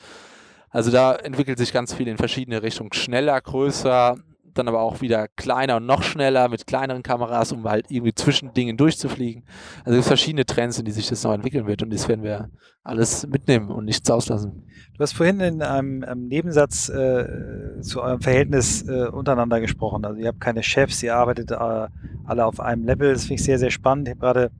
Also 0.69 0.91
da 0.91 1.15
entwickelt 1.15 1.57
sich 1.57 1.71
ganz 1.71 1.93
viel 1.93 2.07
in 2.07 2.17
verschiedene 2.17 2.61
Richtungen. 2.61 2.91
Schneller, 2.93 3.39
größer, 3.39 4.17
dann 4.57 4.67
aber 4.67 4.81
auch 4.81 5.01
wieder 5.01 5.27
kleiner 5.27 5.77
und 5.77 5.85
noch 5.85 6.03
schneller 6.03 6.49
mit 6.49 6.67
kleineren 6.67 7.03
Kameras, 7.03 7.51
um 7.51 7.67
halt 7.69 7.89
irgendwie 7.89 8.13
zwischen 8.13 8.53
Dingen 8.53 8.77
durchzufliegen. 8.77 9.43
Also 9.85 9.91
es 9.91 9.95
gibt 9.97 10.07
verschiedene 10.07 10.45
Trends, 10.45 10.79
in 10.79 10.85
die 10.85 10.91
sich 10.91 11.07
das 11.07 11.23
noch 11.23 11.33
entwickeln 11.33 11.67
wird 11.67 11.83
und 11.83 11.91
das 11.91 12.07
werden 12.07 12.23
wir 12.23 12.49
alles 12.87 13.27
mitnehmen 13.27 13.69
und 13.69 13.85
nichts 13.85 14.09
auslassen. 14.09 14.63
Du 14.97 15.03
hast 15.03 15.13
vorhin 15.13 15.39
in 15.41 15.61
einem, 15.61 16.03
einem 16.03 16.27
Nebensatz 16.27 16.89
äh, 16.89 17.79
zu 17.81 18.01
eurem 18.01 18.19
Verhältnis 18.19 18.81
äh, 18.87 19.09
untereinander 19.09 19.59
gesprochen. 19.59 20.03
Also 20.05 20.19
ihr 20.19 20.29
habt 20.29 20.41
keine 20.41 20.63
Chefs, 20.63 21.03
ihr 21.03 21.15
arbeitet 21.15 21.51
äh, 21.51 21.55
alle 21.55 22.45
auf 22.45 22.59
einem 22.59 22.83
Level. 22.83 23.13
Das 23.13 23.25
finde 23.25 23.35
ich 23.35 23.43
sehr, 23.43 23.59
sehr 23.59 23.69
spannend. 23.69 24.07
Ich 24.07 24.15
habe 24.15 24.21
gerade 24.21 24.51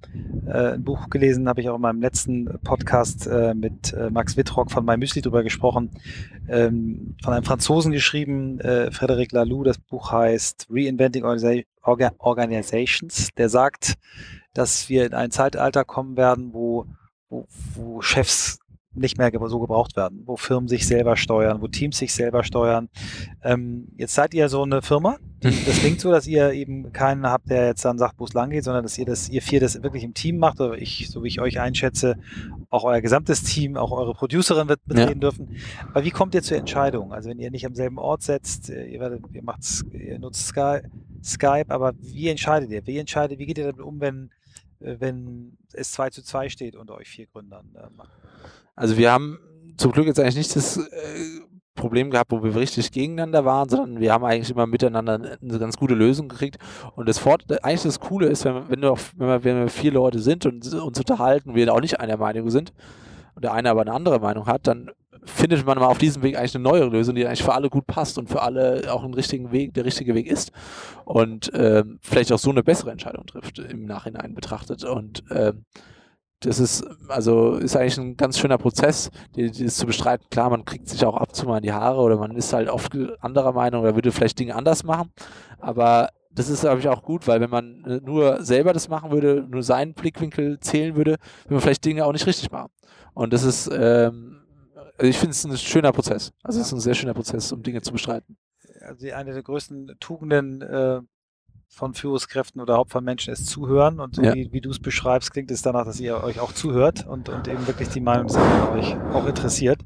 äh, 0.46 0.76
ein 0.76 0.84
Buch 0.84 1.10
gelesen, 1.10 1.50
habe 1.50 1.62
ich 1.62 1.70
auch 1.70 1.76
in 1.76 1.82
meinem 1.82 2.02
letzten 2.02 2.60
Podcast 2.64 3.26
äh, 3.26 3.56
mit 3.56 3.94
äh, 3.94 4.12
Max 4.12 4.38
Wittrock 4.38 4.70
von 4.70 4.86
My 4.86 4.96
Müsli 4.96 5.24
drüber 5.24 5.42
gesprochen, 5.42 5.90
ähm, 6.50 7.16
von 7.24 7.34
einem 7.34 7.44
Franzosen 7.44 7.92
geschrieben, 7.92 8.60
äh, 8.60 8.92
Frédéric 8.92 9.34
Laloux. 9.34 9.64
Das 9.64 9.80
Buch 9.80 10.12
heißt 10.12 10.68
Reinventing 10.70 11.24
Organizations. 11.24 13.30
Der 13.38 13.50
sagt, 13.50 13.96
dass 14.54 14.88
wir 14.88 15.08
in 15.08 15.14
ein 15.14 15.32
Zeitalter 15.32 15.84
kommen 15.84 16.16
werden, 16.16 16.54
wo 16.54 16.86
wo, 17.30 17.48
wo 17.76 18.02
Chefs 18.02 18.60
nicht 18.98 19.18
mehr 19.18 19.32
so 19.46 19.60
gebraucht 19.60 19.96
werden, 19.96 20.24
wo 20.26 20.38
Firmen 20.38 20.68
sich 20.68 20.88
selber 20.88 21.16
steuern, 21.16 21.62
wo 21.62 21.68
Teams 21.68 21.98
sich 21.98 22.14
selber 22.14 22.44
steuern. 22.44 22.90
Ähm, 23.44 23.88
jetzt 23.96 24.16
seid 24.16 24.34
ihr 24.34 24.50
so 24.50 24.64
eine 24.64 24.82
Firma. 24.82 25.18
Das 25.40 25.80
klingt 25.80 26.02
so, 26.02 26.10
dass 26.10 26.26
ihr 26.26 26.52
eben 26.54 26.92
keinen 26.94 27.28
habt, 27.28 27.52
der 27.52 27.68
jetzt 27.68 27.86
dann 27.86 28.00
sagt, 28.00 28.16
wo 28.18 28.26
es 28.26 28.34
lang 28.34 28.50
geht, 28.50 28.64
sondern 28.64 28.82
dass 28.82 28.98
ihr 28.98 29.06
das, 29.06 29.30
ihr 29.30 29.44
vier 29.44 29.60
das 29.60 29.84
wirklich 29.84 30.04
im 30.04 30.16
Team 30.16 30.40
macht, 30.40 30.60
oder 30.60 30.76
ich, 30.76 31.10
so 31.12 31.24
wie 31.24 31.28
ich 31.28 31.40
euch 31.40 31.60
einschätze, 31.60 32.16
auch 32.72 32.84
euer 32.84 33.02
gesamtes 33.02 33.44
Team, 33.44 33.78
auch 33.78 33.92
eure 33.92 34.16
Producerin 34.16 34.68
wird 34.68 34.80
mitreden 34.88 35.10
ja. 35.10 35.20
dürfen. 35.20 35.56
Aber 35.94 36.04
wie 36.04 36.10
kommt 36.10 36.34
ihr 36.34 36.42
zur 36.42 36.58
Entscheidung? 36.58 37.14
Also 37.14 37.30
wenn 37.30 37.38
ihr 37.38 37.52
nicht 37.52 37.68
am 37.68 37.76
selben 37.76 38.00
Ort 38.00 38.24
setzt, 38.24 38.72
äh, 38.72 38.88
ihr, 38.88 39.00
werdet, 39.00 39.26
ihr, 39.32 39.44
macht, 39.44 39.60
ihr 39.94 40.18
nutzt 40.18 40.48
Sky, 40.48 40.80
Skype, 41.24 41.70
aber 41.70 41.94
wie 42.00 42.30
entscheidet 42.30 42.72
ihr? 42.72 42.88
Wie 42.88 42.98
entscheidet, 42.98 43.38
wie 43.38 43.46
geht 43.46 43.60
ihr 43.60 43.66
damit 43.66 43.82
um, 43.82 44.00
wenn 44.02 44.32
wenn 44.80 45.58
es 45.74 45.92
2 45.92 46.10
zu 46.10 46.24
2 46.24 46.50
steht 46.50 46.76
unter 46.76 46.96
euch 46.96 47.10
vier 47.10 47.28
Gründern? 47.28 47.76
Ähm, 47.76 48.02
also 48.76 48.98
wir 48.98 49.12
haben 49.12 49.40
zum 49.78 49.92
Glück 49.92 50.08
jetzt 50.08 50.20
eigentlich 50.20 50.38
nicht 50.38 50.56
das 50.56 50.78
äh, 50.78 51.42
Problem 51.76 52.10
gehabt, 52.10 52.32
wo 52.32 52.44
wir 52.44 52.56
richtig 52.56 52.92
gegeneinander 52.92 53.46
waren, 53.46 53.70
sondern 53.70 54.02
wir 54.02 54.12
haben 54.12 54.26
eigentlich 54.26 54.50
immer 54.50 54.68
miteinander 54.68 55.38
eine 55.42 55.60
ganz 55.60 55.78
gute 55.78 55.94
Lösung 55.94 56.28
gekriegt. 56.28 56.58
Und 56.96 57.08
das 57.08 57.20
Fort 57.20 57.46
eigentlich 57.64 57.84
das 57.84 58.00
Coole 58.00 58.28
ist, 58.28 58.44
wenn, 58.46 58.70
wenn, 58.70 58.82
wir, 58.82 58.96
wenn, 59.16 59.28
wir, 59.28 59.44
wenn 59.44 59.60
wir 59.60 59.70
vier 59.70 59.92
Leute 59.92 60.20
sind 60.20 60.46
und 60.46 60.74
uns 60.74 61.00
unterhalten, 61.00 61.56
wir 61.56 61.74
auch 61.74 61.80
nicht 61.80 62.00
einer 62.00 62.18
Meinung 62.18 62.50
sind 62.50 62.74
und 63.36 63.44
der 63.44 63.54
eine 63.54 63.70
aber 63.70 63.82
eine 63.82 63.94
andere 63.94 64.20
Meinung 64.20 64.48
hat, 64.48 64.68
dann 64.68 64.90
findet 65.28 65.66
man 65.66 65.78
mal 65.78 65.88
auf 65.88 65.98
diesem 65.98 66.24
Weg 66.24 66.38
eigentlich 66.38 66.56
eine 66.56 66.64
neue 66.64 66.86
Lösung, 66.86 67.16
die 67.16 67.26
eigentlich 67.26 67.44
für 67.44 67.54
alle 67.54 67.70
gut 67.70 67.86
passt 67.86 68.18
und 68.18 68.30
für 68.30 68.42
alle 68.42 68.92
auch 68.92 69.04
einen 69.04 69.14
richtigen 69.14 69.52
Weg, 69.52 69.74
der 69.74 69.86
richtige 69.86 70.16
Weg 70.16 70.28
ist 70.28 70.52
und 71.06 71.52
ähm, 71.54 72.00
vielleicht 72.02 72.32
auch 72.32 72.40
so 72.40 72.50
eine 72.50 72.64
bessere 72.64 72.92
Entscheidung 72.92 73.26
trifft 73.26 73.60
im 73.60 73.86
Nachhinein 73.86 74.34
betrachtet 74.34 74.84
und 74.84 75.24
ähm, 75.30 75.66
das 76.42 76.60
ist, 76.60 76.86
also 77.08 77.56
ist 77.56 77.76
eigentlich 77.76 77.98
ein 77.98 78.16
ganz 78.16 78.38
schöner 78.38 78.60
Prozess, 78.60 79.10
das 79.36 79.76
zu 79.76 79.88
bestreiten. 79.88 80.28
Klar, 80.30 80.52
man 80.52 80.66
kriegt 80.66 80.88
sich 80.88 81.04
auch 81.04 81.18
ab 81.18 81.34
zu 81.34 81.48
mal 81.48 81.58
in 81.58 81.64
die 81.64 81.74
Haare 81.74 82.00
oder 82.00 82.18
man 82.18 82.36
ist 82.36 82.54
halt 82.54 82.70
oft 82.70 82.96
anderer 83.22 83.54
Meinung 83.54 83.82
oder 83.82 83.96
würde 83.96 84.12
vielleicht 84.12 84.38
Dinge 84.38 84.56
anders 84.56 84.84
machen. 84.84 85.12
Aber 85.60 86.10
das 86.30 86.50
ist, 86.50 86.62
glaube 86.62 86.80
ich, 86.80 86.88
auch 86.88 87.02
gut, 87.02 87.28
weil 87.28 87.42
wenn 87.42 87.50
man 87.50 87.84
äh, 87.86 88.00
nur 88.04 88.44
selber 88.44 88.72
das 88.72 88.88
machen 88.88 89.12
würde, 89.12 89.48
nur 89.50 89.64
seinen 89.64 89.94
Blickwinkel 89.94 90.60
zählen 90.60 90.96
würde, 90.96 91.18
würde 91.46 91.56
man 91.56 91.62
vielleicht 91.62 91.84
Dinge 91.86 92.06
auch 92.06 92.14
nicht 92.14 92.28
richtig 92.28 92.52
machen. 92.52 92.70
Und 93.16 93.34
das 93.34 93.44
ist, 93.44 93.70
ähm, 93.74 94.37
also 94.98 95.10
ich 95.10 95.18
finde 95.18 95.32
es 95.32 95.46
ein 95.46 95.58
schöner 95.58 95.92
Prozess. 95.92 96.32
Also 96.44 96.60
es 96.60 96.68
ist 96.68 96.74
ein 96.74 96.80
sehr 96.80 96.96
schöner 96.96 97.14
Prozess, 97.14 97.52
um 97.52 97.62
Dinge 97.62 97.82
zu 97.82 97.92
bestreiten. 97.92 98.38
Also 98.82 99.12
eine 99.12 99.34
der 99.34 99.44
größten 99.44 99.96
Tugenden 100.00 100.62
äh, 100.62 101.02
von 101.70 101.94
Führungskräften 101.94 102.62
oder 102.62 102.78
Haupt 102.78 102.92
von 102.92 103.04
Menschen 103.04 103.34
ist 103.34 103.48
zuhören. 103.48 104.00
Und 104.00 104.16
so 104.16 104.24
ja. 104.24 104.34
wie, 104.34 104.52
wie 104.52 104.62
du 104.62 104.70
es 104.70 104.80
beschreibst, 104.80 105.32
klingt 105.32 105.52
es 105.52 105.62
danach, 105.62 105.86
dass 105.86 106.00
ihr 106.00 106.24
euch 106.24 106.40
auch 106.40 106.54
zuhört 106.54 107.06
und, 107.06 107.30
und 107.30 107.48
eben 107.48 107.68
wirklich 107.68 107.90
die 107.90 108.00
Meinung 108.00 108.28
euch 108.74 108.96
auch 109.14 109.28
interessiert. 109.28 109.82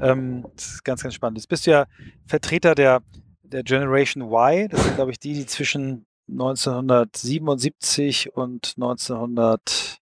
Ähm, 0.00 0.46
das 0.54 0.74
ist 0.74 0.84
ganz, 0.84 1.02
ganz 1.02 1.14
spannend. 1.14 1.38
Jetzt 1.38 1.48
bist 1.48 1.66
du 1.66 1.72
ja 1.72 1.86
Vertreter 2.26 2.74
der, 2.74 3.02
der 3.42 3.64
Generation 3.64 4.22
Y. 4.22 4.68
Das 4.68 4.84
sind, 4.84 4.96
glaube 4.96 5.10
ich, 5.10 5.18
die, 5.18 5.34
die 5.34 5.46
zwischen 5.46 6.06
1977 6.30 8.34
und 8.34 8.74
1900 8.76 9.98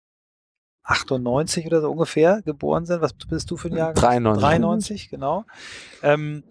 98 0.86 1.66
oder 1.66 1.80
so 1.80 1.90
ungefähr 1.90 2.42
geboren 2.42 2.86
sind. 2.86 3.00
Was 3.00 3.12
bist 3.12 3.50
du 3.50 3.56
für 3.56 3.68
ein 3.68 3.76
Jahr? 3.76 3.92
93. 3.94 4.40
93, 4.40 5.10
genau. 5.10 5.44
Ähm, 6.02 6.44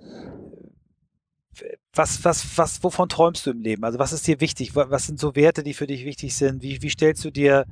was, 1.94 2.24
was, 2.26 2.58
was, 2.58 2.84
wovon 2.84 3.08
träumst 3.08 3.46
du 3.46 3.52
im 3.52 3.62
Leben? 3.62 3.86
Also 3.86 3.98
was 3.98 4.12
ist 4.12 4.28
dir 4.28 4.42
wichtig? 4.42 4.76
Was 4.76 5.08
sind 5.08 5.20
so 5.20 5.36
Werte, 5.36 5.64
die 5.64 5.74
für 5.74 5.88
dich 5.88 6.06
wichtig 6.06 6.36
sind? 6.36 6.62
Wie, 6.62 6.82
wie 6.82 6.90
stellst 6.90 7.24
du 7.24 7.32
dir, 7.32 7.66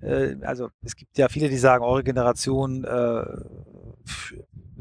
äh, 0.00 0.36
also 0.42 0.70
es 0.82 0.94
gibt 0.94 1.18
ja 1.18 1.28
viele, 1.28 1.48
die 1.48 1.58
sagen, 1.58 1.84
eure 1.84 2.04
Generation 2.04 2.84
äh, 2.84 3.24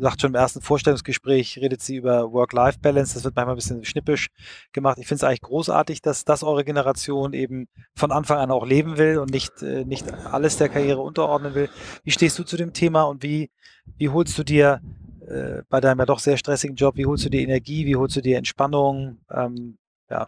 sagt 0.03 0.21
schon 0.21 0.31
im 0.31 0.35
ersten 0.35 0.61
Vorstellungsgespräch, 0.61 1.57
redet 1.59 1.81
sie 1.81 1.95
über 1.95 2.31
Work-Life-Balance. 2.31 3.15
Das 3.15 3.23
wird 3.23 3.35
manchmal 3.35 3.55
ein 3.55 3.57
bisschen 3.57 3.85
schnippisch 3.85 4.29
gemacht. 4.71 4.97
Ich 4.99 5.07
finde 5.07 5.17
es 5.17 5.23
eigentlich 5.23 5.41
großartig, 5.41 6.01
dass 6.01 6.25
das 6.25 6.43
eure 6.43 6.63
Generation 6.63 7.33
eben 7.33 7.67
von 7.95 8.11
Anfang 8.11 8.37
an 8.37 8.51
auch 8.51 8.65
leben 8.65 8.97
will 8.97 9.17
und 9.17 9.31
nicht, 9.31 9.61
äh, 9.61 9.85
nicht 9.85 10.11
alles 10.13 10.57
der 10.57 10.69
Karriere 10.69 11.01
unterordnen 11.01 11.55
will. 11.55 11.69
Wie 12.03 12.11
stehst 12.11 12.37
du 12.37 12.43
zu 12.43 12.57
dem 12.57 12.73
Thema 12.73 13.03
und 13.03 13.23
wie, 13.23 13.49
wie 13.97 14.09
holst 14.09 14.37
du 14.37 14.43
dir 14.43 14.81
äh, 15.27 15.63
bei 15.69 15.79
deinem 15.79 15.99
ja 15.99 16.05
doch 16.05 16.19
sehr 16.19 16.37
stressigen 16.37 16.75
Job, 16.75 16.97
wie 16.97 17.05
holst 17.05 17.25
du 17.25 17.29
dir 17.29 17.41
Energie, 17.41 17.85
wie 17.85 17.95
holst 17.95 18.15
du 18.15 18.21
dir 18.21 18.37
Entspannung? 18.37 19.19
Ähm, 19.31 19.77
ja. 20.09 20.27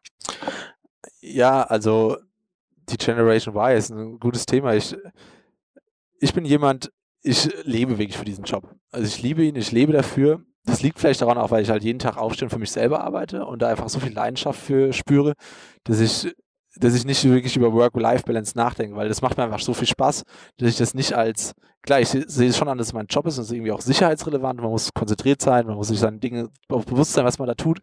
ja, 1.22 1.64
also 1.64 2.18
die 2.90 2.98
Generation 2.98 3.56
Y 3.56 3.78
ist 3.78 3.90
ein 3.90 4.20
gutes 4.20 4.46
Thema. 4.46 4.74
Ich, 4.74 4.96
ich 6.20 6.34
bin 6.34 6.46
jemand, 6.46 6.92
ich 7.26 7.50
lebe 7.64 7.98
wirklich 7.98 8.18
für 8.18 8.26
diesen 8.26 8.44
Job. 8.44 8.70
Also 8.92 9.08
ich 9.08 9.22
liebe 9.22 9.44
ihn, 9.44 9.56
ich 9.56 9.72
lebe 9.72 9.92
dafür. 9.92 10.44
Das 10.64 10.84
liegt 10.84 11.00
vielleicht 11.00 11.22
daran 11.22 11.38
auch, 11.38 11.52
weil 11.52 11.64
ich 11.64 11.70
halt 11.70 11.84
jeden 11.84 12.00
Tag 12.00 12.18
aufstehe 12.18 12.46
und 12.46 12.52
für 12.52 12.60
mich 12.60 12.72
selber 12.72 13.04
arbeite 13.04 13.46
und 13.46 13.62
da 13.62 13.70
einfach 13.70 13.90
so 13.90 14.00
viel 14.00 14.14
Leidenschaft 14.14 14.60
für 14.60 14.94
spüre, 14.94 15.34
dass 15.84 16.00
ich, 16.00 16.36
dass 16.76 16.96
ich 16.96 17.06
nicht 17.06 17.24
wirklich 17.24 17.56
über 17.56 17.74
Work-Life-Balance 17.74 18.56
nachdenke, 18.56 18.96
weil 18.96 19.10
das 19.10 19.22
macht 19.22 19.38
mir 19.38 19.44
einfach 19.44 19.60
so 19.60 19.74
viel 19.74 19.88
Spaß, 19.88 20.24
dass 20.58 20.70
ich 20.70 20.78
das 20.78 20.94
nicht 20.94 21.14
als, 21.14 21.54
klar, 21.84 22.00
ich 22.00 22.10
sehe 22.10 22.50
es 22.50 22.58
schon 22.58 22.68
an, 22.68 22.78
dass 22.78 22.88
es 22.88 22.94
mein 22.94 23.06
Job 23.08 23.26
ist 23.28 23.38
und 23.38 23.44
es 23.44 23.50
ist 23.50 23.56
irgendwie 23.56 23.72
auch 23.72 23.82
sicherheitsrelevant, 23.82 24.60
man 24.60 24.72
muss 24.72 24.92
konzentriert 24.94 25.42
sein, 25.42 25.68
man 25.68 25.76
muss 25.76 25.90
sich 25.90 26.00
seinen 26.00 26.20
Dingen 26.20 26.50
bewusst 26.68 27.14
sein, 27.14 27.26
was 27.26 27.38
man 27.38 27.48
da 27.48 27.54
tut, 27.54 27.80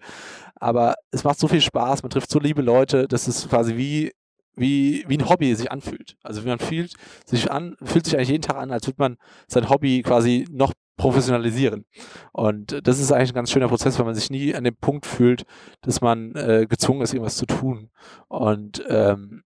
aber 0.57 0.94
es 1.12 1.24
macht 1.24 1.38
so 1.38 1.46
viel 1.46 1.61
Spaß, 1.61 2.02
man 2.02 2.11
trifft 2.11 2.31
so 2.31 2.40
liebe 2.40 2.62
Leute, 2.62 3.07
dass 3.07 3.28
es 3.28 3.48
quasi 3.48 3.76
wie 3.76 4.12
wie, 4.54 5.04
wie 5.08 5.18
ein 5.18 5.28
Hobby 5.28 5.54
sich 5.54 5.70
anfühlt. 5.70 6.16
Also 6.22 6.44
wie 6.44 6.48
man 6.48 6.58
fühlt 6.58 6.94
sich 7.24 7.50
an, 7.50 7.76
fühlt 7.82 8.04
sich 8.04 8.16
eigentlich 8.16 8.30
jeden 8.30 8.42
Tag 8.42 8.56
an, 8.56 8.70
als 8.70 8.86
würde 8.86 8.98
man 8.98 9.16
sein 9.48 9.68
Hobby 9.68 10.02
quasi 10.02 10.46
noch 10.50 10.72
professionalisieren. 10.96 11.84
Und 12.32 12.86
das 12.86 13.00
ist 13.00 13.12
eigentlich 13.12 13.30
ein 13.30 13.34
ganz 13.34 13.50
schöner 13.50 13.68
Prozess, 13.68 13.98
weil 13.98 14.06
man 14.06 14.14
sich 14.14 14.30
nie 14.30 14.54
an 14.54 14.64
dem 14.64 14.76
Punkt 14.76 15.06
fühlt, 15.06 15.44
dass 15.80 16.00
man 16.00 16.34
äh, 16.34 16.66
gezwungen 16.68 17.02
ist, 17.02 17.12
irgendwas 17.12 17.36
zu 17.36 17.46
tun. 17.46 17.90
Und 18.28 18.84
ähm, 18.88 19.42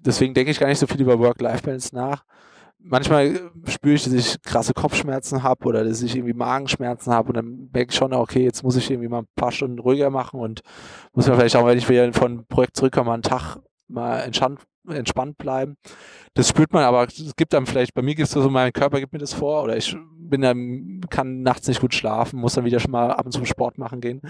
deswegen 0.00 0.34
denke 0.34 0.50
ich 0.50 0.58
gar 0.58 0.68
nicht 0.68 0.78
so 0.78 0.86
viel 0.86 1.00
über 1.00 1.18
Work-Life-Balance 1.18 1.94
nach. 1.94 2.24
Manchmal 2.78 3.50
spüre 3.66 3.94
ich, 3.94 4.04
dass 4.04 4.12
ich 4.12 4.40
krasse 4.42 4.72
Kopfschmerzen 4.72 5.42
habe 5.42 5.66
oder 5.66 5.84
dass 5.84 6.02
ich 6.02 6.14
irgendwie 6.14 6.34
Magenschmerzen 6.34 7.12
habe 7.12 7.28
und 7.28 7.36
dann 7.36 7.68
merke 7.72 7.90
ich 7.90 7.96
schon, 7.96 8.12
okay, 8.12 8.44
jetzt 8.44 8.62
muss 8.62 8.76
ich 8.76 8.90
irgendwie 8.90 9.08
mal 9.08 9.20
ein 9.20 9.28
paar 9.34 9.50
Stunden 9.50 9.78
ruhiger 9.78 10.10
machen 10.10 10.38
und 10.38 10.60
muss 11.12 11.26
mir 11.26 11.34
vielleicht 11.34 11.56
auch, 11.56 11.66
wenn 11.66 11.78
ich 11.78 11.88
wieder 11.88 12.12
von 12.12 12.46
Projekt 12.46 12.76
zurückkomme, 12.76 13.12
einen 13.12 13.22
Tag 13.22 13.58
mal 13.88 14.20
entspannt, 14.20 14.60
entspannt 14.88 15.38
bleiben. 15.38 15.76
Das 16.34 16.48
spürt 16.48 16.72
man, 16.72 16.84
aber 16.84 17.04
es 17.04 17.34
gibt 17.36 17.52
dann 17.52 17.66
vielleicht, 17.66 17.94
bei 17.94 18.02
mir 18.02 18.14
gibt 18.14 18.28
es 18.28 18.32
so, 18.32 18.48
mein 18.50 18.72
Körper 18.72 19.00
gibt 19.00 19.12
mir 19.12 19.18
das 19.18 19.32
vor 19.32 19.62
oder 19.62 19.76
ich 19.76 19.96
bin 20.18 20.40
dann, 20.40 21.00
kann 21.08 21.42
nachts 21.42 21.68
nicht 21.68 21.80
gut 21.80 21.94
schlafen, 21.94 22.40
muss 22.40 22.54
dann 22.54 22.64
wieder 22.64 22.80
schon 22.80 22.90
mal 22.90 23.12
ab 23.12 23.26
und 23.26 23.32
zu 23.32 23.44
Sport 23.44 23.78
machen 23.78 24.00
gehen. 24.00 24.20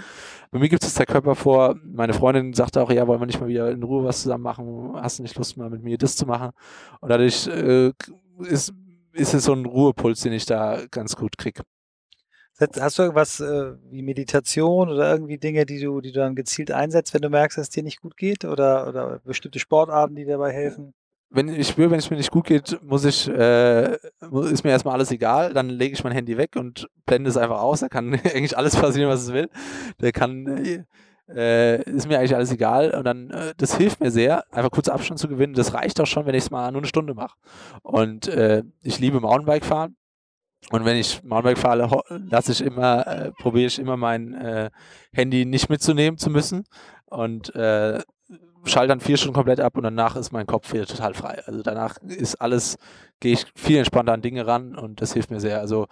Bei 0.51 0.59
mir 0.59 0.69
gibt 0.69 0.83
es 0.83 0.93
der 0.93 1.05
Körper 1.05 1.35
vor, 1.35 1.75
meine 1.83 2.13
Freundin 2.13 2.53
sagte 2.53 2.81
auch, 2.81 2.91
ja, 2.91 3.07
wollen 3.07 3.19
wir 3.19 3.25
nicht 3.25 3.39
mal 3.39 3.49
wieder 3.49 3.71
in 3.71 3.83
Ruhe 3.83 4.03
was 4.03 4.21
zusammen 4.23 4.43
machen, 4.43 4.91
hast 4.95 5.19
du 5.19 5.23
nicht 5.23 5.35
Lust 5.35 5.57
mal 5.57 5.69
mit 5.69 5.83
mir 5.83 5.97
das 5.97 6.15
zu 6.15 6.25
machen? 6.25 6.51
Und 7.01 7.09
dadurch 7.09 7.47
äh, 7.47 7.91
ist, 8.39 8.73
ist 9.13 9.33
es 9.33 9.43
so 9.45 9.53
ein 9.53 9.65
Ruhepuls, 9.65 10.21
den 10.21 10.33
ich 10.33 10.45
da 10.45 10.81
ganz 10.91 11.15
gut 11.15 11.37
kriege. 11.37 11.63
Hast 12.59 12.97
du 12.97 13.03
irgendwas 13.03 13.39
äh, 13.39 13.73
wie 13.91 14.01
Meditation 14.01 14.89
oder 14.89 15.11
irgendwie 15.11 15.37
Dinge, 15.37 15.65
die 15.65 15.79
du, 15.79 16.01
die 16.01 16.11
du 16.11 16.19
dann 16.19 16.35
gezielt 16.35 16.71
einsetzt, 16.71 17.13
wenn 17.13 17.21
du 17.21 17.29
merkst, 17.29 17.57
dass 17.57 17.65
es 17.67 17.69
dir 17.69 17.83
nicht 17.83 18.01
gut 18.01 18.17
geht? 18.17 18.45
Oder, 18.45 18.87
oder 18.87 19.19
bestimmte 19.23 19.59
Sportarten, 19.59 20.15
die 20.15 20.25
dabei 20.25 20.51
helfen? 20.51 20.93
Wenn 21.29 21.49
ich 21.49 21.67
spüre, 21.67 21.91
wenn 21.91 21.99
es 21.99 22.09
mir 22.09 22.17
nicht 22.17 22.31
gut 22.31 22.47
geht, 22.47 22.79
muss 22.81 23.03
ich, 23.03 23.27
äh, 23.27 23.95
ist 23.95 24.63
mir 24.63 24.71
erstmal 24.71 24.93
alles 24.93 25.11
egal, 25.11 25.53
dann 25.53 25.69
lege 25.69 25.93
ich 25.93 26.03
mein 26.03 26.13
Handy 26.13 26.37
weg 26.37 26.55
und 26.55 26.87
blende 27.05 27.29
es 27.29 27.37
einfach 27.37 27.61
aus. 27.61 27.81
Da 27.81 27.89
kann 27.89 28.13
eigentlich 28.23 28.57
alles 28.57 28.75
passieren, 28.75 29.09
was 29.09 29.23
es 29.23 29.33
will. 29.33 29.49
Der 30.01 30.11
kann, 30.13 30.85
äh, 31.27 31.81
ist 31.83 32.07
mir 32.07 32.17
eigentlich 32.17 32.35
alles 32.35 32.51
egal. 32.51 32.91
Und 32.91 33.03
dann, 33.03 33.29
äh, 33.29 33.53
das 33.57 33.75
hilft 33.75 33.99
mir 33.99 34.09
sehr, 34.09 34.45
einfach 34.51 34.71
kurz 34.71 34.87
Abstand 34.87 35.19
zu 35.19 35.27
gewinnen. 35.27 35.53
Das 35.53 35.73
reicht 35.73 35.99
auch 35.99 36.07
schon, 36.07 36.25
wenn 36.25 36.35
ich 36.35 36.45
es 36.45 36.51
mal 36.51 36.71
nur 36.71 36.81
eine 36.81 36.87
Stunde 36.87 37.13
mache. 37.13 37.35
Und 37.83 38.27
äh, 38.29 38.63
ich 38.81 38.99
liebe 38.99 39.19
Mountainbike 39.19 39.65
fahren. 39.65 39.95
Und 40.71 40.85
wenn 40.85 40.97
ich 40.97 41.23
Mountainbike 41.23 41.57
fahre, 41.57 42.01
lasse 42.09 42.51
ich 42.51 42.61
immer, 42.61 43.07
äh, 43.07 43.31
probiere 43.31 43.67
ich 43.67 43.79
immer 43.79 43.95
mein 43.95 44.33
äh, 44.33 44.69
Handy 45.13 45.45
nicht 45.45 45.69
mitzunehmen 45.69 46.17
zu 46.17 46.29
müssen 46.29 46.65
und 47.05 47.55
äh, 47.55 48.01
schalte 48.65 48.89
dann 48.89 48.99
vier 48.99 49.17
Stunden 49.17 49.35
komplett 49.35 49.59
ab 49.59 49.77
und 49.77 49.83
danach 49.83 50.15
ist 50.15 50.31
mein 50.31 50.45
Kopf 50.45 50.73
wieder 50.73 50.85
total 50.85 51.13
frei. 51.13 51.41
Also 51.45 51.61
danach 51.63 51.97
ist 51.99 52.35
alles, 52.35 52.77
gehe 53.19 53.33
ich 53.33 53.45
viel 53.55 53.77
entspannter 53.77 54.13
an 54.13 54.21
Dinge 54.21 54.45
ran 54.45 54.75
und 54.75 55.01
das 55.01 55.13
hilft 55.13 55.31
mir 55.31 55.39
sehr. 55.39 55.59
Also 55.59 55.87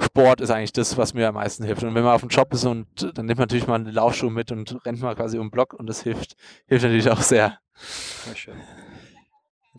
Sport 0.00 0.40
ist 0.40 0.50
eigentlich 0.50 0.72
das, 0.72 0.96
was 0.96 1.14
mir 1.14 1.28
am 1.28 1.34
meisten 1.34 1.64
hilft. 1.64 1.82
Und 1.82 1.94
wenn 1.94 2.04
man 2.04 2.14
auf 2.14 2.20
dem 2.20 2.28
Job 2.28 2.52
ist 2.52 2.64
und 2.64 2.86
dann 3.14 3.26
nimmt 3.26 3.38
man 3.38 3.44
natürlich 3.44 3.66
mal 3.66 3.76
einen 3.76 3.92
Laufschuh 3.92 4.30
mit 4.30 4.52
und 4.52 4.84
rennt 4.84 5.00
mal 5.00 5.16
quasi 5.16 5.38
um 5.38 5.46
den 5.46 5.50
Block 5.50 5.74
und 5.74 5.88
das 5.88 6.02
hilft, 6.02 6.36
hilft 6.66 6.84
natürlich 6.84 7.10
auch 7.10 7.22
sehr. 7.22 7.58
Sehr 7.74 8.36
schön. 8.36 8.54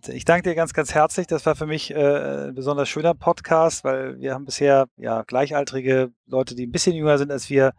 Ich 0.07 0.23
danke 0.23 0.49
dir 0.49 0.55
ganz, 0.55 0.73
ganz 0.73 0.93
herzlich. 0.93 1.27
Das 1.27 1.45
war 1.45 1.55
für 1.55 1.65
mich 1.65 1.91
äh, 1.91 2.47
ein 2.47 2.55
besonders 2.55 2.87
schöner 2.87 3.13
Podcast, 3.13 3.83
weil 3.83 4.19
wir 4.19 4.33
haben 4.33 4.45
bisher 4.45 4.87
ja 4.97 5.23
gleichaltrige 5.23 6.11
Leute, 6.27 6.55
die 6.55 6.67
ein 6.67 6.71
bisschen 6.71 6.95
jünger 6.95 7.17
sind 7.17 7.31
als 7.31 7.49
wir, 7.49 7.73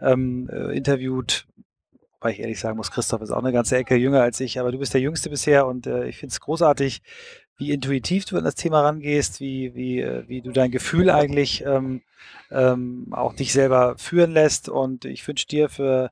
ähm, 0.00 0.48
äh, 0.50 0.76
interviewt. 0.76 1.46
Wobei 2.14 2.30
ich 2.32 2.40
ehrlich 2.40 2.60
sagen 2.60 2.76
muss, 2.76 2.90
Christoph 2.90 3.20
ist 3.20 3.30
auch 3.30 3.42
eine 3.42 3.52
ganze 3.52 3.76
Ecke 3.76 3.96
jünger 3.96 4.22
als 4.22 4.40
ich, 4.40 4.58
aber 4.58 4.72
du 4.72 4.78
bist 4.78 4.94
der 4.94 5.00
Jüngste 5.00 5.28
bisher 5.28 5.66
und 5.66 5.86
äh, 5.86 6.08
ich 6.08 6.18
finde 6.18 6.32
es 6.32 6.40
großartig, 6.40 7.02
wie 7.58 7.72
intuitiv 7.72 8.24
du 8.24 8.38
an 8.38 8.44
das 8.44 8.54
Thema 8.54 8.82
rangehst, 8.82 9.40
wie, 9.40 9.74
wie, 9.74 10.00
äh, 10.00 10.26
wie 10.28 10.42
du 10.42 10.52
dein 10.52 10.70
Gefühl 10.70 11.10
eigentlich 11.10 11.64
ähm, 11.64 12.02
ähm, 12.50 13.08
auch 13.12 13.34
dich 13.34 13.52
selber 13.52 13.96
führen 13.98 14.30
lässt. 14.30 14.68
Und 14.68 15.04
ich 15.04 15.26
wünsche 15.26 15.46
dir 15.46 15.68
für 15.68 16.10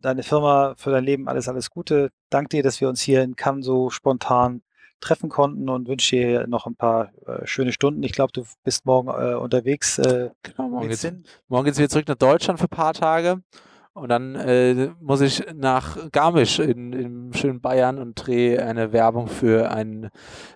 deine 0.00 0.22
Firma, 0.22 0.74
für 0.76 0.90
dein 0.90 1.04
Leben 1.04 1.28
alles, 1.28 1.48
alles 1.48 1.70
Gute. 1.70 2.10
Dank 2.30 2.50
dir, 2.50 2.62
dass 2.62 2.80
wir 2.80 2.88
uns 2.88 3.00
hier 3.00 3.22
in 3.22 3.36
Cannes 3.36 3.64
so 3.64 3.90
spontan 3.90 4.62
treffen 5.02 5.28
konnten 5.28 5.68
und 5.68 5.88
wünsche 5.88 6.16
dir 6.16 6.46
noch 6.46 6.66
ein 6.66 6.76
paar 6.76 7.12
äh, 7.26 7.46
schöne 7.46 7.72
Stunden. 7.72 8.02
Ich 8.02 8.12
glaube, 8.12 8.32
du 8.32 8.44
bist 8.64 8.86
morgen 8.86 9.08
äh, 9.08 9.34
unterwegs. 9.34 9.98
Äh, 9.98 10.30
genau, 10.42 10.68
morgen 10.68 10.88
geht's, 10.88 11.06
morgen 11.48 11.64
geht's 11.64 11.78
wieder 11.78 11.88
zurück 11.88 12.08
nach 12.08 12.16
Deutschland 12.16 12.58
für 12.58 12.66
ein 12.66 12.70
paar 12.70 12.94
Tage. 12.94 13.42
Und 13.94 14.08
dann 14.08 14.36
äh, 14.36 14.90
muss 15.00 15.20
ich 15.20 15.44
nach 15.54 16.10
Garmisch 16.12 16.58
in, 16.58 16.94
in 16.94 17.32
schönen 17.34 17.60
Bayern 17.60 17.98
und 17.98 18.14
drehe 18.14 18.64
eine 18.64 18.92
Werbung 18.92 19.26
für 19.26 19.70
ein 19.70 20.08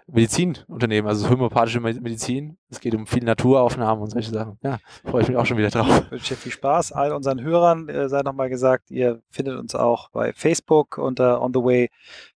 Medizinunternehmen, 0.06 1.06
also 1.06 1.28
homöopathische 1.28 1.80
Medizin. 1.80 2.56
Es 2.70 2.80
geht 2.80 2.94
um 2.94 3.06
viele 3.06 3.26
Naturaufnahmen 3.26 4.02
und 4.02 4.08
solche 4.08 4.30
Sachen. 4.30 4.56
Ja, 4.62 4.78
freue 5.04 5.20
ich 5.20 5.28
mich 5.28 5.36
auch 5.36 5.44
schon 5.44 5.58
wieder 5.58 5.68
drauf. 5.68 6.04
Ich 6.06 6.10
wünsche 6.12 6.34
dir 6.34 6.40
viel 6.40 6.52
Spaß. 6.52 6.92
All 6.92 7.12
unseren 7.12 7.42
Hörern 7.42 7.90
äh, 7.90 8.08
sei 8.08 8.22
nochmal 8.22 8.48
gesagt, 8.48 8.90
ihr 8.90 9.20
findet 9.28 9.58
uns 9.58 9.74
auch 9.74 10.08
bei 10.08 10.32
Facebook 10.32 10.96
unter 10.96 11.42
On 11.42 11.52
the 11.52 11.60
Way 11.60 11.90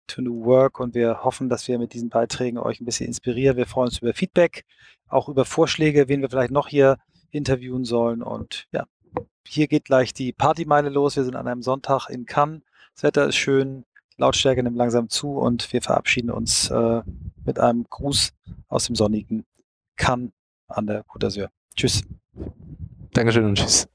to 0.08 0.22
New 0.22 0.44
Work 0.44 0.80
und 0.80 0.94
wir 0.94 1.22
hoffen, 1.24 1.48
dass 1.48 1.68
wir 1.68 1.78
mit 1.78 1.94
diesen 1.94 2.08
Beiträgen 2.08 2.58
euch 2.58 2.80
ein 2.80 2.84
bisschen 2.84 3.06
inspirieren. 3.06 3.56
Wir 3.56 3.66
freuen 3.66 3.88
uns 3.88 3.98
über 3.98 4.12
Feedback, 4.14 4.64
auch 5.08 5.28
über 5.28 5.44
Vorschläge, 5.44 6.08
wen 6.08 6.20
wir 6.20 6.30
vielleicht 6.30 6.50
noch 6.50 6.68
hier 6.68 6.98
interviewen 7.30 7.84
sollen 7.84 8.22
und 8.22 8.66
ja, 8.72 8.84
hier 9.46 9.68
geht 9.68 9.84
gleich 9.84 10.12
die 10.12 10.32
Partymeile 10.32 10.88
los. 10.88 11.16
Wir 11.16 11.24
sind 11.24 11.36
an 11.36 11.46
einem 11.46 11.62
Sonntag 11.62 12.08
in 12.10 12.26
Cannes. 12.26 12.62
Das 12.94 13.04
Wetter 13.04 13.26
ist 13.26 13.36
schön, 13.36 13.84
Lautstärke 14.18 14.62
nimmt 14.62 14.76
langsam 14.76 15.08
zu 15.08 15.38
und 15.38 15.72
wir 15.72 15.80
verabschieden 15.80 16.30
uns 16.30 16.70
äh, 16.70 17.02
mit 17.44 17.58
einem 17.58 17.86
Gruß 17.88 18.32
aus 18.68 18.86
dem 18.86 18.96
sonnigen 18.96 19.46
Cannes 19.96 20.32
an 20.66 20.86
der 20.86 21.04
Côte 21.04 21.26
d'Azur. 21.26 21.48
Tschüss. 21.74 22.02
Dankeschön 23.12 23.44
und 23.44 23.58
tschüss. 23.58 23.88